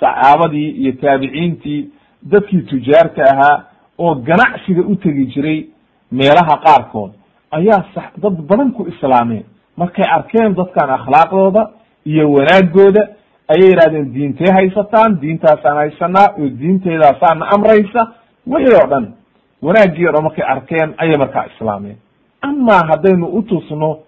saxaabadii 0.01 0.71
iyo 0.71 0.93
taabiciintii 0.93 1.89
dadkii 2.23 2.63
tujaarta 2.63 3.23
ahaa 3.33 3.65
oo 3.99 4.15
ganacsiga 4.15 4.83
u 4.83 4.97
tegi 4.97 5.27
jiray 5.27 5.67
meelaha 6.11 6.57
qaarkood 6.65 7.11
ayaa 7.51 7.85
sax 7.95 8.11
dad 8.23 8.37
badan 8.49 8.73
ku 8.73 8.87
islaameen. 8.89 9.45
Markay 9.77 10.05
arkeen 10.11 10.55
dadkan 10.57 10.91
akhlaaqdooda 10.91 11.71
iyo 12.07 12.31
wanaagooda 12.33 13.03
ayay 13.49 13.69
yidhahdeen 13.71 14.15
diintee 14.15 14.53
haysataan? 14.53 15.21
Diintaasaan 15.21 15.77
haysanaa 15.77 16.29
oo 16.41 16.49
diinteydaasana 16.61 17.47
amraysa? 17.55 18.07
Wixii 18.47 18.75
oo 18.83 18.89
dhan 18.91 19.07
wanaaggii 19.63 20.07
o 20.09 20.13
dhan 20.13 20.23
markay 20.25 20.45
arkeen 20.49 20.95
ayay 20.99 21.17
markaa 21.17 21.45
islaameen. 21.47 21.97
Ama 22.43 22.77
haddaynu 22.89 23.27
utusno 23.27 23.99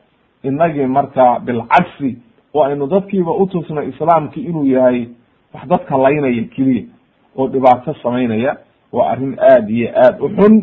inagii 0.44 0.86
marka 0.86 1.40
bilcagsi 1.40 2.18
oo 2.54 2.62
aynu 2.64 2.86
dadkiiba 2.86 3.32
utusno 3.32 3.82
islaamki 3.82 4.40
inuu 4.40 4.64
yahay 4.64 5.06
wax 5.54 5.66
dadka 5.68 5.96
laynaya 5.98 6.44
keliya 6.56 6.84
oo 7.36 7.48
dhibaato 7.48 7.94
samaynaya 8.02 8.56
waa 8.92 9.10
arrin 9.12 9.36
aad 9.52 9.70
iyo 9.70 9.88
aad 10.04 10.20
u 10.20 10.28
xun 10.28 10.54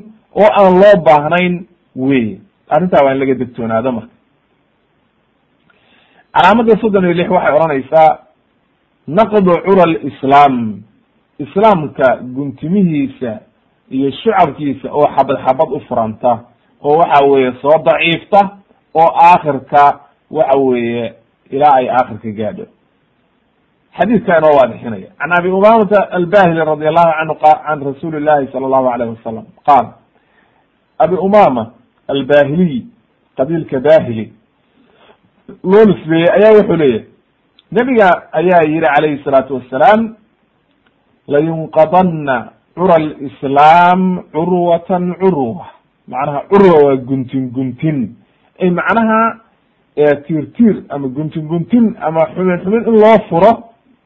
oo 0.41 0.49
aan 0.59 0.73
loo 0.81 0.95
baahnayn 1.07 1.53
wey 1.95 2.39
arrintaa 2.69 3.03
waa 3.05 3.11
in 3.13 3.19
laga 3.19 3.33
degtoonaado 3.41 3.91
marka. 3.91 4.13
Calaamada 6.33 6.75
soddon 6.81 7.05
iyo 7.05 7.13
lix 7.13 7.29
waxay 7.31 7.53
odhanaysaa 7.55 8.09
naqdu 9.07 9.51
cura 9.65 9.85
lislaam 9.93 10.55
islaamka 11.39 12.07
guntimihiisa 12.35 13.31
iyo 13.95 14.11
shucabkiisa 14.11 14.87
oo 14.91 15.07
xabad 15.15 15.37
xabad 15.45 15.69
u 15.71 15.79
furanta 15.87 16.31
oo 16.83 16.97
waxa 16.99 17.25
weeye 17.25 17.51
soo 17.61 17.77
daciifta 17.85 18.39
oo 18.93 19.09
aakhirka 19.29 19.83
waxa 20.31 20.57
weeye 20.59 21.13
ilaa 21.49 21.75
ay 21.79 21.89
aakhirka 21.89 22.31
gaadho. 22.31 22.65
Xadiidka 23.97 24.37
inoo 24.37 24.55
waadixinaya. 24.59 25.09
Can 25.19 25.31
abi 25.39 25.49
umamata 25.49 26.11
albahili 26.11 26.59
radi 26.65 26.87
allahu 26.87 27.11
canhu 27.17 27.35
can 27.39 27.79
rasuuli 27.93 28.19
llahi 28.19 28.47
sala 28.51 28.65
allahu 28.67 28.87
alayh 28.93 29.07
wasalam 29.15 29.45
qaal 29.67 29.85
abi 30.99 31.15
umama 31.15 31.71
albahiliy 32.07 32.83
qabiilka 33.37 33.79
bahili 33.79 34.33
loo 35.63 35.85
nisbeeyey 35.85 36.29
ayaa 36.37 36.53
wuxuu 36.57 36.75
leeyahay 36.75 37.05
nebiga 37.71 38.07
ayaa 38.31 38.63
yihi 38.63 38.81
calayhi 38.81 39.23
salaatu 39.23 39.55
wassalaam 39.55 40.15
layunqadana 41.27 42.49
cura 42.75 42.97
lislaam 42.99 44.23
curwatan 44.31 45.15
curwa. 45.15 45.65
Macnaha 46.07 46.39
curwa 46.49 46.85
waa 46.85 46.95
guntin 46.95 47.49
guntin. 47.51 48.15
Ay 48.59 48.69
macnaha 48.69 49.39
tiir 50.27 50.45
tiir 50.53 50.83
ama 50.89 51.07
guntin 51.07 51.47
guntin 51.47 51.95
ama 52.01 52.25
xumin 52.35 52.59
xumin 52.63 52.83
in 52.87 52.95
loo 53.01 53.17
furo 53.29 53.51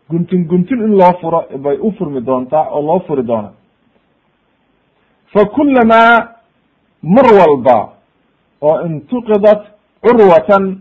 guntin 0.10 0.46
guntin 0.48 0.80
in 0.86 0.94
loo 0.98 1.14
furo 1.22 1.46
bay 1.58 1.78
u 1.82 1.92
furmi 1.98 2.22
doontaa 2.22 2.70
oo 2.72 2.82
loo 2.82 3.00
furi 3.08 3.24
doona 3.24 3.52
fa 5.34 5.46
kulamaa 5.46 6.39
mar 7.04 7.26
walba 7.34 7.90
oo 8.62 8.82
intuqidat 8.86 9.62
curwatan 10.04 10.78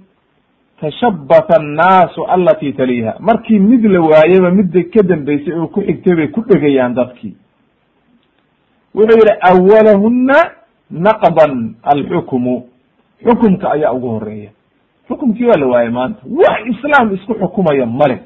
tashabata 0.80 1.56
annaasu 1.56 2.24
alati 2.26 2.72
taliha 2.72 3.16
markii 3.20 3.58
mid 3.58 3.84
la 3.84 4.00
waayaba 4.00 4.50
midda 4.50 4.82
ka 4.82 5.02
dambeysay 5.02 5.52
oo 5.54 5.66
ku 5.68 5.80
xigtay 5.82 6.14
bay 6.16 6.28
ku 6.28 6.40
dhegayaan 6.40 6.94
dadkii. 6.94 7.34
Wuxuu 8.94 9.18
yihi 9.18 9.38
awalahuna 9.40 10.36
naqdan 10.90 11.74
alxukmu 11.82 12.64
xukumka 13.24 13.70
ayaa 13.70 13.92
ugu 13.92 14.08
horreeya 14.08 14.50
xukumkii 15.08 15.44
waa 15.46 15.58
la 15.60 15.66
waayay 15.66 15.90
maanta. 15.90 16.20
Wax 16.30 16.60
islaam 16.66 17.14
isku 17.14 17.34
xukumaya 17.34 17.86
male 17.86 18.18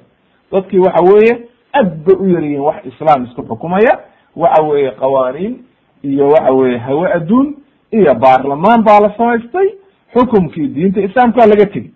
dadkii 0.53 0.78
waxa 0.78 1.03
weeye 1.05 1.49
aad 1.74 2.05
bay 2.05 2.16
u 2.20 2.28
yar 2.28 2.43
yihiin 2.45 2.61
wax 2.61 2.84
islaam 2.86 3.24
isku 3.24 3.43
xukumaya. 3.43 3.99
Waxa 4.36 4.62
weeye 4.62 4.90
qawaaniin 4.90 5.57
iyo 6.03 6.28
waxa 6.28 6.53
weeye 6.53 6.78
hawe 6.78 7.12
adduun 7.12 7.55
iyo 7.93 8.14
baarlamaan 8.14 8.82
baa 8.84 9.01
la 9.01 9.11
samaystay 9.16 9.68
xukumkii 10.14 10.66
diinta 10.74 11.01
islaamkaa 11.01 11.47
laga 11.47 11.66
tegi 11.66 11.90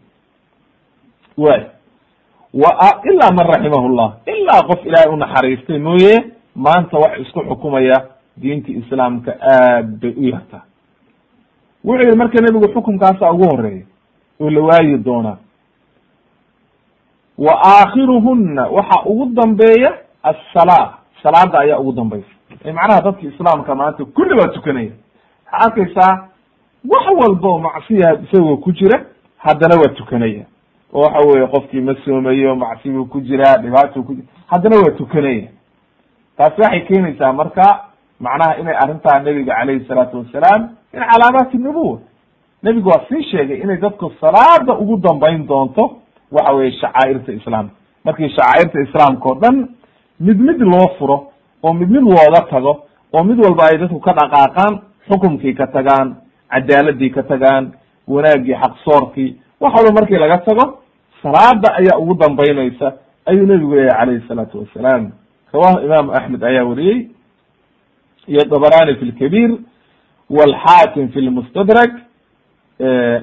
way 1.38 1.60
wa 2.54 2.70
ilaa 3.10 3.30
man 3.36 3.46
raximahu 3.46 3.88
llah 3.96 4.12
ilaa 4.26 4.62
qof 4.68 4.86
ilaahay 4.86 5.12
u 5.12 5.16
naxariistay 5.16 5.78
mooye 5.78 6.14
maanta 6.54 6.98
wax 6.98 7.20
isku 7.20 7.40
xukumaya 7.48 7.96
diinta 8.36 8.70
islaamka 8.72 9.32
aad 9.40 9.86
bay 10.00 10.14
u 10.16 10.22
yartaa. 10.32 10.62
Wuxuu 11.84 12.02
yihi 12.06 12.16
marka 12.18 12.40
nebigu 12.42 12.68
xukumkaasa 12.74 13.30
ugu 13.32 13.44
horreeya 13.50 13.84
oo 14.40 14.50
la 14.50 14.60
waayi 14.60 14.98
doonaa 14.98 15.36
wa 17.38 17.54
aakhiruhuna 17.64 18.66
waxa 18.66 19.02
ugu 19.04 19.26
dambeeya 19.26 19.92
assalaa 20.22 20.98
salaada 21.22 21.58
ayaa 21.58 21.78
ugu 21.78 21.92
dambaysa 21.92 22.28
macnaha 22.74 23.00
dadka 23.00 23.22
islaamka 23.26 23.74
maanta 23.74 24.04
kulli 24.04 24.38
waa 24.40 24.48
tukanaya 24.48 24.90
waxaa 25.52 25.66
arkaysaa 25.66 26.28
wax 26.88 27.04
walba 27.20 27.48
oo 27.48 27.58
macsiya 27.58 28.18
isagoo 28.24 28.56
ku 28.56 28.72
jira 28.72 29.04
haddana 29.38 29.76
waa 29.80 29.94
tukanaya. 29.94 30.44
Oo 30.92 31.00
waxa 31.02 31.26
weye 31.26 31.46
qofkii 31.46 31.80
ma 31.80 31.94
soomayo 32.04 32.56
macsibuu 32.56 33.04
ku 33.06 33.20
jiraa 33.20 33.56
dhibaatuu 33.58 34.02
ku 34.02 34.14
jira 34.14 34.26
haddana 34.46 34.76
waa 34.76 34.90
tukanaya. 34.96 35.48
Taasi 36.36 36.60
waxay 36.60 36.80
keenaysaa 36.80 37.32
marka 37.32 37.84
macnaha 38.20 38.56
inay 38.60 38.74
arrintaa 38.76 39.18
nebiga 39.20 39.54
calayhi 39.54 39.86
salaatu 39.88 40.18
wasalaam 40.18 40.68
min 40.92 41.02
calaamaati 41.10 41.58
nubuwa 41.58 41.98
nebigu 42.62 42.88
waa 42.88 43.04
sii 43.08 43.22
sheegay 43.30 43.60
inay 43.60 43.76
dadku 43.76 44.12
salaada 44.20 44.74
ugu 44.74 44.96
dambayn 44.96 45.46
doonto 45.46 45.96
waxa 46.32 46.52
weye 46.52 46.72
shacaa'irta 46.72 47.32
islaamka. 47.32 47.74
Markii 48.04 48.28
shacaa'irta 48.28 48.80
islaamka 48.80 49.28
oo 49.28 49.34
dhan 49.40 49.68
mid 50.20 50.38
mid 50.40 50.60
loo 50.60 50.88
furo 50.98 51.32
oo 51.62 51.72
mid 51.72 51.90
mid 51.90 52.02
looga 52.02 52.40
tago 52.50 52.82
oo 53.12 53.24
mid 53.24 53.38
walba 53.44 53.64
ay 53.70 53.78
dadku 53.78 54.00
ka 54.00 54.12
dhaqaaqaan 54.12 54.80
xukumkii 55.08 55.54
ka 55.54 55.66
tagaan 55.66 56.16
cadaaladii 56.50 57.10
ka 57.10 57.22
tagaan 57.22 57.72
wanaaggii 58.08 58.54
xaqsoorkii 58.62 59.36
wax 59.60 59.72
walba 59.74 59.92
markii 60.00 60.18
laga 60.18 60.38
tago 60.38 60.78
salaada 61.22 61.68
ayaa 61.80 61.98
ugu 61.98 62.14
dambaynaysa 62.14 62.92
ayuu 63.26 63.46
nebigu 63.46 63.74
leeyahy 63.74 63.98
calayhi 63.98 64.28
salaatu 64.28 64.58
wasalaam. 64.60 65.12
Rawahu 65.52 65.84
imaamu 65.86 66.12
axmed 66.12 66.42
ayaa 66.44 66.64
wariyey. 66.64 67.08
Iyo 68.28 68.42
dabarani 68.44 68.94
fi 68.98 69.04
lkabiir 69.04 69.50
walxaakim 70.30 71.08
fi 71.08 71.20
lmustadrak 71.20 71.90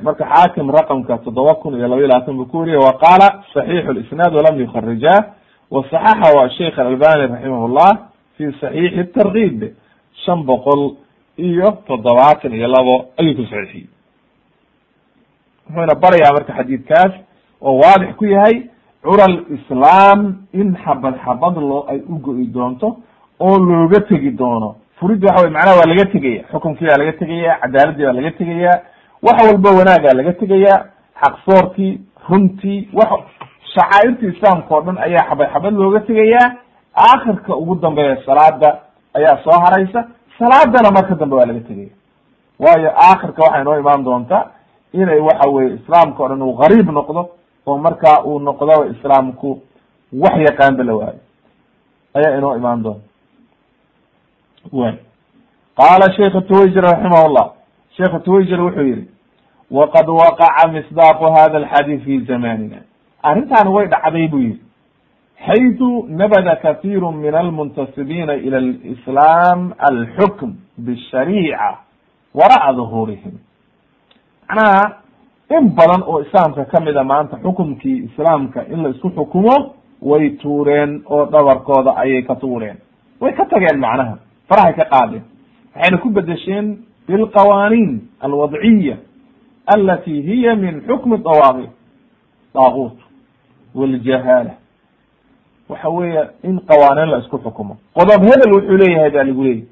marka 0.04 0.26
xaakim 0.26 0.70
raqamka 0.72 1.18
toddoba 1.18 1.56
kun 1.56 1.76
iyo 1.78 1.88
laba 1.88 2.02
iyo 2.02 2.08
labaatan 2.08 2.38
buu 2.38 2.46
ku 2.46 2.58
wariye 2.58 2.78
wa 2.78 2.94
qaala 2.98 3.44
saxiixu 3.54 3.94
lisnaad 3.94 4.34
walam 4.34 4.60
yukarijah 4.60 5.20
wasaxaxahu 5.72 6.40
asheikh 6.40 6.80
alalbani 6.80 7.28
raximah 7.28 7.98
fi 8.38 8.44
saxiixi 8.62 9.04
tarkiib 9.14 9.74
shan 10.26 10.44
boqol 10.44 10.96
iyo 11.38 11.72
toddobaatan 11.88 12.54
iyo 12.54 12.68
labo 12.68 13.06
ayuu 13.20 13.36
ku 13.36 13.44
saxiixiyey 13.52 13.88
wuxuuna 15.70 15.96
barayaa 16.02 16.34
marka 16.34 16.54
xadiidkaas 16.58 17.14
oo 17.62 17.78
waadix 17.82 18.16
ku 18.16 18.26
yahay 18.26 18.70
cural 19.04 19.36
islaam 19.58 20.20
in 20.54 20.76
xabad 20.86 21.16
xabad 21.26 21.56
loo 21.58 21.86
ay 21.90 22.00
u 22.10 22.16
go-i 22.20 22.46
doonto 22.48 22.98
oo 23.40 23.58
looga 23.60 24.00
tegi 24.08 24.32
doono. 24.32 24.76
Furiddi 25.00 25.26
waxa 25.26 25.44
wey 25.44 25.52
macnaha 25.52 25.78
waa 25.80 25.90
laga 25.92 26.06
tegaya 26.12 26.44
xukunkii 26.52 26.88
baa 26.88 26.98
laga 26.98 27.14
tegaya 27.20 27.58
cadaaladii 27.62 28.06
baa 28.06 28.14
laga 28.14 28.32
tegaya 28.32 28.72
wax 29.24 29.38
walba 29.48 29.70
wanaagaa 29.80 30.14
laga 30.20 30.34
tegaya 30.34 30.74
xaqsoorkii 31.22 32.00
runtii 32.30 32.90
wax 32.94 33.12
shacaa'irtii 33.74 34.28
islaamka 34.36 34.76
oo 34.76 34.82
dhan 34.82 34.98
ayaa 34.98 35.28
xabad 35.30 35.48
xabad 35.54 35.74
looga 35.74 36.00
tegayaa. 36.00 36.56
Aakhirka 36.96 37.56
ugu 37.56 37.76
dambeeya 37.76 38.18
salaada 38.26 38.80
ayaa 39.14 39.38
soo 39.44 39.58
haraysa 39.66 40.08
salaadana 40.40 40.92
marka 40.92 41.16
dambe 41.16 41.36
waa 41.36 41.46
laga 41.46 41.60
tegaya 41.60 41.90
waayo 42.60 42.90
aakhirka 42.96 43.42
waxay 43.44 43.62
inoo 43.62 43.80
imaan 43.80 44.04
doontaa 44.04 44.46
inay 44.94 45.20
waxa 45.20 45.50
weye 45.50 45.74
islaamka 45.76 46.24
o 46.24 46.28
dhan 46.28 46.42
uu 46.42 46.54
gariib 46.58 46.90
noqdo 46.90 47.30
oo 47.68 47.78
markaa 47.78 48.24
uu 48.26 48.40
noqdo 48.40 48.86
islaamku 48.94 49.62
wax 50.14 50.36
yaqaanba 50.48 50.84
la 50.84 50.94
waayo. 50.96 51.20
Ayaa 52.14 52.38
inoo 52.38 52.56
imaan 52.56 52.84
doonta. 52.84 53.08
Way 54.72 54.94
qaala 55.78 56.14
sheikh 56.16 56.36
twayjir 56.48 56.84
raximah 56.84 57.28
llah 57.36 57.48
sheekh 57.98 58.24
twayjir 58.26 58.62
wuxuu 58.62 58.82
yihi 58.88 59.08
waqad 59.72 60.08
waqaca 60.10 60.68
misdaaqu 60.72 61.26
hada 61.36 61.58
alxadiid 61.58 62.02
fi 62.06 62.20
zamanina 62.26 62.78
arrintaani 63.24 63.70
way 63.70 63.88
dhacday 63.88 64.28
buu 64.28 64.38
yihi 64.40 64.62
xaytu 65.46 66.06
nabada 66.10 66.56
kathiiru 66.56 67.12
min 67.12 67.36
almuntasibiina 67.36 68.36
ila 68.36 68.60
lislam 68.60 69.74
alxukm 69.78 70.52
bishariica 70.78 71.78
wara'a 72.34 72.74
duhuurihim 72.74 73.34
macnaha 74.50 74.84
in 75.58 75.70
badan 75.76 76.02
oo 76.08 76.22
islaamka 76.22 76.66
kamida 76.66 77.04
maanta 77.04 77.38
xukumkii 77.44 77.98
islaamka 78.10 78.66
in 78.74 78.84
la 78.84 78.90
isku 78.90 79.10
xukumo 79.10 79.76
way 80.02 80.30
tuureen 80.30 81.02
oo 81.06 81.26
dhabarkooda 81.26 81.96
ayay 81.98 82.22
ka 82.24 82.36
tuureen 82.36 82.78
way 83.22 83.34
ka 83.34 83.46
tageen 83.46 83.80
macnaha 83.80 84.18
farahay 84.50 84.74
ka 84.74 84.86
qaadeen 84.86 85.24
waxayna 85.76 85.98
ku 85.98 86.10
bedesheen 86.10 86.78
bilqawaaniin 87.08 88.02
alwadciya 88.20 88.98
alati 89.76 90.22
hiya 90.22 90.56
min 90.56 90.82
xukmi 90.88 91.18
dawaaqi 91.18 91.68
daaquut 92.56 92.98
waljahaala 93.76 94.54
waxa 95.74 95.90
weeye 95.90 96.24
in 96.44 96.60
qawaaniin 96.70 97.10
la 97.12 97.18
isku 97.20 97.38
xukumo. 97.38 97.78
Qodob 97.98 98.22
hebel 98.30 98.52
wuxuu 98.56 98.78
leeyahay 98.78 99.10
baa 99.12 99.24
lagu 99.24 99.44
leeyahy 99.44 99.66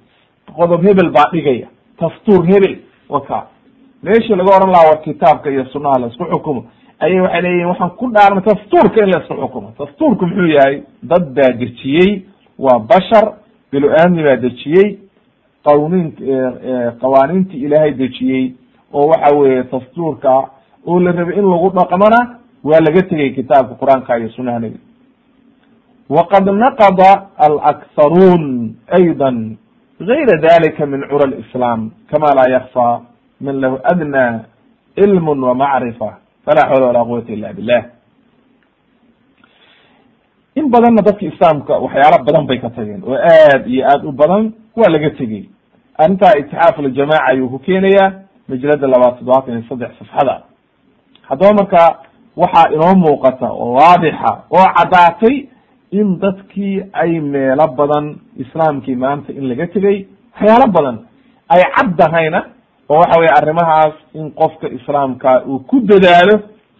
qodob 0.57 0.81
hebel 0.87 1.09
baa 1.11 1.29
dhigaya. 1.33 1.67
Dastuur 2.01 2.45
hebel 2.45 2.75
waka. 3.09 3.47
Meeshii 4.03 4.35
laga 4.35 4.55
oran 4.57 4.71
lahaa 4.71 4.89
war 4.89 5.01
kitaabka 5.01 5.49
iyo 5.51 5.65
sunaha 5.65 5.99
la 5.99 6.07
isku 6.07 6.25
xukumo. 6.25 6.63
Ayay 6.99 7.19
waxay 7.21 7.41
leeyihiin 7.41 7.67
waxaan 7.67 7.89
ku 7.99 8.05
dhaarnay 8.11 8.43
dastuurka 8.43 9.03
in 9.03 9.09
la 9.11 9.19
isku 9.21 9.33
xukumo. 9.41 9.73
Dastuurku 9.79 10.25
muxuu 10.27 10.47
yahay 10.47 10.83
dad 11.03 11.25
baa 11.35 11.51
dejiyey 11.61 12.23
waa 12.59 12.79
bashar 12.79 13.25
bilo-aamni 13.71 14.23
baa 14.23 14.35
dejiyey 14.35 14.99
qawniin 15.65 16.07
qawaaniintii 17.01 17.61
ilaahay 17.65 17.91
dejiyey 17.93 18.53
oo 18.93 19.07
waxa 19.07 19.35
weeye 19.37 19.63
dastuurka 19.71 20.49
oo 20.87 20.99
la 20.99 21.11
rabay 21.11 21.35
in 21.39 21.45
lagu 21.51 21.69
dhaqmana 21.69 22.19
waa 22.63 22.79
laga 22.79 23.01
tegay 23.09 23.29
kitaabka 23.37 23.75
qur'aanka 23.81 24.17
iyo 24.19 24.29
sunaha 24.29 24.59
nebi 24.59 24.79
waqad 26.15 26.45
naqada 26.63 27.09
alakharuun 27.45 28.43
ayda 28.97 29.29
gayra 30.09 30.35
dalika 30.47 30.85
min 30.91 31.01
cura 31.09 31.25
lislam 31.33 31.79
kama 32.11 32.29
laa 32.37 32.49
yakfa 32.55 32.87
man 33.45 33.55
lahu 33.63 33.75
adna 33.91 34.25
cilm 34.97 35.25
wamacrifa 35.49 36.09
falaa 36.45 36.67
xawla 36.69 36.85
walaa 36.89 37.05
quwata 37.09 37.31
illa 37.35 37.49
billah 37.57 37.83
in 40.55 40.65
badanna 40.73 41.01
dadka 41.01 41.25
islaamka 41.25 41.73
waxyaala 41.79 42.23
badan 42.27 42.45
bay 42.47 42.59
ka 42.59 42.69
tageen 42.69 43.03
oo 43.07 43.15
aad 43.15 43.67
iyo 43.67 43.85
aad 43.87 44.01
u 44.05 44.11
badan 44.11 44.51
waa 44.75 44.89
laga 44.91 45.09
tegey 45.19 45.43
arrintaa 45.97 46.33
itixaaf 46.39 46.75
ljamaca 46.79 47.23
ayuu 47.31 47.49
ku 47.49 47.59
keenayaa 47.59 48.11
majalada 48.49 48.87
labaad 48.87 49.13
toddobaatan 49.17 49.53
iyo 49.53 49.63
saddex 49.69 49.91
safxada 49.99 50.35
haddaba 51.29 51.53
marka 51.53 51.81
waxaa 52.41 52.71
inoo 52.75 52.95
muuqata 52.95 53.47
oo 53.51 53.73
waadixa 53.79 54.31
oo 54.51 54.65
caddaatay 54.77 55.35
in 55.91 56.19
dadkii 56.19 56.83
ay 56.93 57.19
meelo 57.19 57.67
badan 57.79 58.15
islaamkii 58.43 58.95
maanta 58.95 59.33
in 59.33 59.47
laga 59.49 59.67
tegey 59.67 59.97
waxyaalo 60.33 60.67
badan 60.77 60.97
ay 61.49 61.61
caddahayna 61.75 62.39
oo 62.89 62.97
waxa 62.99 63.19
weye 63.19 63.31
arrimahaas 63.39 63.93
in 64.13 64.31
qofka 64.31 64.67
islaamka 64.77 65.43
uu 65.47 65.59
ku 65.59 65.79
dadaalo 65.91 66.35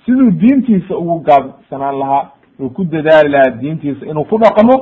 siduu 0.05 0.31
diintiisa 0.41 0.97
ugu 0.97 1.19
gaabsanaan 1.27 1.99
lahaa 1.99 2.23
uu 2.59 2.69
ku 2.69 2.83
dadaali 2.83 3.29
lahaa 3.29 3.49
diintiisa 3.61 4.05
inuu 4.05 4.25
ku 4.31 4.37
dhaqmo 4.43 4.75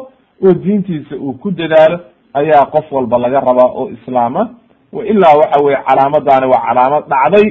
oo 0.45 0.53
diintiisa 0.63 1.15
uu 1.15 1.33
ku 1.33 1.51
dadaalo 1.51 1.99
ayaa 2.33 2.65
qof 2.73 2.91
walba 2.91 3.17
laga 3.17 3.39
rabaa 3.39 3.69
oo 3.79 3.89
islaama. 3.89 4.49
Wa 4.93 5.05
ilaa 5.05 5.35
waxa 5.41 5.63
weye 5.65 5.77
calaamadaani 5.87 6.47
waa 6.53 6.61
calaamad 6.67 7.03
dhacday 7.11 7.47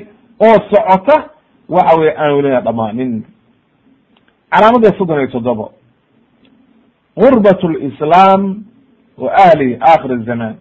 oo 0.47 0.57
socota 0.71 1.17
waxa 1.69 1.97
weye 2.01 2.15
aan 2.19 2.33
welina 2.37 2.61
dhamaanin 2.61 3.13
calaamadda 4.53 4.99
soddon 4.99 5.19
iyo 5.19 5.31
toddoba 5.37 5.65
gurbat 7.19 7.61
lislaam 7.63 8.65
wa 9.19 9.31
ahli 9.35 9.79
aakhir 9.81 10.25
zaman. 10.25 10.55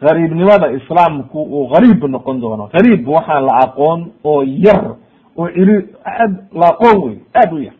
Gariibnimada 0.00 0.72
islaamku 0.72 1.40
uu 1.42 1.68
gariib 1.72 2.04
noqon 2.04 2.40
doono. 2.40 2.68
Gariib 2.72 3.08
waxaan 3.08 3.44
la 3.48 3.54
aqoon 3.64 4.12
oo 4.24 4.42
yar 4.44 4.96
oo 5.36 5.48
cili 5.48 5.76
aad 6.04 6.32
la 6.52 6.66
aqoon 6.68 6.96
wey 7.04 7.16
aad 7.34 7.52
u 7.52 7.58
yar. 7.62 7.74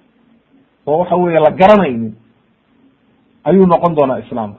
Oo 0.86 0.98
waxa 0.98 1.16
weye 1.16 1.40
la 1.40 1.50
garanaynin 1.50 2.14
ayuu 3.44 3.66
noqon 3.66 3.94
doonaa 3.94 4.18
islaamka. 4.24 4.58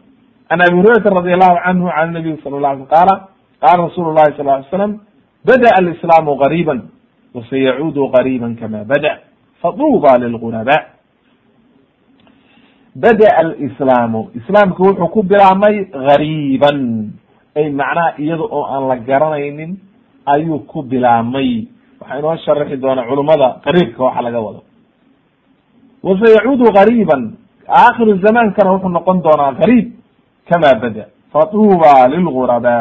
An 0.49 0.62
abi 0.62 0.76
hurayrata 0.78 1.10
radi 1.10 1.34
allahu 1.34 1.58
canhu 1.66 1.88
can 1.89 2.12
nabiy 2.14 2.38
sala 2.43 2.60
la 2.60 2.70
alay 2.70 2.86
qaala 2.86 3.14
qaala 3.62 3.84
rasuulu 3.88 4.14
llahi 4.14 4.38
sal 4.38 4.45
ly 4.45 4.64
slam 4.70 4.91
bada 5.45 5.70
alislaamu 5.80 6.38
gariiban 6.38 6.80
wasayacuudu 7.34 8.08
gariiban 8.16 8.55
kama 8.55 8.84
bada 8.86 9.20
faduuba 9.62 10.18
lilguraba 10.18 10.78
bada 13.01 13.27
alislaamu. 13.41 14.29
Islaamku 14.39 14.83
wuxuu 14.83 15.07
ku 15.13 15.23
bilaabmay 15.23 15.75
gariiban. 16.07 16.79
Ay 17.55 17.69
macnaha 17.79 18.13
iyada 18.21 18.43
oo 18.43 18.63
aan 18.73 18.87
la 18.89 18.95
garanaynin 19.07 19.77
ayuu 20.25 20.59
ku 20.69 20.81
bilaabmay. 20.83 21.67
Waxaa 22.01 22.19
inoo 22.19 22.37
sharaxi 22.45 22.77
doona 22.77 23.03
culummada 23.09 23.47
qariibka 23.65 24.03
waxa 24.03 24.21
laga 24.21 24.39
wado. 24.41 24.61
Wasayacuudu 26.03 26.71
gariiban. 26.73 27.33
Aakhiru 27.67 28.17
zamaankana 28.23 28.71
wuxuu 28.71 28.89
noqon 28.89 29.21
doonaa 29.23 29.51
gariib 29.59 29.91
kama 30.49 30.75
bada. 30.81 31.05
Faduuba 31.33 32.07
lilguraba 32.07 32.75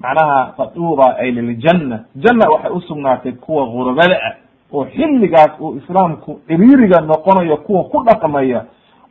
macnaha 0.00 0.52
faduuba 0.56 1.16
ay 1.18 1.30
liljanna. 1.30 2.04
Janna 2.16 2.48
waxay 2.50 2.70
usugnaatay 2.72 3.32
kuwa 3.32 3.66
gurabada 3.66 4.16
ah 4.28 4.34
oo 4.72 4.84
xilligaas 4.84 5.60
uu 5.60 5.76
islaamku 5.76 6.40
ciriiriga 6.48 7.00
noqonayo 7.00 7.56
kuwa 7.56 7.84
ku 7.84 8.02
dhaqmaya 8.04 8.64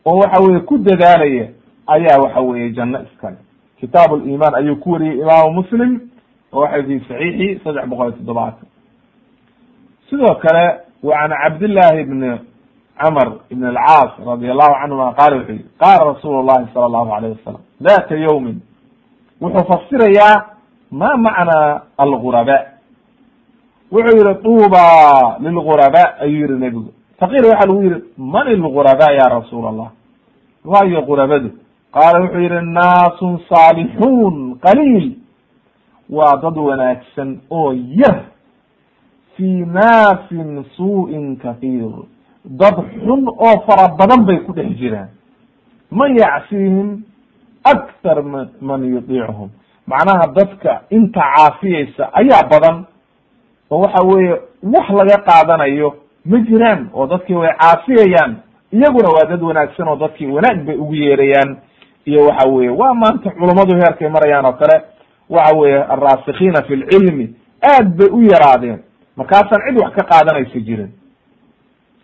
oo 0.08 0.18
waxa 0.24 0.40
weye 0.44 0.60
ku 0.70 0.78
dadaalaya 0.78 1.48
ayaa 1.88 2.18
waxa 2.24 2.42
weeye 2.42 2.70
janno 2.78 3.00
iskale. 3.04 3.38
Kitaab 3.80 4.12
liman 4.26 4.56
ayuu 4.56 4.76
ku 4.80 4.92
wariyey 4.92 5.20
imaamu 5.22 5.52
muslim 5.60 5.92
oo 6.54 6.62
waxay 6.64 6.84
fi 6.84 6.96
saxiixi 7.08 7.60
saddex 7.64 7.86
boqol 7.90 8.08
iyo 8.08 8.18
toddobaatan. 8.18 8.68
Sidoo 10.10 10.36
kale 10.44 10.66
wa 11.04 11.14
can 11.20 11.32
cabdillahi 11.44 12.04
bni 12.04 12.32
cmr 12.98 13.30
ibn 13.50 13.64
alcaas 13.66 14.12
radi 14.26 14.50
allahu 14.50 14.74
canhuma 14.82 15.14
qaala 15.14 15.36
wuxuu 15.38 15.54
yihi 15.54 15.66
qaala 15.80 16.04
rasuulu 16.14 16.44
llahi 16.48 16.66
sala 16.74 16.86
allahu 16.86 17.12
alayh 17.14 17.30
wasalam 17.38 17.62
data 17.82 18.16
yawmin. 18.16 18.58
Wuxuu 19.42 19.66
fasirayaa 19.70 20.36
ma 20.92 21.10
macnaa 21.18 21.82
alguraba 21.98 22.58
wuxuu 23.92 24.18
yihi 24.18 24.36
tuuba 24.44 24.84
lilguraba 25.40 26.04
ayuu 26.24 26.48
yihi 26.48 26.60
nebigu 26.60 26.92
faqiir 27.20 27.46
waxaa 27.46 27.68
lagu 27.68 27.82
yihi 27.84 28.04
man 28.18 28.48
ilguraba 28.48 29.12
ya 29.14 29.30
rasuul 29.30 29.66
allah 29.68 29.90
waayo 30.66 31.02
gurabadu 31.02 31.50
qaala 31.94 32.20
wuxuu 32.24 32.40
yihi 32.42 32.62
naasun 32.66 33.40
saalixuun 33.50 34.60
qaliil. 34.66 35.12
Waa 36.10 36.38
dad 36.42 36.56
wanaagsan 36.58 37.40
oo 37.52 37.74
yar 37.74 38.18
fii 39.36 39.66
naasin 39.66 40.64
suu'in 40.78 41.36
kahiir 41.38 41.92
dad 42.46 42.76
xun 43.04 43.28
oo 43.28 43.56
fara 43.68 43.88
badan 44.00 44.24
bay 44.26 44.40
ku 44.48 44.54
dhex 44.54 44.72
jiraan. 44.80 45.10
Man 45.92 46.16
yacsiihim 46.16 47.04
akthar 47.64 48.24
m 48.24 48.48
man 48.62 48.82
yudiichum 48.94 49.50
macnaha 49.88 50.28
dadka 50.36 50.82
inta 50.92 51.20
caafiyeysa 51.36 52.10
ayaa 52.14 52.48
badan 52.52 52.86
oo 53.72 53.82
waxa 53.84 54.04
weeye 54.08 54.36
wax 54.64 54.88
laga 54.90 55.18
qaadanayo 55.28 55.90
ma 56.30 56.38
jiraan 56.40 56.90
oo 56.94 57.08
dadkii 57.08 57.36
way 57.36 57.52
caafiyayaan 57.60 58.36
iyaguna 58.74 59.10
waa 59.16 59.26
dad 59.30 59.42
wanaagsan 59.44 59.88
oo 59.88 59.96
dadkii 59.96 60.28
wanaag 60.28 60.66
bay 60.66 60.76
ugu 60.76 60.94
yeerayaan. 60.96 61.58
Iyo 62.06 62.26
waxa 62.26 62.50
weye 62.50 62.70
waa 62.70 62.94
maanta 62.94 63.30
culummadu 63.32 63.76
heerkay 63.76 64.10
marayaan 64.10 64.46
oo 64.46 64.54
kale 64.54 64.82
waxa 65.30 65.56
weeye 65.58 65.84
alraasikiina 65.84 66.64
fi 66.68 66.76
lcilmi 66.76 67.36
aad 67.72 67.88
bay 67.98 68.08
u 68.12 68.22
yaraadeen. 68.22 68.80
Markaasaan 69.18 69.62
cid 69.68 69.78
wax 69.82 69.94
ka 69.96 70.04
qaadanaysa 70.04 70.60
jirin. 70.60 70.92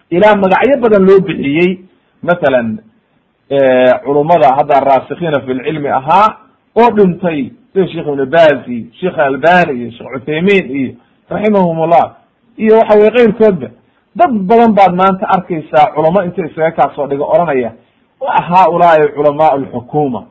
Ilaa 0.09 0.35
magacyo 0.35 0.77
badan 0.81 1.05
loo 1.07 1.19
bixiyey 1.19 1.79
masalan 2.23 2.77
culummada 4.05 4.55
hadda 4.55 4.75
araasikiina 4.77 5.39
fi 5.45 5.53
lcilmi 5.53 5.89
ahaa 5.89 6.37
oo 6.75 6.89
dhintay 6.95 7.51
sida 7.73 7.87
sheekh 7.87 8.07
ibn 8.07 8.25
bazi 8.25 8.87
sheekh 8.99 9.17
albani 9.19 9.79
iyo 9.81 9.91
sheekh 9.91 10.11
cuthaymin 10.13 10.65
iyo 10.75 10.93
raximahumullah 11.29 12.15
iyo 12.57 12.75
waxa 12.77 12.97
weye 12.99 13.11
keyrkoodba 13.11 13.67
dad 14.15 14.31
badan 14.49 14.73
baad 14.77 14.93
maanta 14.95 15.25
arkaysaa 15.35 15.91
culamo 15.95 16.23
inta 16.23 16.45
isaga 16.45 16.71
kaasoo 16.71 17.07
dhiga 17.07 17.25
oranaya 17.25 17.71
haaulaai 18.49 19.07
culamaa 19.15 19.51
alxukuma 19.51 20.23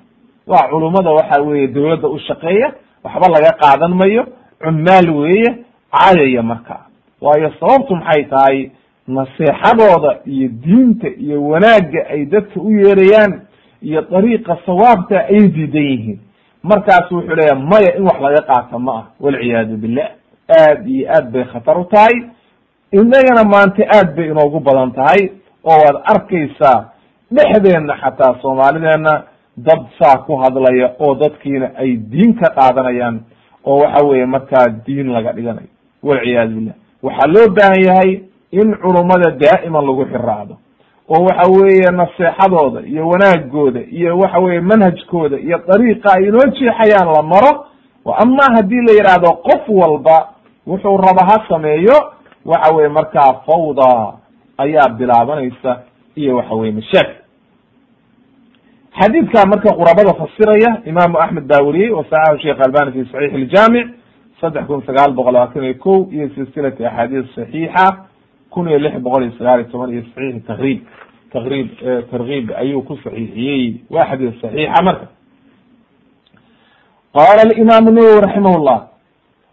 waa 0.46 0.68
culummada 0.70 1.10
waxa 1.10 1.42
weeye 1.42 1.66
dawladda 1.68 2.08
u 2.08 2.18
shaqeeya 2.18 2.72
waxba 3.04 3.28
laga 3.28 3.52
qaadan 3.62 3.94
mayo 3.94 4.26
cumaal 4.62 5.10
weeye 5.10 5.50
caayaya 5.92 6.42
marka. 6.42 6.76
Waayo 7.20 7.52
sababtu 7.60 7.96
maxay 7.96 8.24
tahay? 8.24 8.70
Naseexadooda 9.08 10.18
iyo 10.26 10.48
diinta 10.48 11.08
iyo 11.08 11.42
wanaagga 11.48 12.06
ay 12.10 12.24
dadka 12.26 12.60
u 12.60 12.70
yeerayaan 12.70 13.40
iyo 13.82 14.02
dariiqa 14.02 14.58
sawaabta 14.66 15.18
ayay 15.26 15.48
diidan 15.48 15.82
yihiin. 15.82 16.18
Markaasu 16.62 17.14
wuxuu 17.16 17.34
leeya 17.34 17.54
maya 17.54 17.96
in 17.96 18.02
wax 18.02 18.20
laga 18.20 18.42
qaato 18.46 18.78
ma 18.78 18.92
ah 18.98 19.04
walciyaadu 19.20 19.76
billah. 19.76 20.08
Aad 20.48 20.88
iyo 20.88 21.08
aad 21.10 21.30
bay 21.32 21.44
khatar 21.44 21.78
u 21.78 21.84
tahay 21.84 22.14
inagana 22.92 23.44
maanta 23.44 23.82
aad 23.96 24.14
bay 24.16 24.26
inoogu 24.30 24.60
badan 24.60 24.92
tahay 24.92 25.30
oo 25.64 25.76
waad 25.84 25.96
arkaysaa 26.14 26.84
dhexdeenna 27.32 27.94
xataa 28.02 28.34
soomaalideena 28.42 29.22
dad 29.56 29.82
saa 29.98 30.16
ku 30.26 30.36
hadlaya 30.36 30.90
oo 31.00 31.14
dadkiina 31.14 31.70
ay 31.78 31.96
diin 31.96 32.34
ka 32.34 32.50
qaadanayaan 32.56 33.20
oo 33.64 33.78
waxa 33.82 34.04
weeye 34.06 34.26
markaa 34.26 34.66
diin 34.86 35.12
laga 35.12 35.32
dhiganayo 35.32 35.68
walciyaadu 36.02 36.54
billah. 36.54 36.74
Waxaa 37.02 37.26
loo 37.34 37.48
baahan 37.56 37.82
yahay 37.86 38.10
in 38.52 38.74
culummada 38.82 39.30
daa'iman 39.30 39.84
lagu 39.86 40.04
xiraacdo 40.12 40.54
oo 41.08 41.24
waxa 41.24 41.50
weeye 41.52 41.90
naseexadooda 42.00 42.80
iyo 42.86 43.08
wanaagooda 43.08 43.80
iyo 43.90 44.18
waxa 44.18 44.38
weye 44.40 44.60
manhajkooda 44.60 45.36
iyo 45.38 45.58
dariiqa 45.68 46.12
ay 46.16 46.24
inoo 46.28 46.46
jeexayaan 46.58 47.08
la 47.16 47.22
maro. 47.22 47.52
Ama 48.18 48.44
haddii 48.56 48.82
la 48.86 48.92
yidhaahdo 48.98 49.30
qof 49.46 49.62
walba 49.68 50.28
wuxuu 50.66 50.96
raba 50.96 51.22
ha 51.28 51.44
sameeyo 51.48 51.96
waxa 52.44 52.74
weye 52.74 52.88
markaa 52.88 53.32
fawda 53.46 54.12
ayaa 54.58 54.88
bilaabanaysa 54.98 55.82
iyo 56.16 56.36
waxa 56.36 56.54
weye 56.54 56.72
mashaakil 56.72 57.16
xadiidka 59.00 59.46
marka 59.46 59.72
qurabada 59.78 60.14
fasiraya 60.14 60.82
imaamu 60.84 61.18
axmed 61.18 61.44
baa 61.46 61.62
weriyey 61.62 61.92
sheekh 62.42 62.60
albani 62.66 62.92
fi 62.92 63.04
saxiix 63.12 63.32
iljaamic 63.34 63.86
saddex 64.40 64.66
kun 64.66 64.82
sagaal 64.86 65.12
boqol 65.14 65.32
labaatan 65.34 65.64
iyo 65.64 65.74
ko 65.78 66.08
iyo 66.12 66.28
silsilati 66.34 66.84
axaadiis 66.86 67.34
saxiixa 67.34 67.86
kun 68.50 68.68
iyo 68.68 68.78
lix 68.78 68.94
boqol 69.00 69.22
iyo 69.22 69.32
sagaal 69.38 69.60
iyo 69.60 69.68
toban 69.72 69.90
iyo 69.92 70.02
saxiix 70.02 70.44
takriib 70.46 70.80
takriib 71.32 71.68
tarkiib 72.10 72.50
ayuu 72.56 72.82
ku 72.82 72.96
saxiixiyey. 72.96 73.80
Waa 73.90 74.04
xadiis 74.10 74.40
saxiixa 74.40 74.82
marka. 74.82 75.06
Qala 77.14 77.42
alimaamu 77.42 77.90
nawowi 77.90 78.20
raximah 78.20 78.52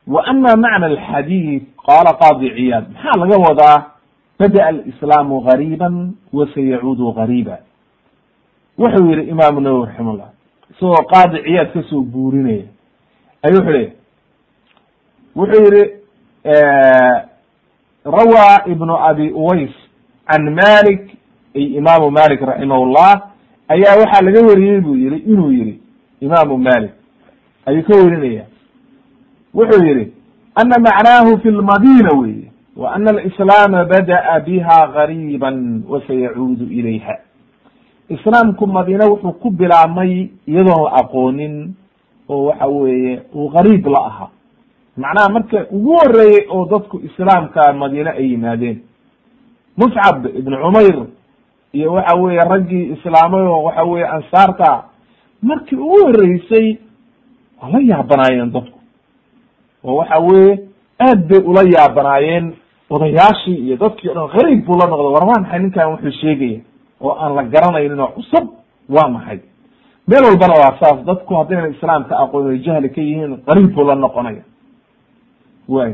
wa 0.10 0.22
ama 0.26 0.56
macna 0.56 0.86
alxadiid 0.92 1.64
qala 1.88 2.12
qadi 2.22 2.50
ciyaad 2.58 2.86
maxaa 2.94 3.20
laga 3.22 3.38
wadaa 3.48 3.78
bada 4.40 4.66
alislaamu 4.66 5.42
gariiban 5.42 5.96
wasayacuudu 6.34 7.12
gariiba 7.14 7.58
wuxuu 8.78 9.10
yihi 9.12 9.30
imaamu 9.30 9.60
nawowi 9.62 9.86
raximah 9.86 10.14
llah 10.16 10.30
isagoo 10.72 11.04
qaadi 11.14 11.38
ciyaad 11.46 11.70
ka 11.74 11.82
soo 11.90 12.02
guurinaya 12.02 12.66
ay 13.44 13.52
wuxuu 13.54 13.72
leeyahy 13.72 13.92
wuxuu 15.36 15.64
yihi 15.66 15.84
rawaa 18.06 18.64
ibnu 18.72 18.96
abi 18.98 19.32
uways 19.32 19.72
can 20.28 20.50
malik 20.50 21.02
ay 21.56 21.64
imaamu 21.64 22.12
malik 22.12 22.42
raximah 22.42 22.80
llah 22.94 23.16
ayaa 23.68 23.96
waxaa 24.00 24.22
laga 24.26 24.42
wariyey 24.48 24.82
buu 24.82 24.96
yihi 24.96 25.18
inuu 25.18 25.52
yihi 25.52 25.80
imaamu 26.22 26.58
malik 26.58 26.92
ayuu 27.66 27.84
ka 27.84 27.96
werinaya 27.96 28.46
wuxuu 29.54 29.84
yihi 29.86 30.12
ana 30.56 30.76
macnaahu 30.80 31.40
fi 31.42 31.50
lmadina 31.52 32.10
weye 32.20 32.52
wa 32.76 32.94
ana 32.96 33.10
alislaama 33.10 33.86
bada'a 33.86 34.40
biha 34.40 34.88
gariiban 34.94 35.84
wasayacuudu 35.90 36.66
ilayha. 36.66 37.18
Islaamku 38.10 38.68
madiine 38.68 39.06
wuxuu 39.06 39.32
ku 39.32 39.50
bilaabmay 39.52 40.30
iyadoon 40.48 40.84
la 40.84 40.92
aqoonin 41.02 41.74
oo 42.30 42.46
waxa 42.46 42.68
weeye 42.68 43.22
uu 43.36 43.50
gariib 43.50 43.88
la 43.88 44.00
ahaa 44.06 44.30
macnaha 44.98 45.30
marka 45.30 45.66
ugu 45.72 45.92
horeeyey 45.98 46.46
oo 46.50 46.66
dadku 46.66 47.02
islaamka 47.06 47.74
madiine 47.74 48.10
ay 48.10 48.32
yimaadeen 48.32 48.80
muscab 49.78 50.26
ibn 50.26 50.56
cumayr 50.62 51.06
iyo 51.74 51.94
waxa 51.94 52.16
weeye 52.16 52.40
raggii 52.40 52.86
islaamay 52.98 53.42
oo 53.42 53.64
waxa 53.64 53.84
weye 53.84 54.08
ansaarta 54.08 54.84
markii 55.42 55.76
ugu 55.76 55.98
horeysay 56.06 56.78
waa 57.62 57.70
la 57.70 57.80
yaabanaayeen 57.80 58.52
dadku 58.52 58.79
oo 59.84 59.96
waxa 59.96 60.20
weye 60.20 60.60
aad 61.00 61.28
bay 61.28 61.40
ula 61.46 61.62
yaabanaayeen 61.76 62.54
odayaashii 62.90 63.56
iyo 63.66 63.78
dadkii 63.78 64.10
o 64.10 64.14
dhan 64.14 64.28
gariib 64.38 64.66
buu 64.66 64.78
la 64.78 64.88
noqday. 64.88 65.12
War 65.14 65.26
waa 65.28 65.40
maxay 65.42 65.60
ninkan 65.60 65.92
wuxuu 65.92 66.12
sheegaya 66.22 66.60
oo 67.02 67.16
aan 67.22 67.36
la 67.36 67.44
garanaynin 67.44 68.00
oo 68.00 68.08
cusub 68.08 68.46
waa 68.90 69.10
maxay? 69.10 69.40
Meel 70.08 70.24
walbana 70.24 70.54
waa 70.54 70.78
saas. 70.80 71.06
Dadku 71.06 71.36
haddayna 71.36 71.68
islaamka 71.70 72.18
aqoon 72.20 72.50
ay 72.52 72.60
jahli 72.60 72.90
ka 72.90 73.02
yihiin 73.02 73.38
qariib 73.46 73.74
buu 73.76 73.84
la 73.88 73.96
noqonaya. 73.96 74.44
Way 75.70 75.94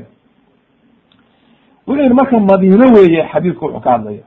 wuxuu 1.88 2.02
yihi 2.04 2.14
marka 2.14 2.40
madiino 2.40 2.86
weeye 2.96 3.28
xadiidku 3.34 3.66
wuxuu 3.66 3.80
ka 3.82 3.92
hadlaya 3.92 4.24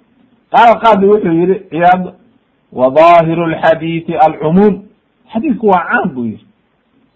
qaala 0.53 0.81
qaadi 0.81 1.07
wuxuu 1.07 1.33
yihi 1.33 1.55
ciyaad 1.71 2.13
wa 2.73 2.91
daahiru 2.91 3.47
lxadiidi 3.47 4.15
alcumuum. 4.17 4.83
Xadiidku 5.33 5.67
waa 5.67 5.85
caam 5.91 6.09
buu 6.15 6.25
yihi 6.25 6.45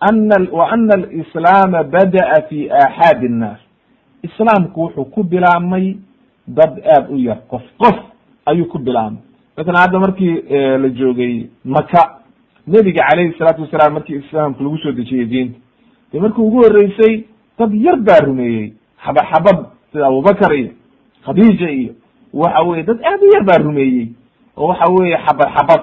ana 0.09 0.95
alislaama 0.95 1.83
bada'a 1.85 2.43
fi 2.49 2.71
aaxaadi 2.71 3.27
innaas 3.27 3.59
islaamku 4.23 4.81
wuxuu 4.83 5.05
ku 5.05 5.23
bilaabmay 5.25 5.97
dad 6.49 6.81
aad 6.97 7.11
u 7.11 7.17
yar 7.19 7.39
qof 7.51 7.63
qof 7.79 7.97
ayuu 8.47 8.67
ku 8.67 8.79
bilaabmay 8.79 9.23
masalan 9.57 9.81
hadda 9.83 9.99
markii 9.99 10.35
la 10.83 10.89
joogay 10.89 11.47
maka 11.65 12.03
nebiga 12.67 13.03
calayhi 13.11 13.35
salaatu 13.39 13.63
wasalaam 13.63 13.93
markii 13.95 14.17
islaamka 14.17 14.63
lagu 14.65 14.79
soo 14.79 14.93
dejiyey 14.93 15.27
diinta 15.27 15.59
dee 16.13 16.21
markii 16.21 16.43
ugu 16.43 16.57
horeysay 16.63 17.25
dad 17.59 17.75
yar 17.75 17.97
baa 17.97 18.21
rumeeyey 18.27 18.73
xaba 19.05 19.23
xabad 19.33 19.59
sida 19.93 20.07
abubakar 20.07 20.55
iyo 20.57 20.71
khadiija 21.25 21.71
iyo 21.71 21.93
waxa 22.33 22.63
weye 22.63 22.83
dad 22.83 22.99
aad 23.05 23.21
u 23.23 23.31
yar 23.35 23.45
baa 23.45 23.59
rumeeyey 23.65 24.09
oo 24.57 24.67
waxa 24.69 24.93
weeye 24.93 25.17
xabad 25.27 25.49
xabad 25.57 25.83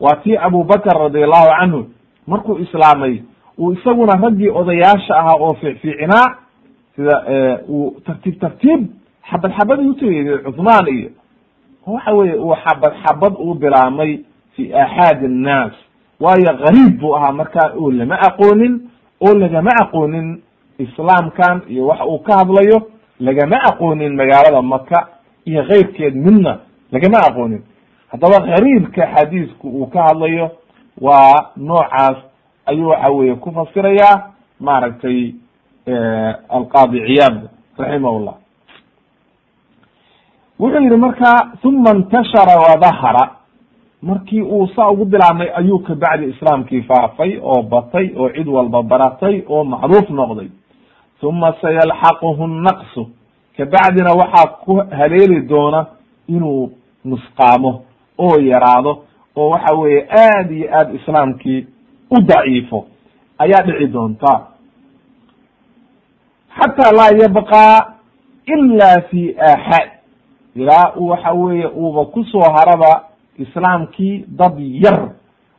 waa 0.00 0.16
tii 0.22 0.36
abubakar 0.36 0.96
radiallahu 0.98 1.48
canhu 1.60 1.84
markuu 2.26 2.58
islaamay 2.58 3.22
uu 3.58 3.72
isaguna 3.72 4.12
raggii 4.22 4.48
odayaasha 4.48 5.14
ahaa 5.18 5.36
oo 5.40 5.54
fiicfiicinaa 5.54 6.26
sida 6.96 7.22
uu 7.68 8.00
tartiib 8.06 8.40
tartiib 8.40 8.86
xabad 9.30 9.52
xabad 9.58 9.78
utagey 9.80 10.38
cuthmaan 10.44 10.88
iyo 10.88 11.10
waxa 11.86 12.12
weye 12.14 12.34
uu 12.34 12.54
xabad 12.64 12.92
xabad 13.04 13.32
uu 13.38 13.54
bilaabmay 13.54 14.18
fi 14.56 14.72
aaxaadi 14.74 15.26
annaas. 15.26 15.72
Waayo 16.20 16.52
gariib 16.64 16.98
buu 17.00 17.14
ahaa 17.16 17.32
markaa 17.32 17.72
oo 17.78 17.90
lama 17.92 18.16
aqoonin 18.28 18.80
oo 19.20 19.34
lagama 19.38 19.70
aqoonin 19.82 20.42
islaamkan 20.78 21.62
iyo 21.68 21.86
waxa 21.86 22.04
uu 22.06 22.18
ka 22.18 22.36
hadlayo 22.38 22.78
lagama 23.20 23.56
aqoonin 23.70 24.16
magaalada 24.16 24.62
maka 24.62 25.08
iyo 25.44 25.64
keyrkeed 25.64 26.14
midna 26.16 26.58
lagama 26.92 27.18
aqoonin. 27.28 27.62
Haddaba 28.08 28.40
gariibka 28.46 29.06
xadiisku 29.14 29.68
uu 29.68 29.86
ka 29.86 30.02
hadlayo 30.02 30.50
waa 31.00 31.50
noocaas 31.56 32.16
ayuu 32.66 32.88
waxa 32.88 33.08
weye 33.10 33.34
ku 33.34 33.52
fasirayaa 33.52 34.30
maaragtay 34.60 35.34
alqaadi 36.48 37.00
ciyaad 37.06 37.48
raximahullah. 37.78 38.34
Wuxuu 40.58 40.80
yihi 40.82 40.96
marka 40.96 41.52
uma 41.64 41.90
intashara 41.94 42.56
wadahara 42.60 43.30
markii 44.02 44.42
uu 44.42 44.68
saa 44.76 44.90
ugu 44.90 45.04
bilaabmay 45.04 45.48
ayuu 45.54 45.78
kabacdi 45.78 46.26
islaamkii 46.30 46.82
faafay 46.82 47.38
oo 47.42 47.62
batay 47.62 48.10
oo 48.16 48.28
cid 48.30 48.48
walba 48.48 48.82
baratay 48.82 49.42
oo 49.48 49.64
macruuf 49.64 50.10
noqday. 50.10 50.48
Uma 51.22 51.52
sayalxaquhu 51.60 52.46
naqsu 52.46 53.08
kabacdina 53.56 54.12
waxaa 54.12 54.46
ku 54.64 54.76
haleeli 54.76 55.40
doona 55.40 55.86
inuu 56.28 56.70
nusqaamo 57.04 57.82
oo 58.18 58.40
yaraado 58.40 59.04
oo 59.36 59.48
waxa 59.50 59.74
weeye 59.74 60.06
aad 60.10 60.50
iyo 60.50 60.68
aad 60.78 60.94
islaamkii 60.94 61.66
u 62.10 62.20
daciifo 62.22 62.86
ayaa 63.38 63.62
dhici 63.62 63.86
doonta. 63.92 64.46
Xataa 66.58 66.92
laa 66.98 67.10
yabqaa 67.22 67.94
ila 68.54 68.90
fi 69.10 69.22
aaxaad 69.48 69.88
ilaa 70.54 70.92
u 70.96 71.08
waxa 71.08 71.32
weeye 71.32 71.66
uuba 71.66 72.04
ku 72.04 72.24
soo 72.24 72.40
haraba 72.56 73.04
islaamkii 73.38 74.24
dad 74.28 74.54
yar 74.58 75.08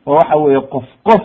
oo 0.06 0.14
waxa 0.14 0.36
weeye 0.36 0.60
qof 0.60 0.84
qof. 1.02 1.22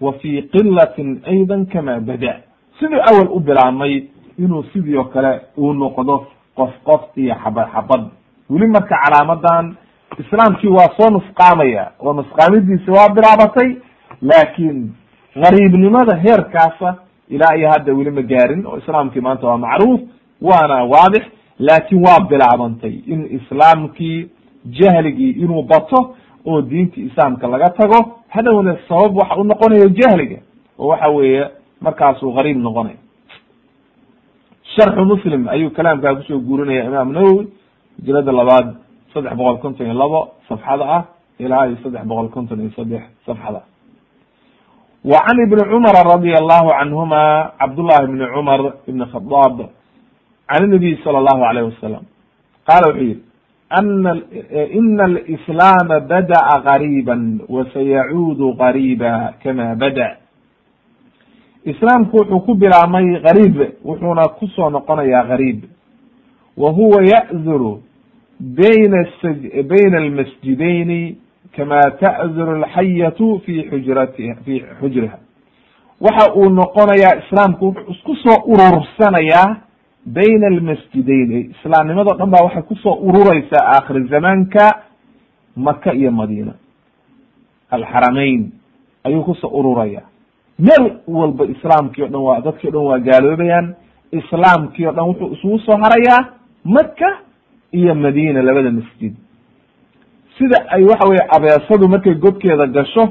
Wa 0.00 0.12
fi 0.12 0.42
qilatin 0.52 1.20
aydan 1.26 1.66
kama 1.66 2.00
bada. 2.00 2.40
Siduu 2.78 3.00
awel 3.00 3.28
u 3.32 3.40
bilaabmay 3.40 4.04
inuu 4.38 4.62
sidii 4.72 4.96
oo 4.96 5.04
kale 5.04 5.40
uu 5.56 5.72
noqdo 5.72 6.26
qof 6.56 6.70
qof 6.84 7.16
iyo 7.16 7.34
xabad 7.34 7.68
xabad. 7.72 8.02
Weli 8.50 8.66
marka 8.66 8.96
calaamadan 9.04 9.76
islaamkii 10.18 10.68
waa 10.68 10.88
soo 10.96 11.10
nusqaamaya 11.10 11.90
oo 12.00 12.12
nusqaamidiisi 12.12 12.90
waa 12.90 13.08
bilaabatay 13.08 13.76
laakiin 14.22 14.92
gariibnimada 15.42 16.16
heerkaasa 16.16 16.94
ilaa 17.28 17.56
iyo 17.56 17.68
hadda 17.70 17.94
weli 17.94 18.10
ma 18.10 18.22
gaarin 18.22 18.66
oo 18.66 18.78
islaamkii 18.78 19.20
maanta 19.20 19.46
waa 19.46 19.58
macruuf 19.58 20.00
waana 20.42 20.84
waadix 20.84 21.24
laakiin 21.58 22.04
waa 22.06 22.20
bilaabantay 22.20 22.94
in 23.06 23.20
islaamkii 23.40 24.28
jahligii 24.78 25.30
inuu 25.30 25.62
bato 25.62 26.14
oo 26.46 26.62
diintii 26.62 27.06
islaamka 27.06 27.48
laga 27.48 27.68
tago. 27.70 28.12
Hadhowna 28.28 28.76
sabab 28.88 29.16
waxa 29.16 29.36
u 29.36 29.44
noqonayo 29.44 29.88
jahliga 29.88 30.38
oo 30.78 30.86
waxa 30.88 31.08
weeye 31.08 31.50
markaasuu 31.80 32.32
gariib 32.32 32.56
noqonaya 32.58 32.96
sharxu 34.76 35.04
muslim 35.04 35.48
ayuu 35.48 35.70
kalaamkaa 35.70 36.14
ku 36.14 36.22
soo 36.22 36.38
guurinaya 36.38 36.84
imaam 36.84 37.12
nawowi 37.12 37.48
hijrada 37.98 38.32
labaad 38.32 38.74
saddex 39.16 39.32
boqol 39.40 39.58
konton 39.64 39.86
iyo 39.88 39.94
labo 39.96 40.20
safxada 40.48 40.84
ah 40.96 41.02
ilaa 41.40 41.66
iyo 41.72 41.76
saddex 41.82 42.04
boqol 42.10 42.28
konton 42.36 42.60
iyo 42.60 42.70
saddex 42.76 43.02
safxada. 43.26 43.62
Wa 45.10 45.18
can 45.26 45.38
ibni 45.44 45.62
cumara 45.72 46.02
radi 46.12 46.32
allahu 46.34 46.68
canhuma 46.78 47.22
cabdullahi 47.60 48.04
ibni 48.08 48.26
cumar 48.34 48.60
ibn 48.90 49.00
khadaab 49.12 49.56
can 50.50 50.62
inabiy 50.68 50.94
sala 51.04 51.18
allahu 51.22 51.42
alayh 51.50 51.62
wasalam 51.70 52.04
qaala 52.68 52.86
wuxuu 52.90 53.06
yihi 53.06 53.22
ana 53.78 54.12
ina 54.78 55.04
alislaama 55.10 55.96
bada'a 56.10 56.54
qariiban 56.68 57.22
wasayacuudu 57.54 58.46
qariiba 58.62 59.12
kama 59.42 59.74
bada 59.82 60.08
islaamku 61.64 62.16
wuxuu 62.16 62.40
ku 62.46 62.54
bilaabmay 62.54 63.06
gariib 63.26 63.56
wuxuuna 63.84 64.28
ku 64.38 64.46
soo 64.54 64.70
noqonayaa 64.70 65.24
gariib 65.30 65.60
wa 66.56 66.70
huwa 66.70 67.02
bayna 68.40 69.04
bayna 69.68 69.96
almasjidayni 69.98 71.16
kama 71.56 71.80
ta'duru 72.00 72.62
alxayatu 72.62 73.40
fi 73.44 73.62
xujrati 73.70 74.34
fi 74.44 74.62
xujriha 74.80 75.18
waxa 76.00 76.32
uu 76.34 76.48
noqonayaa 76.50 77.16
islaamku 77.22 77.64
wuxuu 77.66 77.92
isku 77.92 78.14
soo 78.16 78.38
urursanayaa 78.52 79.56
bayna 80.06 80.46
almasjidayn 80.46 81.50
islaamnimado 81.54 82.14
dhan 82.18 82.30
baa 82.30 82.44
waxay 82.44 82.62
ku 82.62 82.74
soo 82.76 82.94
urureysaa 83.08 83.64
aakhir 83.74 84.08
zamaanka 84.08 84.82
maka 85.56 85.92
iyo 85.94 86.10
madiina 86.12 86.52
alxaramayn 87.70 88.50
ayuu 89.04 89.24
ku 89.24 89.34
soo 89.34 89.48
ururaya 89.58 90.02
meel 90.58 91.00
walba 91.08 91.44
islaamkii 91.44 92.02
o 92.02 92.08
dhan 92.08 92.20
waa 92.22 92.40
dadkii 92.40 92.68
o 92.68 92.70
dhan 92.72 92.84
waa 92.84 92.98
gaaloobayaan 92.98 93.74
islaamkii 94.12 94.86
o 94.86 94.92
dhan 94.92 95.08
wuxuu 95.08 95.32
isugu 95.34 95.58
soo 95.58 95.76
harayaa 95.82 96.28
maka 96.64 97.18
iyo 97.71 97.95
madiina 97.95 98.41
labada 98.41 98.71
masjid 98.71 99.13
sida 100.37 100.57
ay 100.69 100.83
waxa 100.83 101.07
weye 101.09 101.23
abeesadu 101.35 101.87
markay 101.87 102.13
godkeeda 102.15 102.67
gasho 102.67 103.03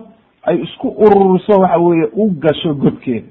ay 0.43 0.57
isku 0.63 0.89
ururiso 0.89 1.61
waxa 1.61 1.79
weye 1.79 2.07
u 2.13 2.31
gasho 2.31 2.75
godkeeda 2.75 3.27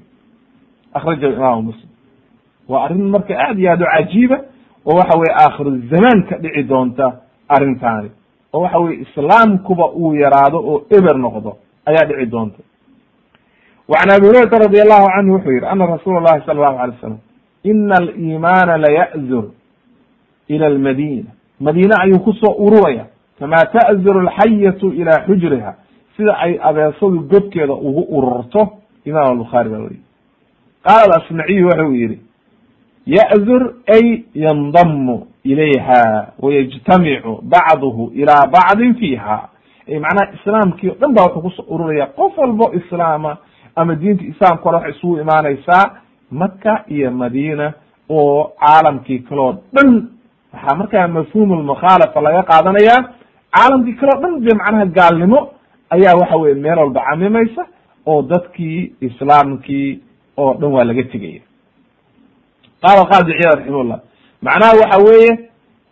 akhrajahu 0.94 1.32
imaamu 1.32 1.62
muslim 1.62 1.90
waa 2.68 2.84
arrin 2.84 3.08
marka 3.10 3.34
aad 3.38 3.58
iyo 3.58 3.70
aad 3.72 3.82
u 3.82 3.86
cajiiba 3.96 4.36
oo 4.86 4.94
waxa 5.00 5.18
weye 5.18 5.34
aakhiru 5.44 5.70
zamaan 5.90 6.22
ka 6.28 6.38
dhici 6.38 6.62
doonta 6.62 7.12
arrintaani 7.48 8.10
oo 8.52 8.60
waxa 8.62 8.78
weye 8.78 9.00
islaamkuba 9.00 9.86
uu 9.92 10.14
yaraado 10.14 10.58
oo 10.58 10.82
eber 10.98 11.16
noqdo 11.18 11.56
ayaa 11.86 12.06
dhici 12.06 12.26
doonta 12.26 12.58
وعn 13.90 14.10
abi 14.10 14.26
hurayrata 14.26 14.58
radi 14.58 14.80
allahu 14.80 15.06
canhu 15.14 15.32
wuxuu 15.34 15.50
yihi 15.52 15.66
ana 15.66 15.86
rasuul 15.86 16.16
اlahi 16.16 16.42
sala 16.46 16.58
allahu 16.68 16.78
alay 16.82 16.96
slam 17.00 17.18
ina 17.64 17.94
alimaana 17.96 18.76
laya'zur 18.78 19.44
ila 20.47 20.65
almadina 20.67 21.29
madiine 21.59 21.93
ayuu 22.01 22.19
ku 22.19 22.33
soo 22.33 22.55
ururaya 22.65 23.05
kama 23.39 23.55
ta'zur 23.65 24.17
alxayatu 24.29 24.93
ila 24.93 25.11
xujriha 25.27 25.75
sida 26.17 26.33
ay 26.39 26.59
abeesadu 26.61 27.19
godkeeda 27.19 27.73
ugu 27.73 28.05
ururto 28.17 28.69
imam 29.05 29.23
albukhaari 29.31 29.69
baa 29.69 29.77
weriye 29.79 30.01
qaala 30.83 31.13
asmaciyu 31.23 31.67
wuxuu 31.67 31.93
yihi 31.95 32.19
ya'zur 33.05 33.73
ay 33.95 34.23
yandamu 34.33 35.27
ilayha 35.43 36.27
wayajtamicu 36.39 37.39
bacduhu 37.43 38.11
ila 38.15 38.47
bacdin 38.47 38.95
fiiha 38.95 39.49
macnaha 40.01 40.33
islaamkii 40.33 40.89
o 40.89 40.95
dhan 40.99 41.13
ba 41.13 41.23
wuxuu 41.23 41.41
ku 41.41 41.49
soo 41.51 41.65
ururaya 41.75 42.05
qof 42.07 42.37
walbo 42.37 42.71
islaama 42.73 43.37
ama 43.75 43.95
diinta 43.95 44.23
islaamka 44.25 44.69
ole 44.69 44.77
waxay 44.77 44.91
isugu 44.97 45.19
imaaneysaa 45.21 45.91
maka 46.31 46.83
iyo 46.87 47.11
madiina 47.11 47.73
oo 48.09 48.51
caalamkii 48.59 49.19
kaleo 49.19 49.57
dhan 49.73 50.07
waxaa 50.55 50.75
markaa 50.75 51.07
mafhum 51.07 51.49
lmukhaalafa 51.61 52.21
laga 52.21 52.43
qaadanaya 52.51 52.95
caalamkii 53.55 53.93
kaleo 53.99 54.21
dhan 54.21 54.39
dee 54.45 54.55
macnaha 54.61 54.85
gaalnimo 54.85 55.39
ayaa 55.89 56.15
waxa 56.21 56.35
weye 56.37 56.55
meel 56.55 56.77
walba 56.79 57.01
camimaysa 57.09 57.65
oo 58.05 58.21
dadkii 58.21 58.93
islaamkii 59.01 59.99
oo 60.37 60.53
dhan 60.53 60.71
waa 60.73 60.83
laga 60.83 61.03
tegaya. 61.03 61.41
Qala 62.81 63.05
qaadi 63.11 63.31
ciyaad 63.39 63.57
raximahullah. 63.59 63.99
Macnaha 64.41 64.73
waxa 64.81 64.97
weeye 65.07 65.39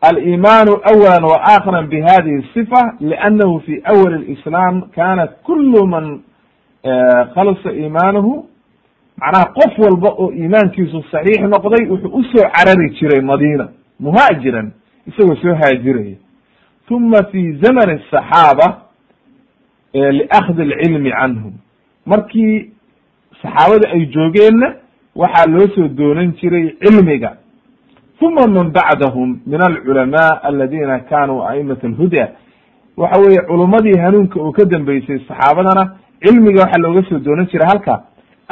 alimaanu 0.02 0.72
awala 0.92 1.28
wa 1.28 1.40
aakhiran 1.52 1.88
bi 1.88 2.02
hadihi 2.02 2.46
sifa 2.54 2.94
liannahu 3.00 3.60
fi 3.66 3.82
awal 3.86 4.14
اlislam 4.14 4.82
kana 4.96 5.28
kulu 5.28 5.88
man 5.88 6.22
khalasa 7.36 7.72
iimaanuhu. 7.72 8.46
Macnaha 9.18 9.46
qof 9.46 9.74
walba 9.80 10.10
oo 10.10 10.32
iimaankiisu 10.32 11.04
saxiix 11.12 11.40
noqday 11.54 11.88
wuxuu 11.90 12.12
u 12.20 12.24
soo 12.24 12.46
carari 12.56 12.90
jiray 13.00 13.22
madiina 13.22 13.68
muhaajiran 14.06 14.68
isagoo 15.08 15.36
soo 15.44 15.56
haajiraya 15.62 16.16
uma 16.92 17.20
fi 17.32 17.42
zaman 17.64 17.90
asaxaaba 17.98 18.68
liakhdi 20.18 20.62
alcilmi 20.62 21.12
canhum 21.20 21.54
markii 22.06 22.72
saxaabada 23.42 23.90
ay 23.96 24.06
joogeenna 24.16 24.68
waxaa 25.22 25.46
loo 25.54 25.68
soo 25.76 25.88
doonan 25.88 26.34
jiray 26.40 26.66
cilmiga 26.84 27.32
uma 28.22 28.48
man 28.48 28.72
bacdahum 28.78 29.30
min 29.52 29.62
alculamaa 29.70 30.40
aladina 30.50 31.00
kanuu 31.00 31.42
a'imat 31.50 31.84
alhuda 31.90 32.26
waxa 32.98 33.20
weeye 33.22 33.42
culummadii 33.50 33.98
hanuunka 34.06 34.40
oo 34.42 34.52
ka 34.52 34.66
dambeysay 34.66 35.20
saxaabadana 35.28 35.84
cilmiga 36.24 36.62
waxaa 36.64 36.82
looga 36.86 37.02
soo 37.10 37.20
doonan 37.20 37.48
jiray 37.52 37.68
halkaa 37.74 38.00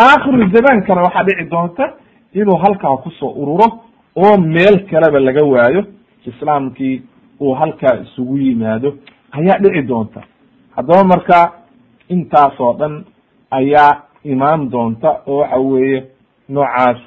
aakhiru 0.06 0.50
zamaankana 0.56 1.02
waxaa 1.08 1.24
dhici 1.24 1.50
doonta 1.54 1.94
inuu 2.34 2.58
halkaa 2.64 2.98
ku 3.04 3.10
soo 3.20 3.30
ururo 3.42 3.68
oo 4.16 4.38
meel 4.38 4.76
kaleba 4.90 5.20
laga 5.20 5.44
waayo 5.46 5.82
islaamkii 6.26 7.02
uu 7.42 7.54
halkaa 7.54 7.96
isugu 8.04 8.38
yimaado 8.38 8.90
ayaa 9.32 9.58
dhici 9.64 9.82
doonta. 9.88 10.22
Haddaba 10.76 11.04
marka 11.04 11.52
intaasoo 12.10 12.74
dhan 12.80 13.06
ayaa 13.52 13.92
imaan 14.24 14.70
doonta 14.72 15.10
oo 15.28 15.38
waxa 15.42 15.58
weeye 15.58 16.00
noocaas 16.50 16.98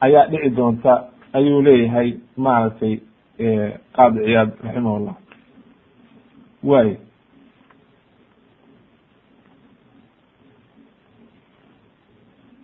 ayaa 0.00 0.26
dhici 0.30 0.50
doonta 0.56 0.92
ayuu 1.32 1.62
leeyahay 1.62 2.08
maaragtay 2.36 2.94
qaadi 3.96 4.18
ciyaad 4.26 4.50
raximahullah. 4.64 5.14
Waay. 6.64 6.96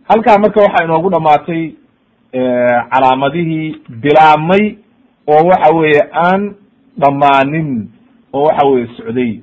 Halkaa 0.08 0.38
marka 0.38 0.60
waxaa 0.60 0.84
inoogu 0.84 1.10
dhamaatay 1.10 1.62
calaamadihii 2.32 3.76
bilaabmay 4.02 4.76
oo 5.26 5.42
waxa 5.48 5.70
weeye 5.76 6.02
aan 6.24 6.54
dhammaanin 7.00 7.88
oo 8.32 8.44
waxa 8.46 8.66
weye 8.68 8.86
socday. 8.96 9.40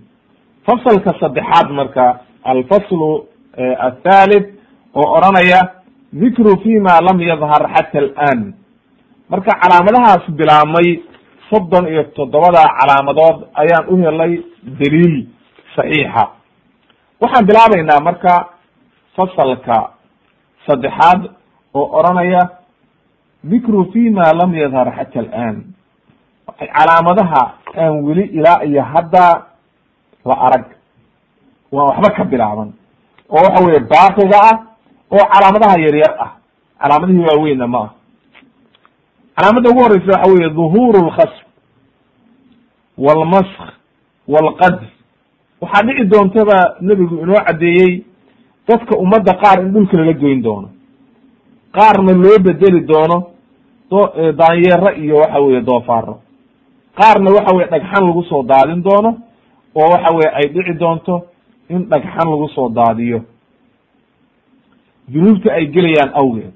Fasalka 0.65 1.13
saddexaad 1.19 1.69
marka 1.71 2.19
alfaslu 2.43 3.27
athalith 3.87 4.47
oo 4.95 5.07
odranaya 5.17 5.61
dikru 6.13 6.59
fima 6.63 6.99
lam 7.07 7.19
yadhar 7.21 7.63
xata 7.75 7.99
al'an 7.99 8.53
marka 9.29 9.51
calaamadahaas 9.61 10.25
bilaabmay 10.39 10.99
soddon 11.49 11.87
iyo 11.87 12.03
toddobada 12.15 12.63
calaamadood 12.79 13.37
ayaan 13.61 13.85
u 13.91 13.95
helay 14.03 14.33
daliil 14.79 15.27
saxiixa. 15.75 16.23
Waxaan 17.21 17.45
bilaabaynaa 17.49 17.99
marka 18.07 18.33
fasalka 19.15 19.77
saddexaad 20.67 21.21
oo 21.73 21.85
odranaya 21.99 22.41
dikru 23.43 23.91
fima 23.93 24.33
lam 24.33 24.53
yadhar 24.55 24.87
xata 24.97 25.19
al'an 25.19 25.63
calaamadaha 26.59 27.43
aan 27.77 28.03
weli 28.03 28.23
ilaa 28.37 28.63
iyo 28.65 28.81
hadda 28.83 29.45
la 30.25 30.33
arag. 30.45 30.65
Waa 31.71 31.83
waxba 31.89 32.09
ka 32.15 32.23
bilaaban. 32.25 32.73
Oo 33.29 33.35
waxa 33.45 33.63
weye 33.65 33.79
baaqiga 33.79 34.37
ah 34.49 34.57
oo 35.11 35.25
calaamadaha 35.33 35.75
yaryar 35.79 36.13
ah. 36.19 36.31
Calaamadihii 36.81 37.25
waaweynna 37.29 37.67
ma 37.67 37.79
ah. 37.79 37.89
Calaamadda 39.35 39.69
ugu 39.69 39.79
horeysa 39.83 40.11
waxa 40.11 40.31
weye 40.33 40.49
dhuhuru 40.49 40.99
lkhasf 41.07 41.37
walmask 42.97 43.59
walqadf 44.27 44.83
waxaa 45.61 45.83
dhici 45.85 46.03
doontaba 46.05 46.75
nebigu 46.81 47.15
inoo 47.23 47.41
caddeeyey 47.45 48.03
dadka 48.67 48.97
ummadda 48.97 49.33
qaar 49.41 49.61
in 49.61 49.71
dhulka 49.73 49.97
lala 49.97 50.13
goyn 50.13 50.41
doono 50.41 50.69
qaarna 51.77 52.11
loo 52.23 52.37
bedeli 52.45 52.81
doono 52.91 53.17
do 53.91 53.99
daanyeero 54.39 54.89
iyo 55.03 55.15
waxa 55.21 55.39
weye 55.45 55.61
doofaaro 55.69 56.13
qaarna 56.99 57.29
waxa 57.37 57.55
weye 57.55 57.67
dhagxan 57.73 58.03
lagu 58.07 58.23
soo 58.29 58.43
daadin 58.51 58.81
doono 58.87 59.09
oo 59.75 59.87
waxa 59.93 60.09
weye 60.17 60.29
ay 60.39 60.45
dhici 60.53 60.73
doonto 60.81 61.15
in 61.69 61.81
dhagxan 61.91 62.27
lagu 62.31 62.47
soo 62.55 62.69
daadiyo. 62.69 63.19
Dunuubta 65.07 65.53
ay 65.53 65.65
gelayaan 65.71 66.11
awgeed. 66.21 66.53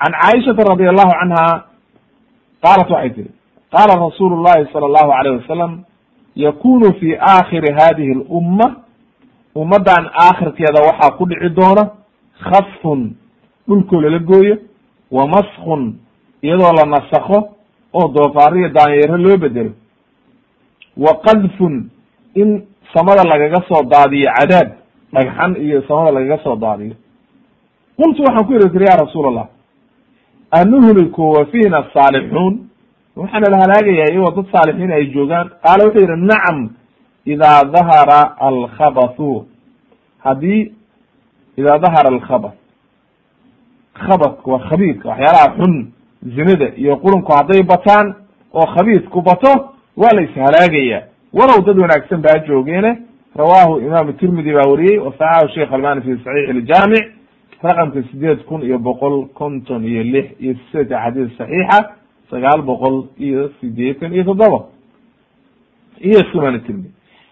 Can 0.00 0.12
caaishata 0.20 0.64
radi 0.70 0.84
allahu 0.92 1.12
canha 1.20 1.44
qaalat 2.64 2.88
waxay 2.90 3.10
tihi 3.14 3.30
qaala 3.72 3.94
rasuulu 4.06 4.42
llahi 4.44 4.66
sala 4.72 4.86
allahu 4.90 5.10
alayh 5.18 5.32
wasalam 5.40 5.72
yakunu 6.36 6.92
fi 7.00 7.08
aakhiri 7.18 7.70
hadihi 7.78 8.14
lumma 8.14 8.66
ummaddan 9.54 10.10
aakhirkeeda 10.26 10.80
waxaa 10.88 11.16
ku 11.18 11.24
dhici 11.30 11.48
doona 11.54 11.84
khasfun 12.46 13.00
dhulkoo 13.68 14.00
lala 14.00 14.18
gooyo 14.18 14.56
wa 15.10 15.26
maskun 15.28 15.94
iyadoo 16.42 16.72
la 16.72 16.84
nasakho 16.86 17.38
oo 17.94 18.08
doofaariyo 18.08 18.68
daanyeero 18.68 19.16
loo 19.16 19.36
bedelo. 19.36 19.70
Wa 20.96 21.14
qadfun 21.24 21.90
in 22.34 22.62
samada 22.94 23.22
lagaga 23.24 23.60
soo 23.68 23.82
daadiyo 23.82 24.30
cadaab 24.38 24.68
dhagxan 25.12 25.56
iyo 25.56 25.82
samada 25.88 26.10
lagaga 26.10 26.38
soo 26.44 26.56
daadiyo. 26.56 26.94
Qultu 27.96 28.22
waxaan 28.22 28.44
ku 28.46 28.52
ihi 28.52 28.70
tiri 28.70 28.84
ya 28.84 28.96
rasuul 28.96 29.26
allah 29.28 29.48
anuhliku 30.50 31.30
wa 31.30 31.46
fiina 31.46 31.78
asaalixuun 31.78 32.54
waxaana 33.16 33.50
la 33.50 33.58
halaagayaa 33.62 34.10
iyagoo 34.12 34.30
dad 34.42 34.46
saalixiin 34.52 34.92
ay 34.92 35.06
joogaan. 35.14 35.50
Qaala 35.62 35.84
wuxuu 35.84 36.00
yidhi 36.00 36.16
nacam 36.26 36.58
idaa 37.26 37.64
dahara 37.64 38.20
alkhabathu 38.48 39.46
haddii 40.24 40.72
idaa 41.56 41.78
dahara 41.78 42.08
alkhabath 42.14 42.54
khabathka 43.94 44.50
waa 44.50 44.58
khabiidka 44.68 45.08
waxyaalaha 45.08 45.54
xun 45.58 45.92
zinada 46.36 46.68
iyo 46.76 46.96
qurunku 46.96 47.32
hadday 47.32 47.62
bataan 47.62 48.14
oo 48.54 48.66
khabiidku 48.74 49.22
bato 49.22 49.52
waa 49.96 50.12
la 50.16 50.22
ishalaagaya 50.22 51.02
walow 51.32 51.60
dad 51.66 51.78
wanaagsan 51.78 52.20
baa 52.22 52.38
joogeene 52.46 52.98
rawahu 53.36 53.80
imaamu 53.80 54.12
tirmidi 54.12 54.52
baa 54.52 54.70
wariyey 54.70 54.98
wasaxahu 54.98 55.48
sheikh 55.54 55.72
albani 55.72 56.00
fi 56.02 56.10
saxiix 56.24 56.48
iljaamic 56.50 57.04
raqamka 57.62 58.02
sideed 58.10 58.38
kun 58.44 58.62
iyo 58.62 58.78
boqol 58.78 59.26
konton 59.34 59.84
iyo 59.84 60.02
lix 60.02 60.26
iyo 60.40 60.54
sideedka 60.70 60.98
xadiis 61.04 61.36
saxiixa 61.38 61.78
sagaal 62.30 62.62
boqol 62.62 62.96
iyo 63.18 63.50
sideetan 63.60 64.12
iyo 64.14 64.24
toddoba 64.24 64.60
iyo 66.00 66.20
sunan 66.32 66.60
tirmidi. 66.60 66.90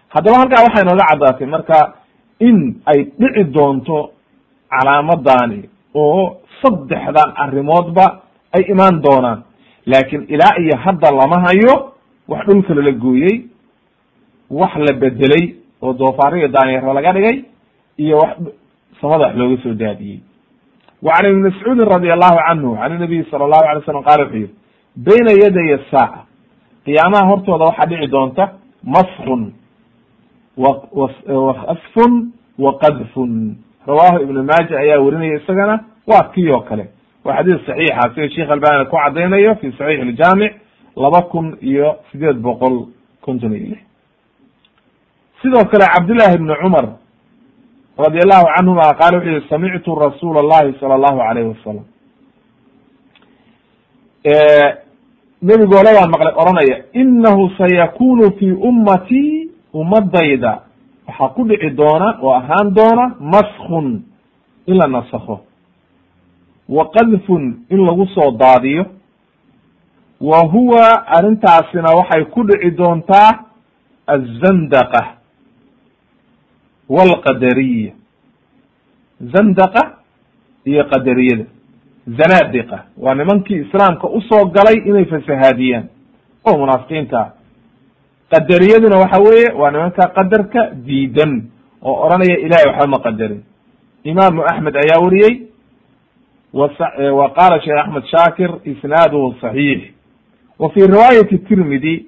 Haddaba 0.09 0.37
halkaa 0.39 0.63
waxay 0.65 0.83
nooga 0.83 1.05
caddaatay 1.11 1.47
marka 1.47 1.93
in 2.39 2.75
ay 2.85 2.99
dhici 3.19 3.43
doonto 3.53 4.11
calaamadani 4.69 5.69
oo 5.95 6.37
saddexdan 6.61 7.29
arrimoodba 7.43 8.05
ay 8.55 8.63
imaan 8.73 9.01
doonaan. 9.01 9.43
Laakiin 9.85 10.25
ilaa 10.33 10.55
iyo 10.61 10.75
hadda 10.77 11.11
lama 11.11 11.37
hayo 11.45 11.93
wax 12.27 12.45
dhulka 12.47 12.73
lala 12.73 12.91
gooyey 12.91 13.45
wax 14.49 14.73
la 14.75 14.93
bedelay 15.01 15.55
oo 15.81 15.93
doofaariyo 15.93 16.47
daanyeero 16.47 16.93
laga 16.93 17.13
dhigay 17.13 17.43
iyo 17.97 18.17
wax 18.17 18.31
samada 19.01 19.25
wax 19.27 19.35
looga 19.37 19.63
soo 19.63 19.73
daadiyey. 19.73 20.19
Wa 21.03 21.13
can 21.15 21.25
ibni 21.29 21.41
mascuudin 21.49 21.85
radi 21.85 22.11
allahu 22.11 22.37
canhu 22.47 22.75
can 22.79 22.91
inabiyi 22.95 23.25
sala 23.31 23.43
allahu 23.45 23.65
alay 23.69 23.83
slam 23.85 24.03
qala 24.03 24.23
wuxuu 24.23 24.37
yihi 24.39 24.53
bayna 24.95 25.31
yaday 25.43 25.69
asaaca 25.77 26.19
qiyaamaha 26.85 27.27
hortooda 27.31 27.65
waxaa 27.65 27.85
dhici 27.91 28.07
doonta 28.07 28.43
maskun 28.83 29.41
wasfun 30.57 32.31
wa 32.57 32.71
qadfun 32.81 33.55
rawahu 33.87 34.23
ibnu 34.23 34.43
maaja 34.43 34.79
ayaa 34.79 34.99
werinaya 34.99 35.39
isagana 35.39 35.75
waa 36.07 36.23
kii 36.33 36.49
oo 36.51 36.59
kale. 36.61 36.85
Waa 37.25 37.35
xadiis 37.37 37.65
saxiixa 37.65 38.09
sida 38.15 38.29
sheekh 38.29 38.51
albani 38.51 38.85
ku 38.85 38.95
cadaynayo 38.97 39.55
fi 39.55 39.71
saxiix 39.77 39.99
iljaamic 40.01 40.53
laba 40.95 41.21
kun 41.21 41.57
iyo 41.61 41.95
sideed 42.11 42.37
boqol 42.37 42.75
konton 43.21 43.53
iyo 43.53 43.65
lix. 43.71 43.81
Sidoo 45.41 45.65
kale 45.71 45.85
cabdillahi 45.95 46.35
ibni 46.35 46.55
cumar 46.61 46.85
radi 47.97 48.19
allahu 48.25 48.45
canhuma 48.55 48.93
qaala 48.99 49.17
wuxuu 49.17 49.29
yihi 49.33 49.49
samictu 49.49 49.95
rasuula 49.95 50.39
allahi 50.39 50.73
sala 50.79 50.93
allahu 50.95 51.19
alayhi 51.21 51.49
wasalam 51.53 51.85
waan 55.97 56.09
maqlay 56.11 56.33
oranaya 56.41 56.75
inahu 56.93 57.49
sayakunu 57.57 58.31
fi 58.39 58.51
ummatii 58.51 59.49
ummadayda 59.73 60.61
waxaa 61.07 61.29
ku 61.35 61.43
dhici 61.47 61.69
doona 61.75 62.17
oo 62.21 62.31
ahaan 62.33 62.73
doona 62.73 63.15
maskun 63.19 64.03
in 64.67 64.77
la 64.77 64.87
nasakho. 64.87 65.39
Wa 66.69 66.85
qadfun 66.95 67.65
in 67.69 67.79
lagu 67.85 68.05
soo 68.15 68.31
daadiyo. 68.31 68.85
Wa 70.21 70.39
huwa 70.47 71.07
arrintaasina 71.07 71.89
waxay 71.99 72.25
ku 72.25 72.43
dhici 72.43 72.71
doontaa 72.71 73.31
azandaqa 74.07 75.01
walqadariya 76.89 77.91
zandaqa 79.33 79.81
iyo 80.65 80.83
qadariyada. 80.91 81.45
Zanaadiqa 82.07 82.83
waa 82.97 83.15
nimankii 83.15 83.55
islaamka 83.65 84.07
u 84.07 84.21
soo 84.21 84.45
galay 84.45 84.75
inay 84.85 85.05
fasahaadiyaan. 85.05 85.85
Oo 86.47 86.57
munaafiqiinta 86.57 87.31
qadariyaduna 88.32 88.96
waxa 89.02 89.18
weeye 89.26 89.48
waa 89.60 89.70
nimanka 89.70 90.08
qadarka 90.16 90.60
diidan 90.86 91.42
oo 91.82 91.96
odhanaya 92.06 92.36
ilahay 92.38 92.66
waxba 92.70 92.86
ma 92.86 92.98
qadarin 93.06 93.40
imaamu 94.04 94.42
axmed 94.50 94.74
ayaa 94.76 95.00
wariyey 95.04 95.34
wa 96.52 97.28
qala 97.38 97.60
sheekh 97.60 97.78
axmed 97.84 98.04
shaakir 98.12 98.50
isnaaduhu 98.64 99.34
صaxiix 99.42 99.80
wa 100.58 100.70
fi 100.70 100.80
riwaayati 100.86 101.38
tirmidi 101.38 102.06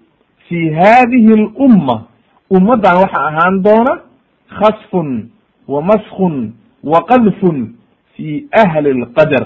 fi 0.48 0.70
hadihi 0.70 1.32
اlumma 1.32 1.96
ummaddan 2.50 2.96
waxa 3.02 3.20
ahaan 3.28 3.62
doona 3.62 3.92
khasfun 4.58 5.28
wa 5.68 5.82
maskun 5.82 6.52
wa 6.84 7.04
qadfun 7.10 7.74
fi 8.16 8.48
ahli 8.52 8.90
اlqadar 8.96 9.44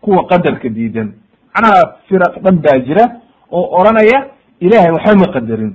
kuwa 0.00 0.26
qadarka 0.28 0.68
diidan 0.68 1.12
macnaha 1.54 1.96
firaq 2.08 2.34
dhan 2.44 2.56
baa 2.64 2.78
jira 2.86 3.04
oo 3.50 3.80
odhanaya 3.80 4.18
ilahay 4.60 4.90
waxba 4.92 5.16
ma 5.22 5.32
qadarin 5.34 5.72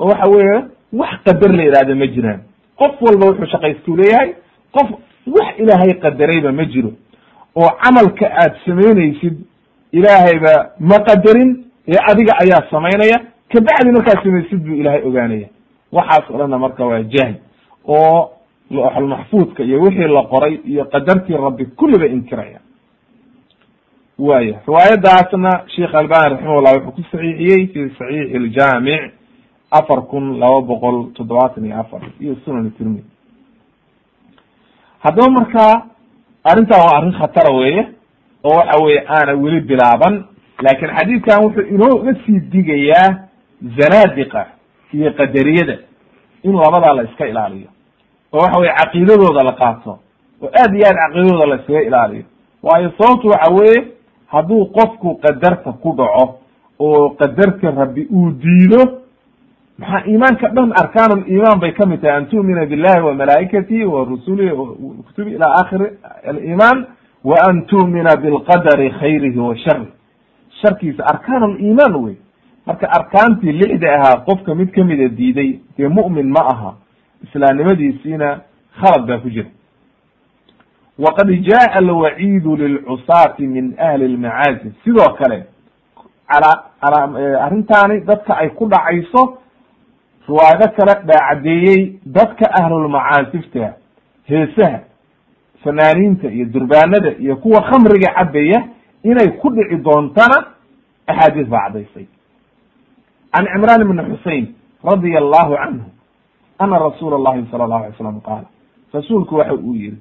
oo 0.00 0.08
waxa 0.10 0.26
weeye 0.34 0.56
wax 1.00 1.12
qadar 1.26 1.50
la 1.58 1.62
yihahda 1.64 1.94
ma 1.94 2.06
jiraan. 2.14 2.40
Qof 2.80 2.94
walba 3.06 3.26
wuxuu 3.30 3.46
shaqaystuu 3.54 3.96
leeyahay 3.96 4.30
qof 4.76 4.88
wax 5.36 5.48
ilaahay 5.62 5.92
qadarayba 6.04 6.52
ma 6.52 6.64
jiro. 6.72 6.90
Oo 7.56 7.70
camalka 7.82 8.26
aad 8.42 8.54
samaynaysid 8.66 9.36
ilaahayba 9.92 10.52
ma 10.80 10.98
qadarin 11.08 11.50
ee 11.88 11.98
adiga 12.10 12.32
ayaa 12.42 12.62
samaynaya 12.70 13.18
kabacdi 13.52 13.90
markaad 13.96 14.18
samaysid 14.24 14.58
buu 14.66 14.74
ilaahay 14.80 15.02
ogaanaya. 15.08 15.48
Waxaas 15.92 16.30
o 16.30 16.38
dhanna 16.38 16.58
marka 16.58 16.86
waa 16.86 17.02
jahl 17.14 17.34
oo 17.84 18.30
looxulmaxfuudka 18.70 19.62
iyo 19.64 19.80
wixii 19.82 20.08
la 20.16 20.22
qoray 20.32 20.54
iyo 20.64 20.84
qadartii 20.84 21.36
rabbi 21.46 21.64
kulliba 21.66 22.06
inkiraya. 22.06 22.60
Waya 24.18 24.60
riwaayadaasna 24.66 25.50
sheekh 25.74 25.94
albani 25.94 26.30
raximahullah 26.34 26.72
wuxuu 26.74 26.92
ku 26.92 27.02
saxiixiyey 27.10 27.66
fi 27.72 27.80
saxiixi 27.98 28.36
iljaamic 28.36 29.02
afar 29.70 30.02
kun 30.10 30.38
laba 30.40 30.60
boqol 30.60 31.12
toddobaatan 31.14 31.64
iyo 31.64 31.80
afar 31.80 32.00
iyo 32.20 32.34
sunan 32.44 32.70
tirmidi 32.70 33.04
haddaba 35.04 35.30
markaa 35.30 35.86
arrintan 36.44 36.80
waa 36.80 36.96
arrin 36.98 37.12
khatara 37.12 37.54
weeye 37.56 37.88
oo 38.44 38.54
waxa 38.56 38.82
weeye 38.84 39.04
aana 39.08 39.32
weli 39.42 39.60
bilaaban 39.60 40.24
laakiin 40.62 40.90
xadiidkan 40.96 41.44
wuxuu 41.44 41.62
inooga 41.74 42.14
sii 42.26 42.40
digayaa 42.52 43.08
zanaadiqa 43.78 44.46
iyo 44.94 45.12
qadariyada 45.12 45.76
in 46.42 46.52
labadaa 46.52 46.94
la 46.94 47.02
iska 47.02 47.26
ilaaliyo 47.28 47.68
oo 48.32 48.38
waxa 48.40 48.60
weye 48.60 48.72
caqiidadooda 48.80 49.42
la 49.44 49.52
qaato 49.52 49.98
oo 50.42 50.50
aad 50.62 50.74
iyo 50.74 50.86
aad 50.86 50.96
caqiidadooda 51.02 51.46
la 51.46 51.56
iskaga 51.56 51.82
ilaaliyo. 51.82 52.24
Waayo 52.62 52.92
sababtu 52.98 53.28
waxa 53.28 53.52
weeye 53.54 53.84
hadduu 54.26 54.66
qofku 54.66 55.14
qadarta 55.14 55.72
ku 55.72 55.92
dhaco 55.98 56.38
oo 56.78 57.10
qadarka 57.10 57.70
rabbi 57.70 58.06
uu 58.12 58.30
diido 58.30 58.99
maxaa 59.80 60.02
iimaanka 60.10 60.48
dhan 60.56 60.72
arkaan 60.82 61.24
liimaan 61.26 61.60
bay 61.60 61.72
ka 61.72 61.86
mid 61.86 62.00
tahay. 62.02 62.16
An 62.16 62.26
tu'mina 62.32 62.66
billahi 62.66 63.00
wa 63.06 63.14
malaa'ikatihi 63.14 63.84
wa 63.84 64.04
rusulihi 64.04 64.50
kutubi 65.06 65.30
ila 65.34 65.46
akhiri 65.60 65.86
aliimaan 66.30 66.86
wa 67.24 67.36
an 67.48 67.62
tu'mina 67.66 68.16
bilqadari 68.22 68.90
khayrihi 69.00 69.38
wa 69.38 69.54
sharih 69.56 69.88
sharkiisa 70.62 71.02
arkaan 71.12 71.56
liimaan 71.58 71.94
wey. 72.04 72.16
Marka 72.66 72.86
arkaantii 72.98 73.52
lixda 73.52 73.88
ahaa 73.96 74.16
qofka 74.28 74.54
mid 74.54 74.68
kamida 74.74 75.08
diiday 75.08 75.58
dee 75.78 75.88
mu'min 75.88 76.28
ma 76.36 76.42
aha. 76.52 76.74
Islaamnimadiisiina 77.24 78.28
khalad 78.80 79.06
baa 79.08 79.18
ku 79.18 79.30
jira. 79.30 79.48
Waqad 80.98 81.28
jaءa 81.48 81.78
alwaciidu 81.78 82.56
lilcusaati 82.56 83.46
min 83.46 83.74
ahli 83.78 84.08
lmacaasi 84.08 84.72
sidoo 84.84 85.14
kale 85.18 85.44
ala 86.28 86.50
ala 86.80 87.00
arrintaani 87.46 88.00
dadka 88.00 88.36
ay 88.36 88.48
ku 88.50 88.68
dhacayso 88.68 89.38
riwaayado 90.30 90.66
kale 90.76 90.94
baa 91.08 91.20
caddeeyey 91.28 91.80
dadka 92.16 92.46
ahlulmacaasifta 92.60 93.74
heesaha 94.30 94.80
fanaaniinta 95.64 96.28
iyo 96.30 96.44
durbaanada 96.54 97.10
iyo 97.18 97.36
kuwa 97.36 97.62
khamriga 97.62 98.14
cabaya 98.14 98.58
inay 99.02 99.28
ku 99.40 99.50
dhici 99.50 99.76
doontana 99.76 100.38
axaadiis 101.06 101.48
baa 101.48 101.64
caddaysay. 101.66 102.06
Can 103.32 103.44
cimraan 103.52 103.80
ibni 103.82 104.02
xusein 104.16 104.44
radia 104.84 105.18
allahu 105.18 105.54
canhu 105.56 105.86
ana 106.58 106.78
rasuula 106.78 107.16
allahi 107.16 107.46
sala 107.50 107.64
allahu 107.64 107.84
alay 107.84 107.96
slam 107.98 108.20
qaala 108.20 108.46
rasuulku 108.94 109.34
waxa 109.36 109.54
uu 109.54 109.74
yihi 109.74 109.96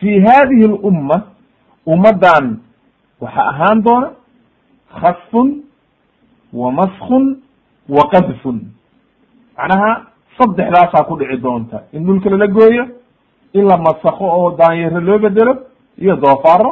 fi 0.00 0.20
hadihi 0.26 0.66
lumma 0.68 1.22
ummaddan 1.86 2.58
waxaa 3.20 3.48
ahaan 3.52 3.82
doona 3.82 4.10
khasfun 5.00 5.62
wa 6.52 6.72
maskun 6.72 7.42
wa 7.88 8.02
qadfun 8.12 8.73
macnaha 9.56 9.90
saddexdaasaa 10.38 11.04
ku 11.08 11.16
dhici 11.18 11.36
doonta. 11.42 11.82
In 11.92 12.04
dhulka 12.06 12.30
lala 12.30 12.46
gooyo 12.46 12.84
in 13.54 13.64
la 13.70 13.76
masako 13.76 14.24
oo 14.38 14.50
daanyero 14.58 15.00
loo 15.00 15.18
bedelo 15.18 15.52
iyo 15.98 16.16
doofaaro 16.16 16.70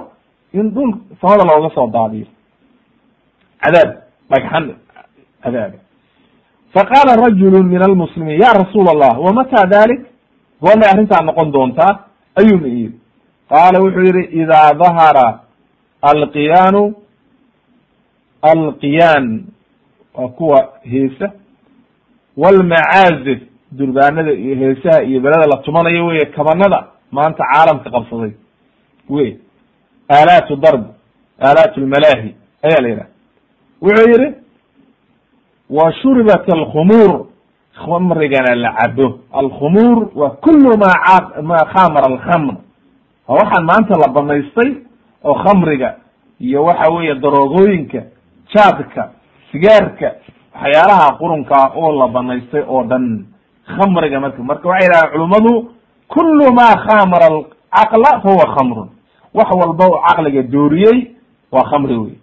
in 0.52 0.70
dhul 0.74 0.90
samada 1.20 1.44
looga 1.44 1.70
soo 1.74 1.86
daadiyo. 1.96 2.26
Cadaab 3.62 3.90
dhagxan 4.30 4.64
cadaaba 5.42 5.78
faqaala 6.74 7.12
rajulu 7.24 7.62
min 7.62 7.82
almuslimiin 7.82 8.40
ya 8.40 8.50
rasuula 8.60 8.90
allah 8.94 9.14
wamata 9.24 9.66
dalik 9.74 10.00
goormay 10.60 10.88
arrintaa 10.92 11.22
noqon 11.28 11.52
doontaa 11.52 11.92
ayuuna 12.40 12.68
yidhi. 12.68 12.98
Qaala 13.50 13.78
wuxuu 13.84 14.04
yihi 14.08 14.22
idaa 14.42 14.74
dahara 14.74 15.26
alqiyaanu 16.02 16.82
alqiyaan 18.42 19.26
waa 20.14 20.28
kuwa 20.28 20.58
heesa 20.82 21.32
walmacaazif 22.36 23.38
durbaanada 23.72 24.32
iyo 24.32 24.54
heesaha 24.56 25.02
iyo 25.02 25.20
belada 25.20 25.46
la 25.46 25.56
tumanayo 25.56 26.06
weye 26.06 26.24
kabanada 26.26 26.86
maanta 27.10 27.44
caalamka 27.52 27.90
qabsaday 27.90 28.32
wey 29.10 29.36
aalaatu 30.10 30.56
darb 30.56 30.84
aalaat 31.40 31.76
lmalaahi 31.76 32.34
ayaa 32.62 32.80
la 32.82 32.88
yidhaha 32.88 33.08
wuxuu 33.82 34.10
yihi 34.10 34.34
wa 35.70 35.92
shuribat 35.92 36.52
alkhumuur 36.52 37.26
khamrigana 37.84 38.54
la 38.54 38.72
cabo 38.72 39.18
alkhumuur 39.32 40.08
wa 40.14 40.30
kulu 40.30 40.76
ma 40.78 40.92
a 41.04 41.42
ma 41.42 41.56
khamara 41.72 42.06
alkhamr 42.12 42.54
waa 43.28 43.36
waxaan 43.36 43.64
maanta 43.64 43.98
la 43.98 44.08
banaystay 44.08 44.74
oo 45.24 45.34
khamriga 45.34 45.96
iyo 46.40 46.64
waxa 46.64 46.92
weeye 46.92 47.14
daroogooyinka 47.14 48.02
jaadka 48.54 49.10
sigaarka 49.52 50.14
waxyaalaha 50.54 51.16
qurunkaa 51.18 51.72
oo 51.76 51.92
la 51.98 52.08
banaystay 52.08 52.62
oo 52.68 52.82
dhan 52.84 53.26
khamriga 53.66 54.20
marka 54.20 54.42
marka 54.42 54.68
waxay 54.68 54.86
yidhahdeen 54.88 55.12
culummadu 55.12 55.70
kulu 56.08 56.52
ma 56.52 56.66
khamara 56.86 57.26
alcaqla 57.26 58.20
huwa 58.24 58.46
khamrun. 58.54 58.88
Wax 59.34 59.48
walba 59.60 59.84
u 59.86 59.96
caqliga 60.06 60.42
dooriyey 60.42 61.10
waa 61.52 61.64
khamri 61.70 61.96
wey 61.96 62.14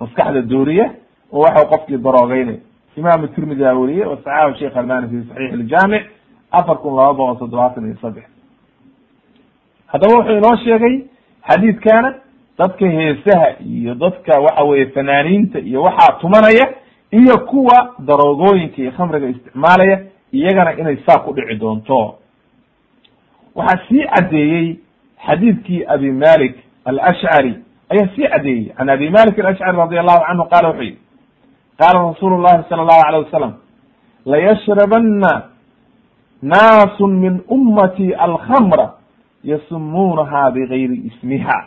maskaxda 0.00 0.42
dooriya 0.42 0.86
oo 1.32 1.40
waxa 1.42 1.66
qofkii 1.68 1.98
daroogeynay 1.98 2.58
imaamu 2.96 3.28
tirmidi 3.28 3.64
aa 3.66 3.74
weriyey 3.74 4.06
wa 4.06 4.16
saxaxu 4.24 4.58
sheikh 4.58 4.76
albani 4.76 5.08
fi 5.08 5.28
saxiix 5.28 5.52
iljaamic 5.54 6.02
afar 6.52 6.76
kun 6.78 6.96
laba 6.96 7.12
boqol 7.14 7.36
toddobaatan 7.38 7.84
iyo 7.86 7.96
saddex. 8.02 8.24
Haddaba 9.92 10.14
wuxuu 10.18 10.36
inoo 10.38 10.56
sheegay 10.64 10.94
xadiidkana 11.48 12.14
dadka 12.58 12.86
heesaha 12.86 13.48
iyo 13.60 13.94
dadka 13.94 14.40
waxa 14.40 14.64
weye 14.64 14.86
fanaaniinta 14.86 15.58
iyo 15.58 15.82
waxaa 15.82 16.18
tumanaya 16.20 16.66
iyo 17.20 17.38
kuwa 17.50 17.78
daroogooyinka 17.98 18.78
iyo 18.82 18.92
khamriga 18.96 19.26
isticmaalaya 19.28 19.96
iyagana 20.32 20.72
inay 20.80 20.96
saa 21.06 21.18
ku 21.24 21.32
dhici 21.32 21.54
doonto. 21.60 22.18
Waxaa 23.54 23.86
sii 23.88 24.04
caddeeyey 24.14 24.78
xadiidkii 25.26 25.84
abi 25.94 26.10
malik 26.12 26.54
alashcari 26.84 27.54
ayaa 27.92 28.08
sii 28.16 28.28
caddeeyey. 28.32 28.72
Can 28.76 28.88
abi 28.88 29.10
malik 29.10 29.38
alashcari 29.38 29.76
radi 29.76 29.98
allahu 29.98 30.24
canhu 30.28 30.44
qala 30.52 30.68
wuxuu 30.68 30.82
yihi 30.82 30.98
qaala 31.78 31.98
rasuulu 32.10 32.36
llahi 32.42 32.62
sala 32.68 32.82
allahu 32.82 33.02
alayh 33.08 33.20
wasalam 33.26 33.52
layashrabana 34.26 35.32
naasu 36.42 37.06
min 37.06 37.40
ummati 37.48 38.14
alkhamra 38.14 38.86
yasumuunaha 39.44 40.50
bigayri 40.50 40.96
ismiha. 41.10 41.58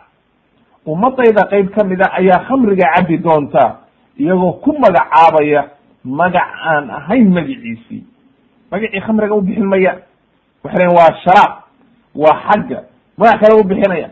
Ummadayda 0.86 1.47
qeyb 1.51 1.70
ka 1.76 1.84
mid 1.84 2.01
a 2.01 2.09
ayaa 2.20 2.43
khamriga 2.47 2.86
cabi 2.96 3.17
doonta 3.17 3.63
iyagoo 4.20 4.52
ku 4.52 4.74
magacaabaya 4.80 5.70
magac 6.04 6.50
aan 6.66 6.89
ahayn 6.89 7.34
magiciisii. 7.34 8.04
Magacii 8.72 9.02
khamriga 9.02 9.36
u 9.36 9.42
bixin 9.42 9.66
maya. 9.66 9.98
Waxay 10.64 10.80
lehin 10.80 10.98
waa 10.98 11.14
sharaab 11.24 11.52
waa 12.16 12.42
xagga. 12.48 12.84
Magac 13.18 13.39
kale 13.39 13.60
u 13.60 13.64
bixinaya. 13.64 14.10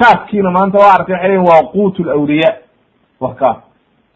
Jaadkiina 0.00 0.50
maanta 0.50 0.78
waa 0.78 0.94
arkay 0.98 1.14
waxay 1.14 1.28
lehin 1.28 1.46
waa 1.46 1.62
quut 1.72 1.98
lawliya 1.98 2.56
wa 3.20 3.34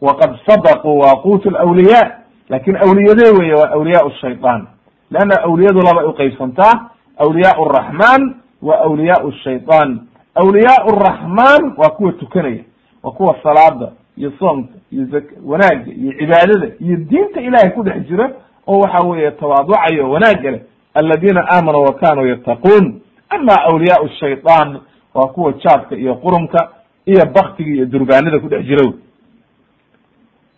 waqad 0.01 0.37
sadaquu 0.47 0.99
waa 0.99 1.17
quut 1.23 1.45
lawliya 1.45 2.19
laakiin 2.49 2.77
awliyadee 2.77 3.31
weye 3.39 3.55
waa 3.55 3.71
awliyaa 3.71 4.11
shayطan 4.21 4.67
leanna 5.11 5.43
awliyadu 5.43 5.81
labay 5.81 6.05
uqeybsantaa 6.05 6.91
awliyaa 7.19 7.65
raxman 7.73 8.35
wa 8.63 8.81
awliyaa 8.81 9.33
shayطan 9.45 10.01
awliyaa 10.35 10.85
raxman 11.05 11.75
waa 11.77 11.91
kuwa 11.91 12.13
tukanaya 12.13 12.65
waa 13.03 13.13
kuwa 13.13 13.37
salaada 13.43 13.93
iyo 14.17 14.33
soomka 14.39 14.76
iyo 14.93 15.05
zak 15.13 15.25
wanaagga 15.45 15.93
iyo 15.93 16.13
cibaadada 16.19 16.67
iyo 16.81 16.97
diinta 16.97 17.41
ilahay 17.41 17.71
ku 17.71 17.83
dhex 17.83 18.07
jira 18.09 18.31
oo 18.67 18.79
waxa 18.81 19.01
weeye 19.07 19.31
tawaaducayo 19.31 20.11
wanaagga 20.11 20.51
leh 20.51 20.61
aladiina 20.95 21.41
aamanuu 21.51 21.83
wa 21.83 21.95
kanuu 21.95 22.27
yattaquun. 22.27 23.01
Ama 23.29 23.53
awliyaa 23.63 24.09
shayطan 24.21 24.79
waa 25.15 25.27
kuwa 25.27 25.53
jaadka 25.53 25.97
iyo 25.97 26.15
qurunka 26.15 26.69
iyo 27.07 27.25
baktiga 27.35 27.71
iyo 27.71 27.87
durbaanada 27.87 28.39
ku 28.39 28.49
dhex 28.49 28.63
jira 28.67 28.93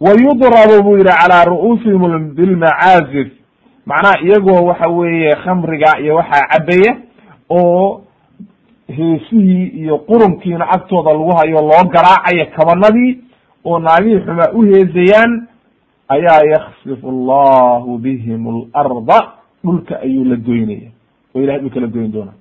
wayudrabu 0.01 0.83
buu 0.83 0.97
yihi 0.97 1.05
calaa 1.09 1.45
ru'uusihim 1.45 2.35
bilmacaazif 2.35 3.29
macnaha 3.87 4.21
iyagoo 4.25 4.65
waxa 4.67 4.89
weeye 4.89 5.35
khamriga 5.45 5.99
iyo 6.01 6.15
waxaa 6.15 6.49
cabaya 6.53 6.97
oo 7.51 8.01
heesihii 8.97 9.67
iyo 9.67 9.99
qurunkiina 9.99 10.69
agtooda 10.71 11.13
lagu 11.13 11.33
hayo 11.37 11.61
loo 11.61 11.85
garaacayo 11.93 12.47
kabanadii 12.57 13.19
oo 13.64 13.78
naagihii 13.78 14.20
xumaa 14.20 14.51
u 14.52 14.62
heesayaan 14.62 15.47
ayaa 16.09 16.40
yaksifu 16.52 17.09
allahu 17.09 17.98
bihim 17.98 18.47
alarda 18.72 19.32
dhulka 19.64 20.01
ayuu 20.01 20.24
la 20.24 20.36
goynaya 20.36 20.90
oo 21.35 21.40
ilahay 21.43 21.60
dhulka 21.60 21.80
la 21.80 21.86
goyn 21.86 22.12
doona. 22.12 22.32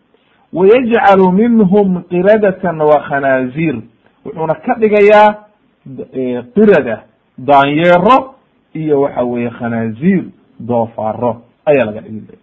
Wayajcalu 0.53 1.31
minhum 1.31 2.03
qiradatan 2.09 2.81
wa 2.81 2.99
khanaazir 3.09 3.75
wuxuuna 4.25 4.55
ka 4.55 4.73
dhigayaa 4.79 5.35
qirada 6.55 7.03
daanyeero 7.37 8.35
iyo 8.73 9.01
waxa 9.01 9.23
weeye 9.23 9.49
khanaazir 9.49 10.23
doofaaro 10.59 11.41
ayaa 11.65 11.85
laga 11.85 12.01
dhigi 12.01 12.37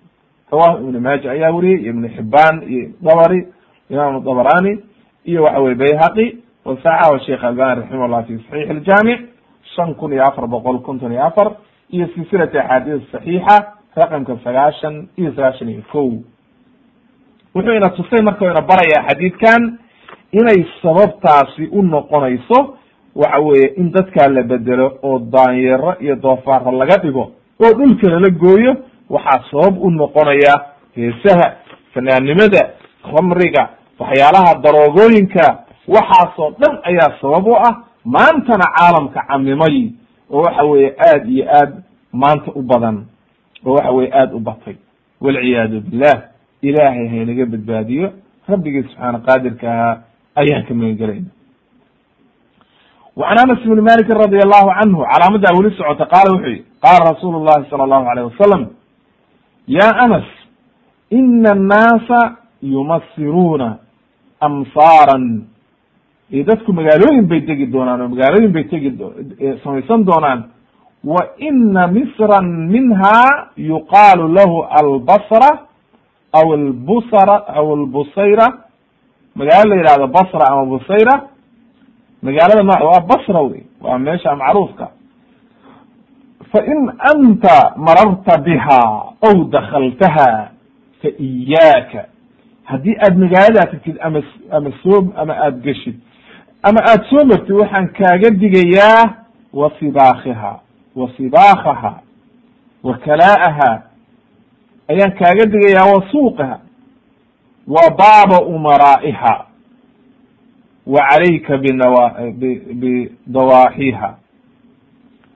rawahu 0.53 0.89
ibn 0.89 0.99
maaja 1.01 1.31
ayaa 1.31 1.51
weriyey 1.53 1.81
iyo 1.83 1.91
ibn 1.91 2.09
xibaan 2.09 2.63
iyo 2.69 2.89
dabari 3.03 3.47
imam 3.91 4.25
dabrani 4.25 4.79
iyo 5.25 5.43
waxa 5.43 5.61
weye 5.61 5.75
bayhaqi 5.75 6.39
wasaxahu 6.65 7.19
sheikh 7.27 7.45
albani 7.45 7.81
raximah 7.81 8.09
llah 8.09 8.25
fi 8.27 8.35
saxiix 8.39 8.71
iljaamic 8.71 9.21
shan 9.77 9.95
kun 9.95 10.13
iyo 10.13 10.23
afar 10.25 10.47
boqol 10.47 10.79
konton 10.83 11.13
iyo 11.13 11.23
afar 11.25 11.49
iyo 11.91 12.07
silsilati 12.15 12.59
axaadiis 12.59 13.03
saxiixa 13.13 13.57
raqamka 13.97 14.37
sagaashan 14.45 15.09
iyo 15.19 15.31
sagaashan 15.37 15.69
iyo 15.69 15.83
ko 15.93 16.01
wuxuu 17.55 17.75
ina 17.77 17.89
tusay 17.91 18.23
marka 18.23 18.45
ina 18.51 18.61
barayaa 18.63 19.07
xadiidkan 19.09 19.79
inay 20.33 20.67
sababtaasi 20.83 21.69
u 21.73 21.83
noqonayso 21.83 22.77
waxa 23.15 23.39
weeye 23.41 23.69
in 23.77 23.93
dadkaa 23.93 24.29
la 24.29 24.43
bedelo 24.43 24.99
oo 25.03 25.19
daanyero 25.19 25.95
iyo 26.01 26.17
doofaaro 26.17 26.73
laga 26.73 26.97
dhigo 27.03 27.25
oo 27.65 27.73
dhulka 27.79 28.09
lala 28.11 28.31
gooyo 28.31 28.73
waxaa 29.11 29.45
sabab 29.51 29.79
u 29.83 29.91
noqonaya 29.91 30.55
heesaha 30.97 31.47
fanaannimada 31.95 32.63
khamriga 33.03 33.69
waxyaalaha 33.99 34.55
daroogooyinka 34.65 35.64
waxaasoo 35.89 36.51
dhan 36.61 36.79
ayaa 36.83 37.19
sabab 37.21 37.47
u 37.47 37.55
ah 37.57 37.75
maantana 38.05 38.65
caalamka 38.77 39.21
camimay 39.29 39.93
oo 40.31 40.43
waxa 40.43 40.63
weeye 40.65 40.95
aad 41.09 41.29
iyo 41.29 41.45
aad 41.59 41.73
maanta 42.13 42.53
u 42.55 42.63
badan 42.63 43.07
oo 43.67 43.75
waxa 43.75 43.91
weye 43.93 44.11
aada 44.13 44.35
u 44.37 44.41
batay. 44.41 44.77
Walciyaadu 45.21 45.81
billah 45.81 46.17
ilaahay 46.63 47.09
haynaga 47.09 47.47
badbaadiyo 47.47 48.13
rabbigii 48.49 48.83
subxaana 48.83 49.19
qaadirka 49.27 49.67
ahaa 49.73 49.99
ayaan 50.37 50.65
ka 50.69 50.75
magangelayna 50.75 51.31
wacan 53.17 53.39
anas 53.45 53.59
ibni 53.65 53.81
malikin 53.89 54.17
radi 54.23 54.37
allahu 54.47 54.69
canhu 54.79 55.01
calaamadaa 55.13 55.57
weli 55.59 55.71
socota 55.77 56.07
qaala 56.13 56.31
wuxuu 56.35 56.51
yihi 56.51 56.65
qaala 56.85 57.11
rasuulu 57.15 57.45
llahi 57.47 57.71
sala 57.71 57.85
allahu 57.87 58.07
alayh 58.11 58.25
wasalam 58.31 58.63
ya 59.67 59.89
anas 60.05 60.27
ina 61.11 61.51
annaasa 61.57 62.21
yumasiruuna 62.63 63.69
amsaaran 64.41 65.25
dadku 66.31 66.73
magaalooyin 66.73 67.27
bay 67.29 67.41
degi 67.41 67.67
doonaan 67.67 68.01
oo 68.01 68.09
magaalooyin 68.09 68.53
bay 68.53 68.65
tegi 68.65 68.91
samaysan 69.65 70.05
doonaan. 70.05 70.51
Wa 71.05 71.21
ina 71.39 71.87
misran 71.87 72.47
minha 72.73 73.51
yuqaalu 73.57 74.29
lahu 74.33 74.65
albasra 74.81 75.51
aw 76.33 76.47
albusra 76.53 77.37
aw 77.57 77.67
albusayra. 77.79 78.47
Magaalo 79.37 79.69
la 79.75 79.77
yihahdo 79.83 80.07
basra 80.09 80.45
ama 80.53 80.65
busayra. 80.67 81.15
Magaalada 82.23 82.63
ma 82.63 82.75
waa 82.81 83.01
basra 83.11 83.41
wey 83.43 83.63
waa 83.83 83.99
meesha 83.99 84.37
macruufka. 84.37 84.91
Fa 86.53 86.61
in 86.65 86.89
anta 87.11 87.75
mararta 87.77 88.39
biha 88.39 88.81
aw 89.29 89.35
dakaltaha 89.51 90.51
fa 91.03 91.09
iyaaka 91.21 92.09
haddii 92.65 92.97
aad 92.97 93.15
magaaladaa 93.19 93.67
tagtid 93.71 93.97
ama 94.01 94.23
ama 94.51 94.71
soo 94.83 95.13
ama 95.17 95.33
aada 95.37 95.59
geshid 95.61 95.99
ama 96.67 96.81
aada 96.81 97.05
soo 97.11 97.25
martid 97.25 97.51
waxaan 97.51 97.89
kaaga 97.89 98.31
digayaa 98.31 99.15
wa 99.53 99.71
sibaakiha 99.79 100.53
wa 100.97 101.11
sibaakaha 101.17 101.93
wa 102.83 102.95
kalaa'aha 102.99 103.83
ayaan 104.89 105.13
kaaga 105.19 105.47
digayaa 105.47 105.93
wa 105.93 106.01
suuqiha 106.11 106.59
wa 107.69 107.91
baaba 107.99 108.45
umaraa'iha 108.47 109.35
wa 110.87 111.01
calayka 111.11 111.59
binawa 111.59 112.05
bidawaaxiha 112.81 114.15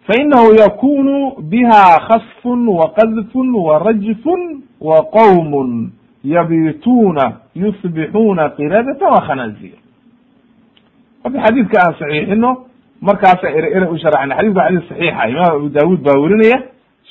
fainahu 0.06 0.54
yakunu 0.54 1.30
biha 1.42 2.00
khasfun 2.08 2.68
wa 2.68 2.90
qadfun 2.96 3.54
wa 3.54 3.78
rajfun 3.78 4.62
wa 4.80 5.02
qowm 5.02 5.90
yabituuna 6.24 7.32
yusbixuuna 7.54 8.48
qiradata 8.50 9.08
wa 9.08 9.20
khanazir 9.26 9.76
hadda 11.28 11.42
xadiidka 11.46 11.76
aan 11.84 11.94
saxiixino 12.00 12.50
markaasa 13.00 13.48
ere 13.50 13.86
u 13.94 13.96
sharaxna 13.98 14.34
xadidku 14.36 14.60
xadis 14.60 14.88
saxiixa 14.88 15.28
imaam 15.28 15.56
abu 15.56 15.68
daawud 15.68 16.00
baa 16.06 16.18
werinaya 16.22 16.58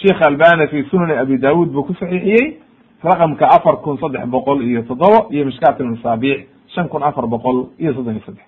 sheikh 0.01 0.21
albani 0.27 0.67
fi 0.67 0.83
sunani 0.91 1.13
abi 1.23 1.37
daawud 1.37 1.69
buu 1.73 1.83
ku 1.83 1.93
saxiixiyey 1.93 2.57
raqamka 3.03 3.45
afar 3.57 3.75
kun 3.83 3.97
saddex 4.01 4.25
boqol 4.25 4.61
iyo 4.63 4.81
toddoba 4.89 5.19
iyo 5.29 5.45
mishkaat 5.45 5.81
almasaabiix 5.81 6.39
shan 6.75 6.87
kun 6.89 7.03
afar 7.03 7.27
boqol 7.27 7.57
iyo 7.79 7.93
soddon 7.93 8.13
iyo 8.15 8.23
saddex. 8.25 8.45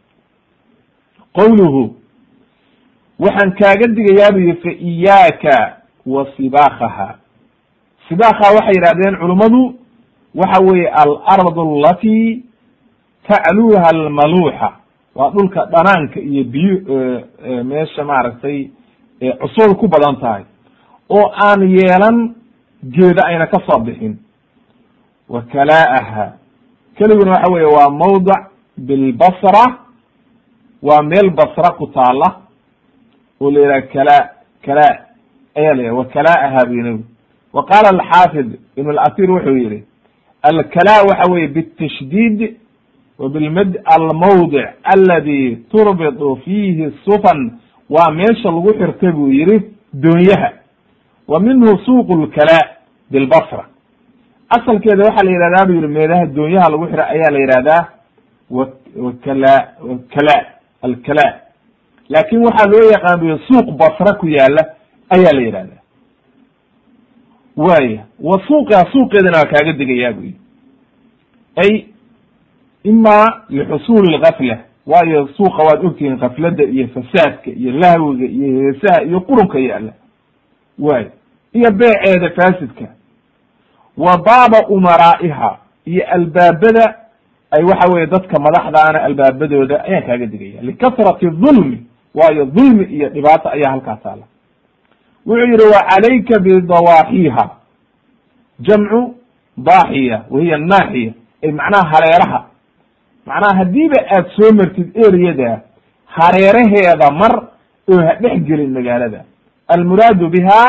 Qowluhu 1.38 1.96
waxaan 3.20 3.52
kaaga 3.60 3.88
digayaa 3.98 4.32
bu 4.34 4.40
yihi 4.40 4.56
fa 4.64 4.72
iyaaka 4.72 5.56
wa 6.06 6.26
sibaakaha 6.38 7.16
sibaakaha 8.10 8.54
waxay 8.58 8.74
yidhahdeen 8.78 9.16
culummadu 9.22 9.76
waxa 10.36 10.60
weeye 10.68 10.88
alardu 10.88 11.62
alati 11.62 12.44
tacluha 13.28 13.88
almaluuxa 13.94 14.70
waa 15.20 15.30
dhulka 15.36 15.66
dhanaanka 15.74 16.20
iyo 16.20 16.44
biyo 16.44 16.76
meesha 17.64 18.04
maaragtay 18.04 18.70
cusuur 19.42 19.76
ku 19.80 19.88
badan 19.88 20.16
tahay. 20.22 20.44
Oo 21.10 21.28
aan 21.46 21.62
yeelan 21.70 22.36
geeda 22.84 23.26
ayna 23.28 23.48
ka 23.48 23.60
soo 23.68 23.80
bixin. 23.84 24.16
Wa 25.30 25.42
kala'aha. 25.52 26.34
Keliguna 26.98 27.32
waxa 27.32 27.52
weeye 27.54 27.66
waa 27.76 27.90
mawdac 27.90 28.42
bilbasra 28.78 29.66
waa 30.82 31.02
meel 31.04 31.30
basra 31.36 31.76
ku 31.78 31.88
taala 31.88 32.42
oo 33.42 33.52
la 33.52 33.60
yidhaha 33.60 33.82
kala 33.94 34.18
kala 34.66 34.88
ayaa 35.56 35.74
la 35.76 35.84
yah 35.84 35.94
wa 35.96 36.06
kala'aha 36.06 36.66
bu 36.68 36.76
nabi 36.76 37.04
wa 37.54 37.64
qaala 37.66 37.90
alxaafid 37.96 38.60
ibn 38.76 38.90
alatir 38.90 39.32
wuxuu 39.32 39.58
yihi 39.58 39.84
alkala 40.42 41.04
waxa 41.10 41.32
weeye 41.32 41.48
bitashdiid 41.48 42.56
و 43.20 43.30
bilmd 43.30 43.78
almawdic 43.86 44.68
aladi 44.84 45.56
turbitu 45.72 46.36
fihi 46.46 46.92
sufan 47.06 47.52
waa 47.90 48.12
meesha 48.12 48.52
lagu 48.52 48.74
xirta 48.80 49.12
buu 49.12 49.28
yihi 49.32 49.62
doonyaha 49.94 50.50
wa 51.28 51.40
minhu 51.40 51.78
suuq 51.86 52.10
اlkala 52.12 52.60
bilbasra 53.12 53.66
asalkeeda 54.50 55.04
waxaa 55.04 55.24
la 55.24 55.32
yihahdaa 55.32 55.66
bu 55.66 55.74
yihi 55.74 55.88
meelaha 55.88 56.26
doonyaha 56.26 56.70
lagu 56.70 56.86
xira 56.92 57.04
ayaa 57.08 57.32
la 57.32 57.40
yihahdaa 57.40 57.84
wkala 58.52 59.54
kala 60.14 60.36
alkala. 60.82 61.26
Laakin 62.10 62.40
waxaa 62.46 62.72
loo 62.72 62.92
yaqaan 62.92 63.20
bu 63.20 63.38
suuq 63.48 63.68
basra 63.78 64.14
ku 64.20 64.28
yaalla 64.28 64.62
ayaa 65.10 65.34
la 65.34 65.42
yihahdaa 65.42 65.82
waya 67.58 68.06
wa 68.20 68.42
suuqa 68.48 68.86
suuqeedana 68.92 69.38
waa 69.38 69.52
kaaga 69.52 69.74
degayaa 69.74 70.14
bu 70.14 70.22
yihi 70.24 71.86
ima 72.84 73.42
lixusuuli 73.50 74.18
lgafla 74.18 74.58
waayo 74.88 75.28
suuqa 75.38 75.64
waad 75.64 75.86
ogtihiin 75.86 76.20
kaflada 76.20 76.64
iyo 76.64 76.88
fasaadka 76.88 77.52
iyo 77.52 77.72
lahwiga 77.72 78.26
iyo 78.26 78.62
heesaha 78.62 79.04
iyo 79.04 79.20
qurunka 79.22 79.60
yaalla 79.60 79.94
wayo 80.80 81.12
iyo 81.54 81.72
beeceeda 81.72 82.30
faasidka 82.30 82.86
wa 83.98 84.18
baaba 84.18 84.68
umaraa'iha 84.68 85.58
iyo 85.86 86.04
albaabada 86.12 86.96
ay 87.52 87.64
waxa 87.64 87.92
weye 87.94 88.08
dadka 88.08 88.40
madaxdaana 88.40 89.04
albaabadooda 89.04 89.84
ayaan 89.84 90.04
kaaga 90.06 90.26
digaya 90.26 90.62
likasrati 90.62 91.26
dulmi 91.30 91.84
waayo 92.16 92.46
dulmi 92.46 92.84
iyo 92.84 93.10
dhibaato 93.10 93.50
ayaa 93.50 93.72
halkaa 93.72 93.96
taala 93.96 94.24
wuxuu 95.26 95.46
yihi 95.46 95.64
wa 95.74 95.84
calayka 95.90 96.40
bidawaaxiha 96.40 97.50
jamcu 98.60 99.16
daaxiya 99.58 100.24
wahiya 100.30 100.58
naaxiya 100.58 101.14
ay 101.44 101.52
macnaha 101.52 101.90
hareeraha 101.90 102.46
macnaha 103.30 103.58
haddiiba 103.60 104.00
aad 104.16 104.26
soo 104.38 104.52
martid 104.60 104.88
ereyada 105.06 105.52
hareeraheeda 106.18 107.08
mar 107.22 107.34
oo 107.92 108.00
ha 108.06 108.14
dhex 108.24 108.38
gelin 108.48 108.72
magaalada. 108.78 109.20
Almuraadu 109.74 110.26
biha 110.36 110.60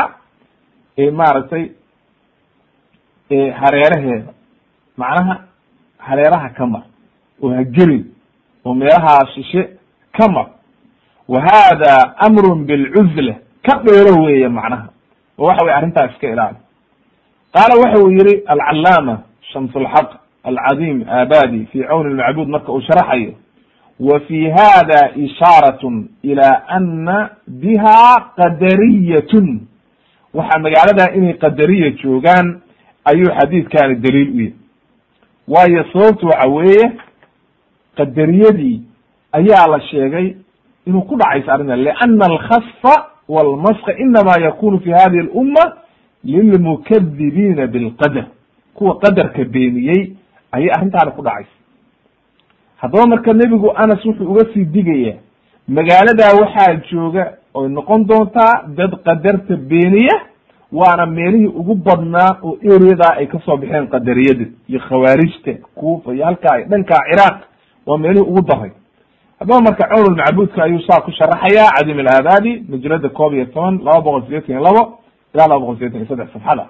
maaragtay 1.21 1.65
hareeraheeda. 3.61 4.33
Macnaha 4.97 5.35
hareeraha 5.99 6.49
ka 6.57 6.67
mar 6.67 6.83
oo 7.43 7.51
ha 7.57 7.65
gelin 7.65 8.05
oo 8.65 8.75
meelaha 8.75 9.27
shishe 9.35 9.63
ka 10.17 10.29
mar. 10.29 10.47
Wa 11.29 11.41
hada 11.41 12.15
amrun 12.27 12.65
bilcuzla 12.67 13.35
ka 13.67 13.83
dheero 13.85 14.23
weeye 14.25 14.49
macnaha. 14.49 14.89
Oo 15.39 15.47
waxa 15.47 15.65
weye 15.65 15.75
arrintaas 15.79 16.11
iska 16.13 16.27
ilaali. 16.29 16.57
Qaala 17.55 17.75
waxa 17.83 17.99
uu 18.05 18.11
yihi 18.11 18.43
alcalaama 18.47 19.15
shams 19.53 19.73
lxaq 20.45 20.69
alcadim 20.69 21.05
abadi 21.09 21.67
fi 21.73 21.83
cawn 21.83 22.07
lmacbud 22.13 22.49
marka 22.49 22.73
uu 22.73 22.81
sharaxayo 22.81 23.33
wa 24.01 24.21
fi 24.21 24.51
hada 24.51 25.11
ishaarat 25.17 25.83
ila 26.23 26.69
ana 26.69 27.31
biha 27.47 28.33
qadariyatun 28.37 29.61
waxaa 30.35 30.59
magaalada 30.59 31.15
inay 31.15 31.35
qadariya 31.35 31.91
joogaan 31.91 32.61
ayuu 33.05 33.29
xadiidkani 33.41 33.95
daliil 33.95 34.31
u 34.31 34.41
yahy 34.41 34.55
waayo 35.49 35.85
sababtu 35.93 36.27
waxa 36.27 36.49
weeye 36.49 36.93
qadariyadii 37.97 38.83
ayaa 39.33 39.67
la 39.67 39.81
sheegay 39.81 40.37
inuu 40.87 41.03
ku 41.03 41.17
dhacayso 41.17 41.53
arrinta 41.53 41.77
liana 41.77 42.25
alkhasfa 42.27 43.07
walmaska 43.29 43.99
inama 43.99 44.41
yakunu 44.41 44.81
fi 44.81 44.91
hadihi 44.91 45.21
alumma 45.21 45.73
lilmukadibiina 46.25 47.67
bilqadar 47.67 48.27
kuwa 48.75 48.99
qadarka 48.99 49.45
beeniyey 49.45 50.20
ayay 50.53 50.71
arrintaani 50.77 51.13
ku 51.17 51.23
dhacaysa. 51.23 51.51
Haddaba 52.77 53.07
marka 53.07 53.33
nebigu 53.33 53.73
anas 53.77 54.05
wuxuu 54.05 54.31
uga 54.33 54.45
sii 54.55 54.65
digaya 54.65 55.15
magaaladaa 55.69 56.33
waxaa 56.41 56.75
jooga 56.91 57.33
oy 57.55 57.69
noqon 57.69 58.05
doontaa 58.07 58.65
dad 58.77 58.93
qadarta 59.05 59.57
beeniya 59.57 60.17
waana 60.73 61.07
meelihii 61.07 61.47
ugu 61.47 61.75
badnaa 61.75 62.39
oo 62.43 62.59
ereadaa 62.63 63.15
ay 63.19 63.27
ka 63.27 63.39
soo 63.45 63.57
baxeen 63.57 63.87
qadariyada 63.89 64.45
iyo 64.69 64.81
khawaarijta 64.81 65.53
kuufa 65.75 66.15
iyo 66.15 66.25
halkaa 66.25 66.59
dhankaa 66.71 67.01
ciraaq 67.11 67.39
waa 67.87 67.99
meelihii 67.99 68.27
ugu 68.31 68.43
daray 68.43 68.71
haddaba 69.39 69.61
marka 69.61 69.89
cumr 69.89 70.17
macbuudka 70.17 70.63
ayuu 70.63 70.81
saa 70.89 71.01
ku 71.01 71.11
sharaxaya 71.13 71.65
cadim 71.77 71.99
alaadaadi 71.99 72.65
majlada 72.69 73.09
koob 73.09 73.35
iyo 73.35 73.45
toban 73.47 73.79
laba 73.85 74.01
boqol 74.01 74.23
sideetan 74.23 74.51
iyo 74.51 74.63
labo 74.63 74.99
ilaa 75.35 75.47
laba 75.49 75.61
boqol 75.61 75.75
sideetan 75.77 76.01
iyo 76.01 76.09
saddex 76.09 76.33
safxada 76.33 76.67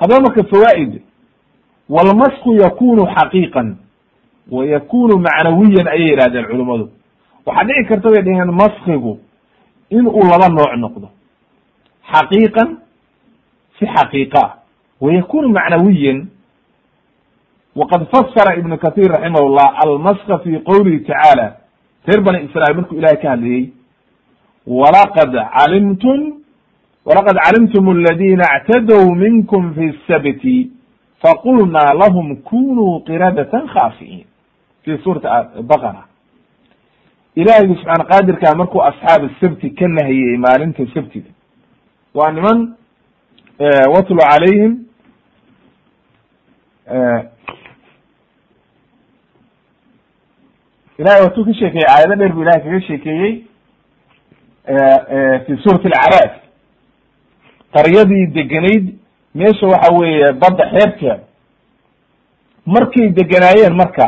haddaba 0.00 0.20
marka 0.20 0.42
fawaaid 0.44 1.02
walmasku 1.88 2.54
yakunu 2.54 3.06
xaqiiqan 3.16 3.76
wa 4.50 4.66
yakunu 4.66 5.18
macnawiyan 5.18 5.86
ayay 5.88 6.10
yihahdeen 6.10 6.44
culimadu 6.46 6.90
waxaa 7.46 7.64
dhici 7.64 7.88
karta 7.88 8.10
bay 8.10 8.22
dheheen 8.22 8.50
maskigu 8.52 9.18
in 9.90 10.06
uu 10.06 10.24
laba 10.30 10.48
nooc 10.48 10.72
noqdo. 10.76 11.08
Xaqiiqan 12.12 12.68
si 13.78 13.86
xaqiiqa 13.86 14.40
ah 14.44 14.50
wa 15.00 15.12
yakunu 15.12 15.48
macnawiyan. 15.48 16.28
Waqad 17.76 18.06
fasara 18.12 18.56
ibnu 18.56 18.78
kathir 18.78 19.10
raximah 19.10 19.42
llah 19.50 19.70
almaska 19.84 20.38
fi 20.38 20.58
qowlihi 20.62 21.04
tacaala 21.04 21.56
reer 22.06 22.20
bani 22.22 22.44
israiil 22.46 22.76
markuu 22.76 22.98
ilahay 22.98 23.16
ka 23.22 23.30
hadlayey 23.30 23.72
walaqad 24.66 25.32
calimtum 25.34 26.40
walaqad 27.04 27.36
calimtum 27.44 27.88
aladina 27.88 28.44
اctadow 28.56 29.10
minkum 29.14 29.74
fi 29.74 29.92
sabti 30.06 30.70
faqulna 31.24 31.82
lahum 32.02 32.36
kunuu 32.50 33.00
qiradatan 33.08 33.66
khaasiin 33.74 34.24
fi 34.84 34.98
suurati 35.04 35.28
baqara 35.70 36.02
ilahaygu 37.40 37.74
subxaana 37.80 38.04
qaadirkaa 38.12 38.54
markuu 38.60 38.82
asxaab 38.90 39.22
sabti 39.40 39.70
ka 39.78 39.88
nahiyey 39.96 40.36
maalinta 40.46 40.86
sabtiga 40.94 41.30
waa 42.18 42.30
niman 42.36 42.58
watlu 43.94 44.18
calayhim 44.30 44.72
ilahay 50.98 51.22
watuu 51.24 51.44
ka 51.44 51.52
sheekeeyey 51.58 51.86
aayado 51.94 52.14
dheer 52.20 52.32
bu 52.36 52.42
ilahay 52.42 52.62
kaga 52.64 52.80
sheekeeyey 52.88 53.32
fi 55.46 55.52
suurati 55.64 55.88
alcaraaf 55.88 56.34
qaryadii 57.76 58.26
degenayd 58.36 58.84
meesha 59.34 59.66
waxa 59.66 59.92
weeye 59.98 60.32
badda 60.32 60.64
xeebteeda 60.74 61.18
markay 62.66 63.08
deganaayeen 63.18 63.74
marka 63.76 64.06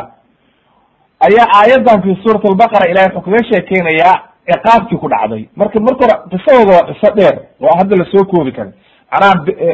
ayaa 1.27 1.47
aayaddan 1.59 2.01
fi 2.03 2.17
suurat 2.23 2.45
albaqara 2.51 2.89
ilahay 2.91 3.09
wuxuu 3.15 3.31
kaga 3.31 3.43
sheekeynayaa 3.51 4.15
ciqaabtii 4.51 4.97
ku 4.97 5.07
dhacday. 5.09 5.43
Marka 5.55 5.79
marka 5.79 6.05
hore 6.05 6.15
qisadooda 6.31 6.71
waa 6.77 6.87
qiso 6.93 7.15
dheer 7.15 7.35
oo 7.61 7.77
hadda 7.79 7.95
la 8.01 8.05
soo 8.11 8.23
koobi 8.25 8.51
karin 8.51 8.73
macnaha 9.11 9.33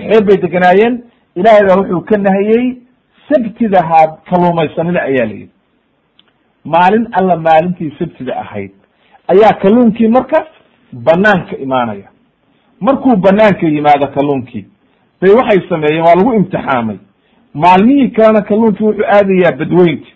xeeb 0.10 0.24
bay 0.28 0.38
deganaayeen 0.46 0.94
ilahay 1.36 1.64
baa 1.68 1.78
wuxuu 1.82 2.02
ka 2.10 2.18
nahiyey 2.18 2.66
sabtida 3.30 3.80
ha 3.90 4.00
kaluumaysanida 4.30 5.02
ayaa 5.10 5.26
la 5.26 5.34
yidhi. 5.34 5.50
Maalin 6.66 7.08
alla 7.20 7.36
maalintii 7.38 7.92
sabtida 8.00 8.34
ahayd 8.44 8.72
ayaa 9.34 9.54
kalluunkii 9.62 10.08
marka 10.08 10.46
banaanka 10.94 11.58
imaanaya. 11.58 12.08
Markuu 12.80 13.16
banaanka 13.16 13.66
yimaado 13.68 14.08
kalluunkii 14.08 14.66
bay 15.24 15.32
waxay 15.40 15.62
sameeyeen 15.70 16.04
waa 16.06 16.16
lagu 16.20 16.34
imtixaamay. 16.40 16.98
Maalmihii 17.54 18.10
kalena 18.16 18.42
kalluunkii 18.42 18.86
wuxuu 18.86 19.06
aadayaa 19.16 19.58
badweynta 19.60 20.10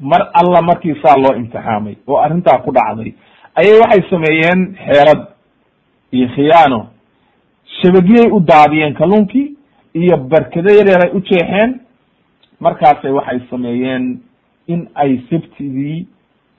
mar 0.00 0.30
alla 0.34 0.62
markii 0.62 0.94
saa 1.02 1.16
loo 1.16 1.34
imtixaamay 1.36 1.94
oo 2.06 2.18
arrintaa 2.24 2.58
ku 2.64 2.70
dhacday 2.72 3.12
ayay 3.54 3.78
waxay 3.80 4.02
sameeyeen 4.10 4.60
xeelad 4.86 5.20
iyo 6.12 6.28
khiyaano. 6.34 6.86
Shabagiyay 7.82 8.28
u 8.30 8.40
daadiyeen 8.40 8.94
kalluunkii 8.94 9.54
iyo 9.94 10.16
barkado 10.16 10.70
yaryar 10.74 11.04
ay 11.04 11.10
u 11.16 11.20
jeexeen. 11.20 11.80
Markaasay 12.60 13.10
waxay 13.12 13.40
sameeyeen 13.50 14.20
in 14.66 14.88
ay 14.94 15.20
sabtidii 15.30 16.06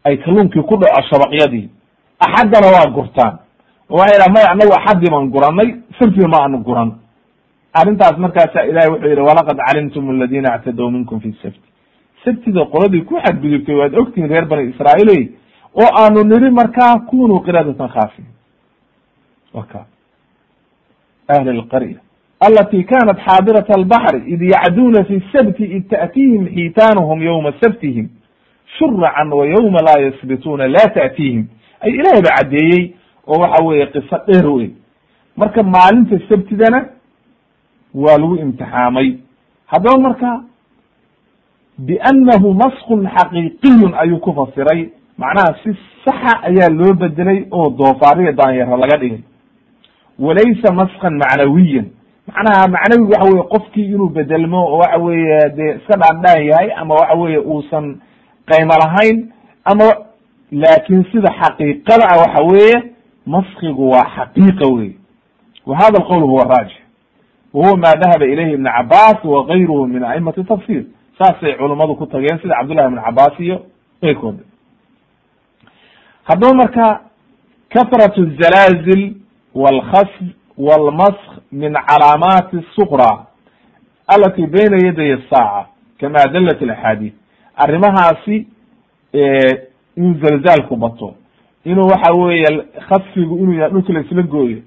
ay 0.03 0.17
kalluunkii 0.17 0.61
ku 0.63 0.75
dhaco 0.77 1.01
shabaqyadii 1.09 1.69
axaddana 2.19 2.67
waa 2.75 2.91
gurtaan. 2.95 3.37
Oo 3.89 3.97
waxay 3.97 4.17
dhaha 4.17 4.31
maya 4.33 4.51
anagu 4.51 4.73
axaddii 4.73 5.09
baan 5.11 5.29
guranay 5.29 5.69
sabtida 5.99 6.27
ma 6.27 6.37
aanu 6.43 6.57
guran. 6.63 6.91
Arrintaas 7.73 8.17
markaasa 8.17 8.65
ilahay 8.69 8.89
wuxuu 8.89 9.09
yidhi 9.09 9.21
walaqad 9.21 9.57
calimtum 9.67 10.09
aladina 10.09 10.53
actadow 10.53 10.91
minkum 10.91 11.19
fi 11.19 11.31
sabti 11.41 11.69
sabtida 12.25 12.65
qoladii 12.73 13.01
ku 13.05 13.15
xadgudubtay 13.23 13.75
waad 13.75 13.95
ogtihin 14.01 14.29
reer 14.29 14.45
bani 14.45 14.69
israailey 14.69 15.31
oo 15.81 15.89
aanu 16.01 16.23
niri 16.23 16.51
markaa 16.51 16.99
kunuu 17.09 17.39
qiradatan 17.45 17.89
khaafiin 17.95 18.27
waka 19.53 19.85
ahli 21.27 21.57
lqarya 21.61 21.99
alati 22.39 22.83
kanat 22.83 23.17
xaadirat 23.27 23.69
albaxri 23.77 24.19
id 24.33 24.41
yacduuna 24.53 25.03
fi 25.03 25.15
sabti 25.33 25.63
id 25.77 25.89
ta'tiihim 25.89 26.45
xiitaanuhum 26.55 27.21
yowma 27.23 27.51
sabtihim 27.63 28.09
shuracan 28.77 29.33
wa 29.33 29.45
yowma 29.45 29.79
laa 29.87 29.99
yasbituuna 30.05 30.67
la 30.67 30.85
ta'tiihim. 30.95 31.45
Ay 31.81 31.91
ilahay 31.91 32.21
ba 32.21 32.31
caddeeyey 32.37 32.93
oo 33.27 33.39
waxa 33.41 33.63
weeye 33.65 33.85
qiso 33.87 34.17
dheer 34.27 34.47
wey 34.47 34.69
marka 35.37 35.63
maalinta 35.63 36.19
sabtidana 36.29 36.85
waa 37.93 38.17
lagu 38.17 38.35
imtixaamay. 38.35 39.17
Haddaba 39.65 39.97
marka 39.99 40.43
biannahu 41.77 42.53
maskun 42.53 43.07
xaqiiqiyun 43.15 43.93
ayuu 43.97 44.19
ku 44.19 44.33
fasiray. 44.33 44.89
Macnaha 45.17 45.55
si 45.63 45.71
saxa 46.05 46.41
ayaa 46.49 46.69
loo 46.69 46.93
bedelay 46.93 47.45
oo 47.51 47.69
doofaariya 47.69 48.31
daanyaro 48.31 48.77
laga 48.77 48.97
dhigay. 48.97 49.21
Walaysa 50.19 50.73
maskan 50.73 51.17
macnawiyan. 51.17 51.85
Macnaha 52.27 52.67
macnawigu 52.67 53.11
waxa 53.11 53.29
weye 53.33 53.43
qofkii 53.53 53.85
inuu 53.93 54.09
bedelmo 54.09 54.57
oo 54.65 54.77
waxa 54.77 54.97
weeye 54.97 55.39
dee 55.57 55.75
iska 55.77 55.97
dhaandhaan 56.01 56.45
yahay 56.45 56.69
ama 56.77 56.95
waxa 56.95 57.15
weeye 57.17 57.37
uusan 57.39 57.97
qaymo 58.45 58.73
lahayn 58.83 59.31
ama 59.65 59.85
laakin 60.51 61.03
sida 61.11 61.29
xaqiiqada 61.41 62.05
ah 62.09 62.17
waxa 62.21 62.41
weeye 62.51 62.83
maskigu 63.25 63.89
waa 63.91 64.05
xaqiiqa 64.15 64.65
wey 64.75 64.91
wa 65.66 65.76
hada 65.76 65.98
alqowl 65.98 66.20
huwa 66.22 66.44
raajix 66.44 66.76
wa 67.54 67.66
huwa 67.66 67.76
ma 67.76 67.92
dahaba 67.94 68.26
ilayhi 68.26 68.52
ibn 68.52 68.64
cabas 68.64 69.24
wa 69.24 69.44
gayruhu 69.46 69.86
min 69.86 70.02
aimati 70.04 70.44
tafsir 70.44 70.84
saasay 71.18 71.54
culummadu 71.54 71.94
ku 71.96 72.06
tageen 72.06 72.38
sida 72.42 72.54
cabdullahi 72.54 72.88
ibn 72.88 73.00
cabas 73.04 73.40
iyo 73.40 73.62
keyrkood 74.00 74.38
haddaba 76.24 76.54
marka 76.54 77.00
kathrat 77.68 78.18
الzalaazil 78.18 79.14
wاlkhasf 79.54 80.22
wاlmask 80.58 81.24
min 81.52 81.72
calaamaati 81.88 82.56
الsuqra 82.56 83.26
alati 84.06 84.46
bayna 84.46 84.76
yaday 84.86 85.12
الsaaca 85.14 85.66
kama 86.00 86.26
dalat 86.32 86.62
اlaxaadiid 86.62 87.12
arrimahaasi 87.56 88.46
in 89.96 90.20
zalzaalku 90.22 90.76
bato 90.76 91.14
inuu 91.64 91.86
waxa 91.88 92.12
weeye 92.12 92.62
khasfigu 92.88 93.38
inuu 93.38 93.52
yahay 93.52 93.70
dhulka 93.70 93.92
laisla 93.92 94.22
gooyo 94.22 94.58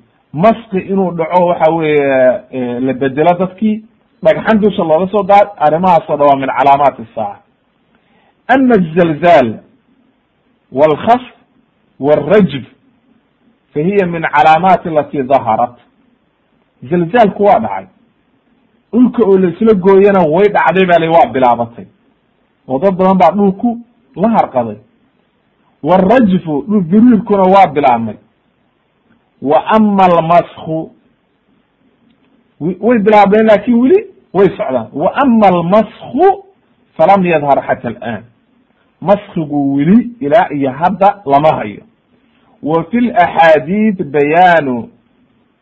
maski 0.43 0.79
inuu 0.93 1.11
dhaco 1.19 1.47
waxa 1.47 1.73
weeye 1.73 2.81
la 2.87 2.93
bedelo 3.01 3.33
dadkii 3.39 3.77
dhagxan 4.23 4.61
dusha 4.61 4.83
looga 4.91 5.07
soo 5.13 5.23
daad 5.31 5.49
arrimahaas 5.67 6.09
o 6.11 6.17
dhan 6.17 6.27
waa 6.31 6.37
min 6.43 6.51
calaamaati 6.59 7.03
saaca 7.15 7.41
ama 8.55 8.75
azalzal 8.81 9.49
walkhas 10.81 11.25
walrajb 12.07 12.65
fa 13.73 13.81
hiya 13.81 14.07
min 14.07 14.23
calaamaati 14.35 14.89
alati 14.89 15.23
daharat 15.23 15.77
zalzaalku 16.91 17.43
waa 17.45 17.59
dhacay. 17.61 17.87
Dhulka 18.93 19.23
oo 19.27 19.39
la 19.39 19.49
isla 19.49 19.75
gooyana 19.75 20.21
way 20.35 20.49
dhacday 20.57 20.87
baa 20.87 20.99
la 20.99 21.11
waa 21.11 21.33
bilaabatay. 21.33 21.87
Oo 22.69 22.79
dad 22.79 22.95
badan 22.97 23.19
baa 23.19 23.31
dhulku 23.37 23.79
la 24.17 24.29
harqaday. 24.29 24.77
Walrajfu 25.83 26.65
dhul 26.69 26.85
gariirkuna 26.93 27.43
waa 27.55 27.67
bilaabmay 27.75 28.17
wa 29.43 29.67
ama 29.67 30.05
almasku 30.05 30.91
way 32.61 32.99
bilaabeen 32.99 33.47
laakiin 33.47 33.81
weli 33.81 34.07
way 34.35 34.47
socdaan. 34.57 34.89
Wa 34.93 35.13
ama 35.15 35.47
almasku 35.47 36.45
falam 36.97 37.27
yadhar 37.27 37.63
xata 37.67 37.89
alآn 37.89 38.23
maskigu 39.01 39.75
weli 39.75 40.11
ilaa 40.21 40.49
iyo 40.55 40.71
hadda 40.71 41.21
lama 41.27 41.49
hayo. 41.57 41.83
Wa 42.63 42.85
fi 42.85 43.01
laxaadiid 43.01 44.05
bayaanu. 44.11 44.89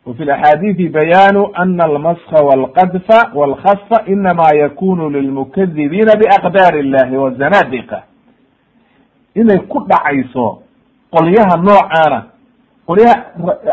Wa 0.06 0.14
fi 0.14 0.24
laxaadiidi 0.24 0.88
bayaanu 0.88 1.48
ana 1.54 1.84
almaska 1.84 2.36
walqadfa 2.44 3.30
walkhasfa 3.34 4.04
inama 4.06 4.48
yakunu 4.54 5.10
lilmukadibiina 5.10 6.16
biaqdaar 6.16 6.78
illahi 6.78 7.16
wazanadiqa 7.16 8.02
inay 9.34 9.58
ku 9.58 9.80
dhacayso 9.88 10.62
qolyaha 11.10 11.56
noocaana 11.56 12.22
qolyaha 12.86 13.14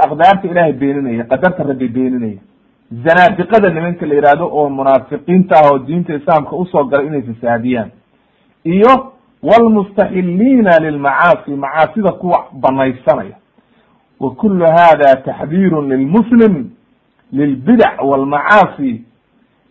aqdaarta 0.05 0.47
ilahay 0.47 0.73
beeninaya 0.73 1.23
qadarta 1.23 1.63
rabbi 1.63 1.87
beeninaya 1.87 2.39
zanaadiqada 3.05 3.69
nimanka 3.69 4.05
la 4.05 4.15
yihahdo 4.15 4.45
oo 4.47 4.69
munaafiqiinta 4.69 5.55
ah 5.59 5.71
oo 5.71 5.79
diinta 5.79 6.13
islaamka 6.13 6.55
u 6.55 6.65
soo 6.65 6.83
galay 6.83 7.07
inay 7.07 7.21
fasaadiyaan. 7.21 7.89
Iyo 8.63 9.11
wlmustaxiliina 9.43 10.79
lilmacaasi 10.79 11.51
macaasida 11.51 12.11
kuwa 12.11 12.45
banaysanaya. 12.53 13.35
Wa 14.19 14.31
kulu 14.35 14.65
hada 14.65 15.15
taxdiiru 15.15 15.81
lilmuslim 15.81 16.69
lilbidac 17.31 18.03
walmacaasi 18.03 19.01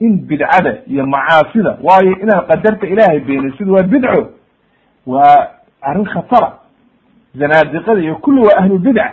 in 0.00 0.18
bidcada 0.26 0.78
iyo 0.86 1.06
macaasida 1.06 1.78
waayo 1.82 2.12
inaad 2.22 2.46
qadarta 2.46 2.86
ilaahay 2.86 3.20
beenisid 3.20 3.68
waa 3.68 3.82
bidco 3.82 4.28
waa 5.06 5.46
arrin 5.80 6.04
khatara. 6.04 6.52
Zanaadiqada 7.34 8.00
iyo 8.00 8.14
kulli 8.16 8.40
waa 8.40 8.56
ahlu 8.56 8.78
bidca 8.78 9.12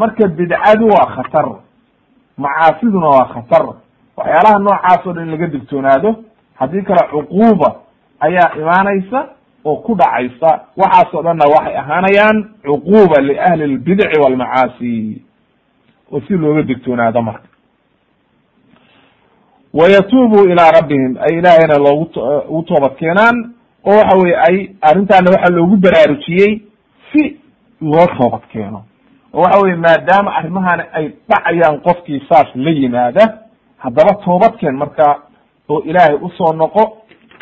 marka 0.00 0.24
bidcadu 0.38 0.86
waa 0.94 1.06
khatar 1.16 1.46
macaasiduna 2.42 3.06
waa 3.14 3.28
khatar. 3.34 3.62
Waxyaalaha 4.16 4.58
noocaas 4.64 5.06
o 5.06 5.12
dhan 5.12 5.24
in 5.26 5.30
laga 5.34 5.46
digtoonaado 5.54 6.10
haddii 6.60 6.82
kale 6.88 7.02
cuquuba 7.12 7.68
ayaa 8.26 8.48
imaanaysa 8.60 9.18
oo 9.64 9.76
ku 9.86 9.94
dhacaysa. 10.00 10.50
Waxaasoo 10.76 11.22
dhanna 11.22 11.44
waxay 11.54 11.76
ahaanayaan 11.82 12.36
cuquuba 12.66 13.16
liahli 13.28 13.66
lbidci 13.74 14.20
walmacaasi. 14.22 15.22
Oo 16.12 16.20
si 16.26 16.32
looga 16.42 16.62
digtoonaado 16.62 17.22
marka. 17.22 17.48
Wayatuubuu 19.74 20.44
ilaa 20.48 20.70
rabbihim 20.70 21.16
ay 21.20 21.38
ilaahayna 21.38 21.78
loogu 21.78 22.10
ugu 22.48 22.62
toobad 22.62 22.94
keenaan 22.96 23.36
oo 23.84 23.96
waxa 23.96 24.16
weye 24.16 24.36
ay 24.48 24.56
arrintaana 24.80 25.30
waxaa 25.30 25.54
loogu 25.56 25.76
baraarujiyey 25.76 26.52
si 27.12 27.40
loo 27.80 28.06
toobad 28.18 28.40
keeno 28.52 28.82
oo 29.34 29.40
waxa 29.42 29.60
weye 29.62 29.76
maadaama 29.76 30.30
arrimahani 30.38 30.82
ay 30.92 31.06
dhacayaan 31.28 31.80
qofkii 31.86 32.20
saas 32.28 32.48
la 32.54 32.70
yimaada 32.70 33.24
haddaba 33.78 34.14
toobad 34.24 34.56
keen 34.60 34.76
marka 34.76 35.06
oo 35.68 35.80
ilaahay 35.84 36.14
u 36.26 36.30
soo 36.38 36.52
noqo 36.52 36.82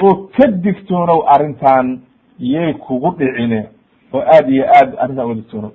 oo 0.02 0.14
ka 0.36 0.46
digtoonow 0.64 1.20
arrintan 1.34 2.00
yay 2.38 2.72
kugu 2.74 3.10
dhicine 3.18 3.68
oo 4.12 4.20
aad 4.34 4.48
iyo 4.50 4.64
aad 4.78 4.90
arrintan 5.02 5.24
uga 5.26 5.34
digtoonow. 5.34 5.70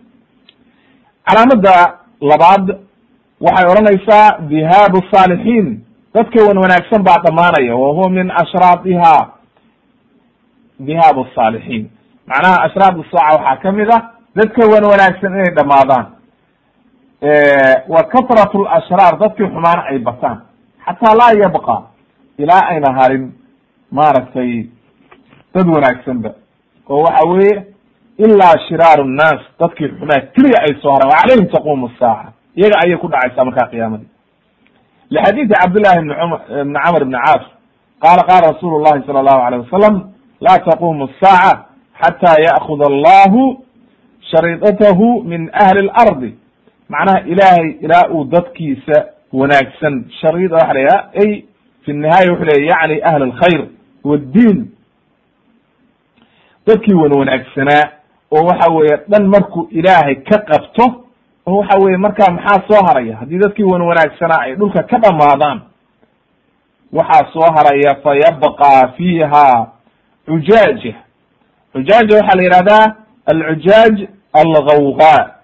Calaamada 1.25 1.93
labaad 2.21 2.65
waxay 3.41 3.65
odhanaysaa 3.71 4.37
dhihaabu 4.49 4.99
saalixiin. 5.11 5.67
Dadka 6.13 6.43
wan 6.47 6.57
wanaagsan 6.57 7.03
baa 7.03 7.19
dhamaanaya 7.25 7.75
wa 7.75 7.87
huwa 7.93 8.09
min 8.09 8.31
ashraadiha 8.31 9.13
dhihaabu 10.85 11.25
saalixiin. 11.35 11.89
Macnaha 12.27 12.63
ashraad 12.65 12.95
saaca 13.11 13.35
waxaa 13.37 13.55
ka 13.63 13.71
mid 13.71 13.89
ah 13.97 14.01
dadka 14.35 14.61
wan 14.71 14.83
wanaagsan 14.91 15.33
inay 15.37 15.51
dhamaadaan. 15.57 16.05
Wa 17.93 18.01
katrat 18.13 18.53
lashraar 18.53 19.13
dadkii 19.19 19.47
xumaana 19.47 19.83
ay 19.91 19.99
bataan. 19.99 20.37
Xataa 20.85 21.15
laa 21.19 21.33
yabqa 21.43 21.77
ilaa 22.37 22.63
ayna 22.71 22.93
harin 22.99 23.33
maaragtay 23.91 24.51
dad 25.53 25.67
wanaagsanba 25.67 26.29
oo 26.89 27.03
waxa 27.03 27.25
weeye 27.29 27.65
ilaa 28.17 28.55
shiraaru 28.67 29.03
nnaas 29.03 29.41
dadkii 29.59 29.87
xumaa 29.99 30.21
keliya 30.33 30.59
ay 30.65 30.73
soo 30.81 30.91
haraan 30.93 31.09
wa 31.11 31.17
calayhim 31.21 31.47
taqumu 31.53 31.89
saaca 31.99 32.33
iyaga 32.55 32.75
ayay 32.83 32.97
ku 32.97 33.07
dhacaysaa 33.07 33.45
markaa 33.45 33.67
qiyaamadii 33.71 34.09
lxadiidi 35.11 35.53
cabdillahi 35.53 35.99
bni 36.01 36.13
m 36.13 36.31
bni 36.65 36.79
camr 36.85 37.03
bni 37.05 37.17
caas 37.25 37.43
qaala 38.03 38.21
qaala 38.29 38.47
rasuulu 38.53 38.77
llahi 38.83 39.03
sala 39.07 39.19
allahu 39.19 39.41
alayh 39.47 39.59
wasalam 39.65 39.95
laa 40.45 40.57
taqumu 40.69 41.03
asaaca 41.09 41.65
xata 42.01 42.31
ya'khud 42.47 42.81
allahu 42.91 43.41
shariidatahu 44.31 45.23
min 45.23 45.49
ahli 45.53 45.87
lardi 45.87 46.35
macnaha 46.89 47.19
ilaahay 47.25 47.69
ilaa 47.81 48.09
uu 48.13 48.23
dadkiisa 48.25 49.05
wanaagsan. 49.33 50.05
Shariida 50.21 50.55
waxa 50.55 50.73
la 50.73 50.79
yidhaha 50.79 51.09
ay 51.21 51.43
fi 51.85 51.93
nihaaya 51.93 52.31
wuxu 52.31 52.45
leya 52.45 52.65
yacni 52.71 53.01
ahli 53.03 53.23
alkhayr 53.23 53.67
waddiin 54.03 54.71
dadkii 56.67 56.93
wan 56.93 57.13
wanaagsanaa 57.19 57.83
oo 58.31 58.45
waxa 58.45 58.71
weeye 58.71 58.97
dhan 59.09 59.27
markuu 59.27 59.67
ilaahay 59.71 60.15
ka 60.15 60.37
qabto 60.37 61.05
oo 61.47 61.57
waxa 61.57 61.77
weye 61.83 61.97
markaa 61.97 62.31
maxaa 62.33 62.63
soo 62.67 62.85
haraya? 62.87 63.17
Haddii 63.17 63.37
dadkii 63.37 63.63
wan 63.63 63.81
wanaagsanaa 63.81 64.41
ay 64.41 64.55
dhulka 64.55 64.83
ka 64.83 64.97
dhamaadaan 64.99 65.61
waxaa 66.93 67.31
soo 67.33 67.47
haraya 67.55 67.95
fa 68.03 68.87
fiiha 68.97 69.67
cujaaja 70.25 70.93
cujaaja 71.73 72.15
waxaa 72.17 72.35
la 72.35 72.43
yihahdaa 72.43 72.95
alcujaaj 73.25 74.20
algawgaa 74.33 75.35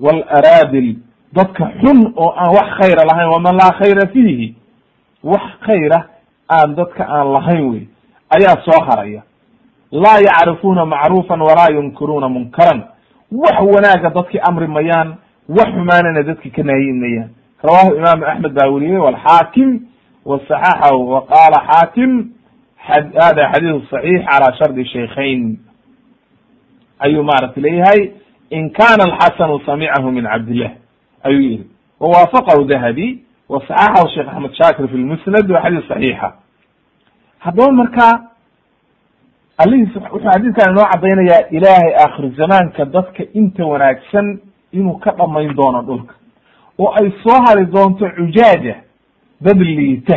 walaradil. 0.00 0.96
Dadka 1.32 1.64
xun 1.80 2.12
oo 2.16 2.34
aan 2.36 2.50
wax 2.54 2.68
khayra 2.80 3.04
lahayn 3.06 3.30
waman 3.32 3.54
laa 3.56 3.72
khayra 3.78 4.06
fiihi 4.12 4.54
wax 5.22 5.42
khayra 5.66 5.98
aan 6.50 6.74
dadka 6.74 7.04
aan 7.06 7.32
lahayn 7.32 7.64
wey 7.70 7.82
ayaa 8.36 8.56
soo 8.66 8.80
haraya. 8.84 9.22
Laa 9.92 10.18
yacrifuuna 10.26 10.86
macruufan 10.86 11.40
walaa 11.42 11.70
yunkiruuna 11.74 12.28
munkaran. 12.28 12.82
Wax 13.32 13.56
wanaaga 13.74 14.10
dadki 14.10 14.38
amri 14.42 14.66
mayaan 14.66 15.16
wax 15.48 15.68
xumaanana 15.70 16.22
dadki 16.22 16.50
ka 16.50 16.62
naayin 16.62 16.98
mayaan. 17.00 17.30
Rawahu 17.62 17.94
imaamu 17.96 18.24
axmed 18.26 18.52
baa 18.54 18.68
weriyey 18.70 18.98
walxaakim 18.98 19.80
wasaxaxahu 20.26 21.10
wa 21.12 21.22
qaala 21.30 21.58
xaakim 21.70 22.30
hada 22.76 23.52
xadiisu 23.52 23.86
صaxiix 23.90 24.24
calى 24.26 24.48
shardi 24.58 24.84
shaykhayn 24.84 25.58
ayuu 27.00 27.22
maaragta 27.24 27.60
leeyahay 27.60 28.10
in 28.50 28.70
kana 28.70 29.04
alxasanu 29.08 29.60
samicahu 29.66 30.12
min 30.12 30.24
cabdillah. 30.24 30.70
Ayuu 31.22 31.40
yihi 31.42 31.64
wawaafaqahu 32.00 32.64
dahabi 32.64 33.24
wasaxaxahu 33.48 34.08
sheekh 34.14 34.28
axmed 34.28 34.52
shaakir 34.54 34.88
fi 34.88 34.96
lmusnad 34.96 35.50
wa 35.50 35.60
xadiis 35.62 35.84
صaxiixa 35.90 36.28
haddaba 37.38 37.72
markaa 37.72 38.12
alihiis 39.58 39.94
wuxuu 39.96 40.20
xadiiskan 40.30 40.72
inoo 40.72 40.86
caddaynayaa 40.92 41.48
ilaahay 41.50 41.92
aakhir 42.04 42.30
zamaanka 42.36 42.84
dadka 42.84 43.22
inta 43.34 43.64
wanaagsan 43.66 44.38
inuu 44.72 44.98
ka 44.98 45.10
dhamayn 45.18 45.54
doono 45.56 45.82
dhulka. 45.82 46.14
Oo 46.78 46.92
ay 47.00 47.10
soo 47.22 47.38
hari 47.46 47.66
doonto 47.66 48.08
cujaaja 48.16 48.74
dad 49.40 49.58
liita 49.58 50.16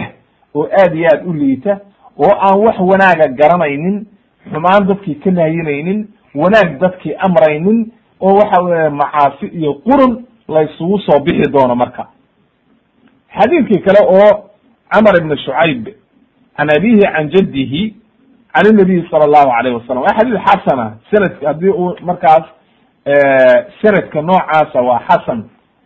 oo 0.56 0.68
aad 0.82 0.96
iyo 0.96 1.08
aad 1.14 1.26
u 1.28 1.34
liita 1.34 1.80
oo 2.18 2.32
aan 2.48 2.60
wax 2.66 2.78
wanaaga 2.80 3.28
garanaynin 3.40 4.06
xumaan 4.52 4.88
dadkii 4.88 5.16
ka 5.16 5.32
nahyinaynin 5.32 6.08
wanaag 6.36 6.80
dadkii 6.80 7.16
amraynin 7.28 7.92
oo 8.22 8.34
waxa 8.36 8.62
weye 8.64 8.90
macaasi 8.90 9.46
iyo 9.48 9.74
qurun 9.74 10.26
laysugu 10.48 11.00
soo 11.00 11.20
bixi 11.20 11.52
doono 11.52 11.76
marka. 11.76 12.08
Xadiidkii 13.38 13.80
kale 13.86 14.00
oo 14.08 14.50
camar 14.92 15.16
ibn 15.18 15.38
shucayb 15.38 15.88
can 16.58 16.70
abihi 16.70 17.00
can 17.02 17.30
jaddihi 17.30 17.96
can 18.54 18.66
inabiyi 18.72 19.08
sala 19.12 19.26
allahu 19.26 19.50
alayh 19.60 19.74
wasalam 19.76 20.04
waa 20.04 20.18
xadiid 20.20 20.38
xasana 20.48 20.98
sanadka 21.12 21.48
haddii 21.48 21.70
uu 21.70 21.96
markaas 22.02 22.46
sanadka 23.82 24.22
noocaasa 24.22 24.82
waa 24.82 25.00
xasan. 25.10 25.44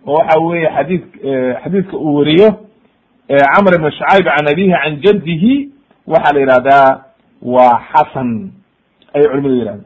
Oo 0.07 0.13
waxa 0.13 0.39
weye 0.39 0.69
xadii 0.75 1.01
xadiidka 1.63 1.97
uu 1.97 2.15
weriyo 2.15 2.47
camr 3.55 3.73
ibn 3.75 3.91
shucayb 3.91 4.25
can 4.25 4.47
abihi 4.51 4.71
can 4.83 5.01
jaddihi 5.03 5.69
waxaa 6.07 6.33
la 6.33 6.39
yihahdaa 6.39 7.01
waa 7.41 7.79
xasan. 7.93 8.51
Ayay 9.13 9.27
culimadu 9.29 9.55
yihahda 9.55 9.83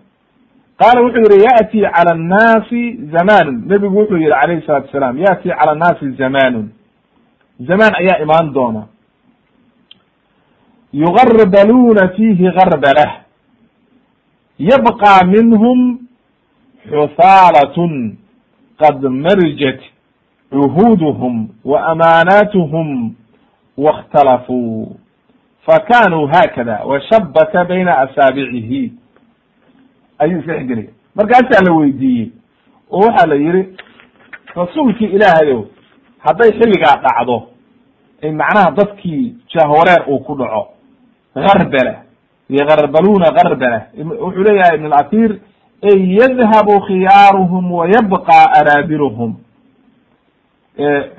qaala 0.82 1.02
wuxuu 1.06 1.30
yihi 1.32 1.46
ya'ti 1.50 1.80
cala 1.96 2.12
annaasi 2.18 2.82
zamanun 3.14 3.58
nebigu 3.70 3.98
wuxuu 4.00 4.18
yihi 4.18 4.32
alayhi 4.44 4.66
salatu 4.66 4.88
asalaam 4.90 5.18
ya'ti 5.18 5.50
cala 5.50 5.72
annaasi 5.76 6.12
zamanun 6.22 6.68
zamaan 7.68 7.94
ayaa 8.02 8.22
imaan 8.26 8.54
doona. 8.54 8.84
Yugarbaluuna 10.94 12.08
fiihi 12.16 12.52
garbalah 12.58 13.12
yabqa 14.60 15.26
minhum 15.26 16.00
xusaalatun 16.90 18.18
qad 18.82 19.02
marjat 19.26 19.80
cuhuuduhum 20.52 21.50
wa 21.66 21.80
amaanaatuhum 21.92 23.16
waاkhtalafuu 23.78 24.98
fakanuu 25.66 26.28
haakada 26.28 26.84
washabaka 26.86 27.66
bayna 27.66 27.98
asaabicihi 27.98 28.94
ayuu 30.24 30.40
isdhexgelaya 30.40 30.90
markaasaa 31.16 31.64
la 31.68 31.72
weydiiyey 31.80 32.28
oo 32.92 33.00
waxaa 33.08 33.28
la 33.32 33.36
yihi 33.36 33.62
rasuulkii 34.56 35.06
ilaahayow 35.16 35.62
hadday 36.26 36.52
xilligaa 36.60 36.96
dhacdo 37.06 37.38
macnaha 38.42 38.72
dadkii 38.72 39.36
jahwareer 39.54 40.04
uu 40.10 40.20
ku 40.20 40.36
dhaco. 40.36 40.68
Garbala 41.36 41.94
ygarbaluna 42.50 43.32
garbala 43.38 43.80
wuxuu 44.22 44.44
leeyahay 44.44 44.76
ibn 44.78 44.86
alatir 44.86 45.32
ey 45.82 46.00
yadhabu 46.20 46.82
khiyaaruhum 46.88 47.72
wa 47.72 47.86
yabqa 47.96 48.38
araabiluhum 48.60 49.32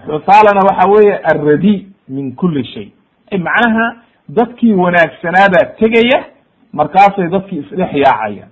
xusaalana 0.06 0.60
waxa 0.68 0.88
weeye 0.90 1.16
alradi 1.16 1.86
min 2.08 2.34
kuli 2.36 2.64
shay. 2.64 2.88
Macnaha 3.32 3.96
dadkii 4.28 4.72
wanaagsanaabaa 4.74 5.64
tegaya 5.80 6.24
markaasay 6.72 7.28
dadkii 7.28 7.58
isdhex 7.58 7.92
yaacayaan 7.94 8.50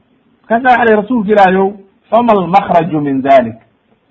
markaasa 0.51 0.79
waxa 0.81 0.85
lhi 0.85 0.97
rasuulka 1.03 1.31
ilaahayow 1.33 1.73
fama 2.11 2.33
almakraju 2.33 3.01
min 3.01 3.23
dalik 3.23 3.55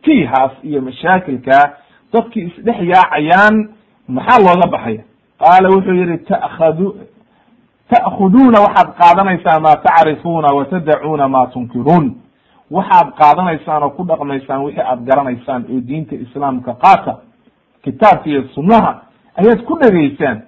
tiihaas 0.02 0.52
iyo 0.64 0.82
mashaakilkaa 0.82 1.70
dadkii 2.14 2.41
isdhex 2.57 2.76
yaacayaan 2.82 3.70
maxaa 4.07 4.40
looga 4.40 4.68
baxaya 4.72 5.03
qaala 5.40 5.70
wuxuu 5.70 5.94
yihi 5.94 6.18
ta'khadu 6.18 6.95
ta'khuduuna 7.90 8.60
waxaad 8.61 8.90
qaadanaysaa 9.02 9.60
maa 9.60 9.76
tacrifuuna 9.76 10.48
wa 10.56 10.66
tadacuuna 10.66 11.28
maa 11.28 11.45
tunkiruun 11.48 12.16
waxaad 12.72 13.07
qaadanaysaan 13.20 13.84
oo 13.84 13.90
ku 13.90 14.03
dhaqmaysaan 14.03 14.64
wixii 14.64 14.82
aad 14.84 15.03
garanaysaan 15.06 15.66
oo 15.72 15.80
diinta 15.88 16.16
islaamka 16.16 16.74
qaata 16.74 17.18
kitaabka 17.84 18.30
iyo 18.30 18.44
sunnaha 18.56 19.02
ayaad 19.36 19.64
ku 19.64 19.78
dhegaysaan 19.82 20.41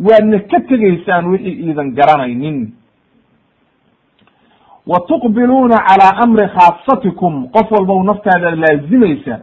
waadna 0.00 0.38
ka 0.38 0.60
tegaysaan 0.60 1.26
wixii 1.26 1.60
iidan 1.66 1.90
garanaynin 1.94 2.72
wa 4.86 5.00
tuqbiluuna 5.08 5.76
calaa 5.88 6.16
amri 6.24 6.48
khaasatikum 6.48 7.48
qof 7.48 7.70
walbow 7.70 8.02
naftaada 8.04 8.50
laazimaysa 8.50 9.40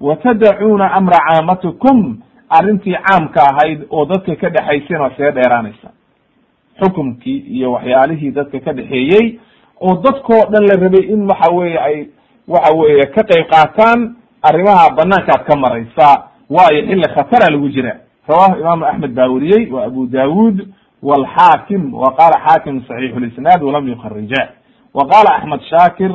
wa 0.00 0.16
tadacuuna 0.16 0.92
amra 0.92 1.18
caamatikum 1.28 2.18
arrintii 2.48 2.94
caamka 3.06 3.40
ahayd 3.42 3.82
oo 3.90 4.04
dadka 4.04 4.36
ka 4.36 4.50
dhexayseen 4.50 5.00
waa 5.00 5.10
see 5.16 5.30
dheeraanaysa 5.32 5.88
xukumkii 6.80 7.38
iyo 7.38 7.72
waxyaalihii 7.72 8.30
dadka 8.30 8.60
ka 8.60 8.72
dhexeeyey 8.72 9.38
oo 9.80 9.94
dadkoo 10.02 10.44
dhan 10.50 10.66
la 10.68 10.74
rabay 10.84 11.04
in 11.12 11.28
waxa 11.30 11.52
weye 11.54 11.78
ay 11.78 12.06
waxa 12.48 12.74
weeye 12.76 13.06
ka 13.06 13.22
qayb 13.22 13.46
qaataan 13.50 14.14
arrimaha 14.42 14.90
banaankaad 14.96 15.44
ka 15.44 15.56
maraysa 15.56 16.22
waayo 16.50 16.82
xilli 16.86 17.08
khatara 17.14 17.46
lagu 17.52 17.68
jira 17.68 17.96
rawahu 18.28 18.60
imaamu 18.60 18.84
axmed 18.86 19.14
baa 19.14 19.26
weriyey 19.28 19.70
wa 19.72 19.84
abu 19.84 20.06
dawud 20.06 20.66
walxaakim 21.02 21.94
wa 21.94 22.12
qala 22.16 22.40
xaakim 22.48 22.82
saxiix 22.88 23.14
lisnaad 23.16 23.62
walam 23.62 23.88
yukarija 23.88 24.48
wa 24.94 25.04
qala 25.12 25.30
axmed 25.38 25.60
shakir 25.70 26.12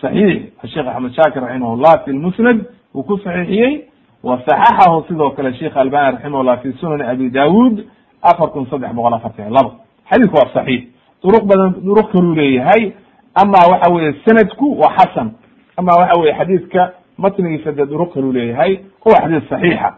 saxiix 0.00 0.42
sheekh 0.72 0.86
axmed 0.88 1.12
shakir 1.18 1.42
raximah 1.42 1.76
llah 1.76 2.04
fi 2.04 2.10
lmusnad 2.12 2.58
uu 2.94 3.02
ku 3.02 3.18
saxiixiyey 3.24 3.84
wa 4.22 4.38
saxaxahu 4.46 5.04
sidoo 5.08 5.30
kale 5.36 5.52
sheikh 5.54 5.76
albani 5.76 6.12
raximah 6.16 6.42
llah 6.44 6.56
fi 6.62 6.72
sunani 6.80 7.02
abi 7.12 7.30
dawud 7.30 7.84
afar 8.22 8.48
kun 8.52 8.66
saddex 8.70 8.92
boqol 8.94 9.14
afartan 9.14 9.44
iyo 9.46 9.54
laba. 9.54 9.70
Xadiidku 10.10 10.36
waa 10.36 10.50
saxiix. 10.54 10.82
Duruq 11.22 11.44
badan 11.50 11.70
duruq 11.84 12.10
kaluu 12.12 12.34
leeyahay. 12.34 12.92
Ama 13.34 13.58
waxa 13.70 13.92
weye 13.94 14.12
sanadku 14.26 14.66
waa 14.80 14.94
xasan. 14.98 15.28
Ama 15.76 15.92
waxa 16.00 16.20
weye 16.20 16.32
xadiidka 16.38 16.92
matnigiisa 17.18 17.72
dee 17.72 17.86
duruq 17.86 18.12
kaluu 18.14 18.32
leeyahay. 18.32 18.78
Huwa 19.04 19.16
xadiis 19.22 19.48
saxiixa. 19.50 19.90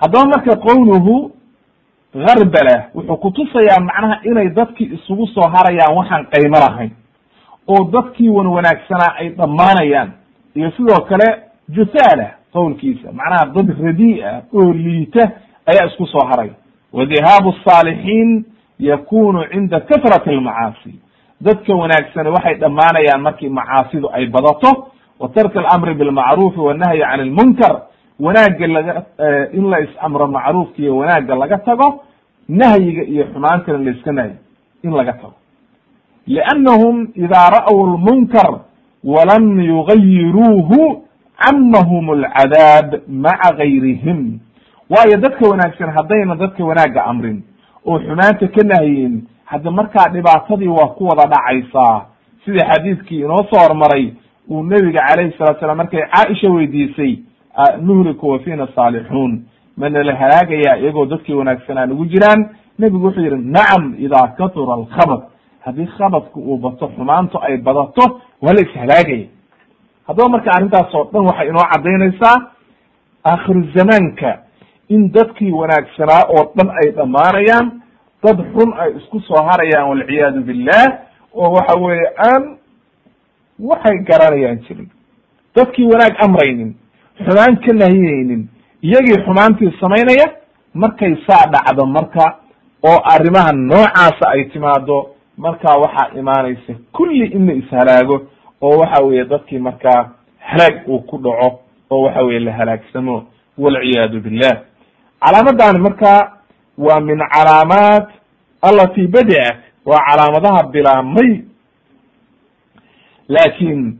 Haddaba 0.00 0.24
marka 0.32 0.56
qowluhu 0.56 1.32
harbala 2.14 2.84
wuxuu 2.94 3.16
kutusayaa 3.16 3.80
macnaha 3.80 4.20
inay 4.24 4.48
dadkii 4.48 4.90
isugu 4.94 5.26
soo 5.26 5.48
harayaan 5.50 5.96
waxaan 5.96 6.26
qaymo 6.26 6.58
lahayn 6.58 6.90
oo 7.68 7.84
dadkii 7.84 8.28
wan 8.28 8.46
wanaagsanaa 8.46 9.14
ay 9.18 9.28
dhammaanayaan. 9.28 10.12
Iyo 10.54 10.70
sidoo 10.70 11.00
kale 11.00 11.42
jusaala 11.68 12.30
qowlkiisa 12.52 13.12
macnaha 13.12 13.46
dad 13.46 13.68
radii'a 13.84 14.36
ah, 14.36 14.42
oo 14.52 14.72
liita 14.72 15.30
ayaa 15.66 15.86
isku 15.86 16.06
soo 16.06 16.26
haray. 16.28 16.50
Wadihaabu 16.92 17.54
asaalixiin 17.60 18.44
yakunu 18.78 19.44
cinda 19.52 19.80
katrati 19.80 20.30
almacaasi. 20.30 20.94
Dadka 21.40 21.74
wanaagsani 21.74 22.28
waxay 22.30 22.54
dhammaanayaan 22.54 23.20
markii 23.22 23.48
macaasidu 23.48 24.10
ay 24.12 24.26
badato 24.26 24.86
wa 25.18 25.28
tarka 25.28 25.60
alamri 25.60 25.94
bilmacruufi 25.94 26.60
wanahyi 26.60 27.00
can 27.00 27.20
lmunkar 27.20 27.82
wanaagga 28.20 28.66
laga 28.66 29.04
in 29.52 29.64
la 29.70 29.80
is-amro 29.80 30.26
macruufka 30.28 30.82
iyo 30.82 30.96
wanaagga 30.96 31.34
laga 31.34 31.58
tago 31.58 32.04
nahyiga 32.48 33.02
iyo 33.04 33.24
xumaantana 33.32 33.78
la 33.78 33.90
iska 33.90 34.12
nahyo 34.12 34.36
in 34.82 34.90
laga 34.92 35.12
tago. 35.12 35.34
liannahum 36.26 37.08
idaa 37.14 37.50
ra'w 37.50 37.86
lmunkar 37.86 38.60
walam 39.04 39.60
yugayiruuhu 39.60 41.02
camahum 41.44 42.10
alcadaab 42.10 42.94
maca 43.08 43.52
gayrihim 43.56 44.38
waayo 44.90 45.16
dadka 45.20 45.48
wanaagsan 45.48 45.90
haddayna 45.96 46.36
dadka 46.36 46.64
wanaagga 46.64 47.04
amrin 47.04 47.42
oo 47.86 47.98
xumaanta 47.98 48.48
ka 48.48 48.62
nahyin 48.64 49.22
hadda 49.44 49.70
markaa 49.70 50.08
dhibaatadii 50.08 50.68
waa 50.68 50.86
ku 50.96 51.04
wada 51.06 51.26
dhacaysaa 51.28 52.06
sida 52.44 52.66
xadiidkii 52.72 53.20
inoo 53.20 53.44
soo 53.50 53.58
hormaray 53.60 54.12
uu 54.50 54.62
nebiga 54.62 55.02
calayhi 55.08 55.34
salatu 55.38 55.60
salam 55.60 55.76
markay 55.76 56.00
caaisha 56.14 56.50
weydiisay 56.50 57.18
nuhliku 57.80 58.28
wa 58.28 58.38
fiina 58.38 58.68
saalixuun. 58.74 59.42
Mana 59.76 60.02
la 60.04 60.14
halaagayaa 60.14 60.76
iyagoo 60.78 61.06
dadkii 61.06 61.34
wanaagsanaa 61.34 61.86
nagu 61.86 62.04
jiraan? 62.06 62.48
Nebigu 62.78 63.06
wuxuu 63.06 63.20
yihi 63.22 63.36
nacam 63.36 63.94
idaa 63.98 64.28
katura 64.38 64.74
alkhabad 64.74 65.22
haddii 65.64 65.86
khabadku 65.98 66.40
uu 66.40 66.58
bato 66.58 66.88
xumaantu 66.96 67.38
ay 67.42 67.56
badato 67.56 68.20
waa 68.42 68.52
la 68.52 68.60
ishalaagaya. 68.60 69.26
Haddaba 70.06 70.28
marka 70.28 70.50
arrintaas 70.56 70.94
oo 70.94 71.04
dhan 71.12 71.24
waxay 71.26 71.48
inoo 71.48 71.64
caddaynaysaa 71.72 72.36
aakhiru 73.24 73.62
zamaanka 73.74 74.38
in 74.88 75.12
dadkii 75.12 75.52
wanaagsanaa 75.52 76.22
oo 76.36 76.52
dhan 76.56 76.68
ay 76.82 76.90
dhammaanayaan 76.92 77.66
dad 78.24 78.38
xun 78.54 78.70
ay 78.78 78.90
isku 78.98 79.20
soo 79.20 79.42
harayaan 79.48 79.88
walciyaadu 79.88 80.40
billah 80.42 80.84
oo 81.34 81.50
waxa 81.56 81.74
weeye 81.80 82.08
aan 82.28 82.56
waxay 83.58 83.98
garanayaan 84.08 84.58
jirin. 84.66 84.88
Dadkii 85.56 85.86
wanaag 85.92 86.14
amraynin 86.24 86.74
xumaan 87.18 87.56
ka 87.64 87.72
nahiyeynin 87.72 88.48
iyagii 88.82 89.22
xumaantii 89.24 89.72
samaynaya 89.80 90.26
markay 90.74 91.16
saa 91.26 91.46
dhacdo 91.52 91.86
marka 91.86 92.38
oo 92.82 92.98
arrimaha 93.14 93.52
noocaasa 93.52 94.28
ay 94.34 94.44
timaado 94.44 95.10
markaa 95.36 95.76
waxaa 95.84 96.10
imaanaysa 96.18 96.74
kulli 96.92 97.26
in 97.26 97.46
la 97.46 97.52
ishalaago 97.52 98.16
oo 98.60 98.78
waxa 98.78 99.04
weeye 99.04 99.24
dadkii 99.24 99.58
markaa 99.58 100.10
halaag 100.38 100.88
uu 100.88 100.98
ku 101.00 101.18
dhaco 101.18 101.60
oo 101.90 102.02
waxa 102.02 102.22
weye 102.22 102.40
la 102.40 102.52
halaagsamo 102.52 103.26
walciyaadu 103.58 104.20
billah 104.20 104.54
calaamadani 105.20 105.78
marka 105.78 106.32
waa 106.78 107.00
min 107.00 107.18
calaamaat 107.34 108.08
alati 108.62 109.06
badaat 109.06 109.58
waa 109.86 109.98
calaamadaha 110.08 110.62
bilaabmay. 110.72 111.42
Laakiin 113.28 113.98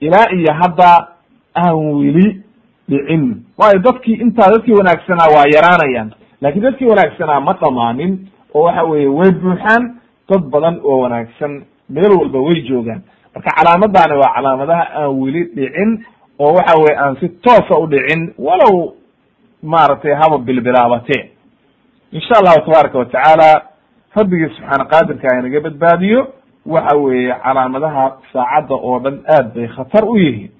ilaa 0.00 0.30
iyo 0.32 0.52
hadda 0.52 1.08
aan 1.56 1.76
weli 1.94 2.42
dhicin 2.90 3.24
waayo 3.58 3.78
dadkii 3.88 4.14
intaa 4.24 4.50
dadkii 4.54 4.74
wanaagsanaa 4.80 5.28
waa 5.36 5.46
yaraanayaan 5.56 6.10
laakiin 6.42 6.62
dadkii 6.66 6.88
wanaagsanaa 6.92 7.40
ma 7.48 7.52
dhamaanin 7.62 8.12
oo 8.54 8.62
waxa 8.66 8.82
weeye 8.90 9.08
way 9.18 9.30
buuxaan 9.42 9.82
dad 10.30 10.42
badan 10.54 10.76
oo 10.84 10.98
wanaagsan 11.04 11.52
meel 11.96 12.12
walba 12.20 12.38
way 12.46 12.60
joogaan 12.70 13.02
marka 13.34 13.50
calaamadani 13.58 14.14
waa 14.22 14.32
calaamadaha 14.36 14.84
aan 15.00 15.20
weli 15.22 15.42
dhicin 15.58 15.90
oo 16.38 16.52
waxa 16.58 16.74
weye 16.82 16.96
aan 17.04 17.16
si 17.20 17.28
toosa 17.28 17.74
u 17.82 17.86
dhicin 17.86 18.22
walow 18.38 18.76
maaragtay 19.62 20.14
haba 20.22 20.38
bilbilaabate 20.38 21.18
insha 22.12 22.34
allahu 22.40 22.60
tabaaraka 22.66 22.98
watacaala 22.98 23.48
rabbigii 24.18 24.48
subxaana 24.56 24.84
qaadirka 24.92 25.38
inaga 25.38 25.60
badbaadiyo 25.66 26.20
waxa 26.66 26.96
weeye 27.04 27.34
calaamadaha 27.44 28.04
saacadda 28.32 28.74
oo 28.74 28.98
dhan 29.04 29.16
aad 29.36 29.54
bay 29.54 29.68
khatar 29.76 30.04
u 30.04 30.16
yihiin 30.18 30.50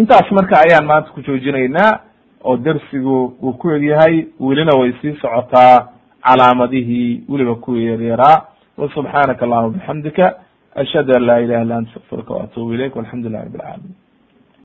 intaas 0.00 0.30
marka 0.38 0.54
ayaan 0.64 0.86
maanta 0.90 1.10
ku 1.14 1.20
joojinaynaa 1.26 1.92
oo 2.44 2.56
dersigu 2.56 3.16
uu 3.42 3.52
ku 3.60 3.70
egyahay 3.76 4.14
welina 4.40 4.72
way 4.80 4.92
sii 5.00 5.14
socotaa 5.22 5.88
calaamadihii 6.26 7.24
weliba 7.28 7.54
kuwa 7.54 7.78
yaryaraa 7.90 8.36
wasubxaanaka 8.78 9.44
allahuma 9.46 9.74
bixamdika 9.76 10.26
ashhadu 10.82 11.16
an 11.16 11.22
laa 11.28 11.40
ilaha 11.44 11.62
illa 11.64 11.76
anta 11.76 11.90
astaqfiruka 11.90 12.34
waatubu 12.34 12.74
ilayk 12.74 12.96
walxamdu 12.96 13.28
lilah 13.28 13.42
rabi 13.44 13.58
alcalamin 13.58 13.94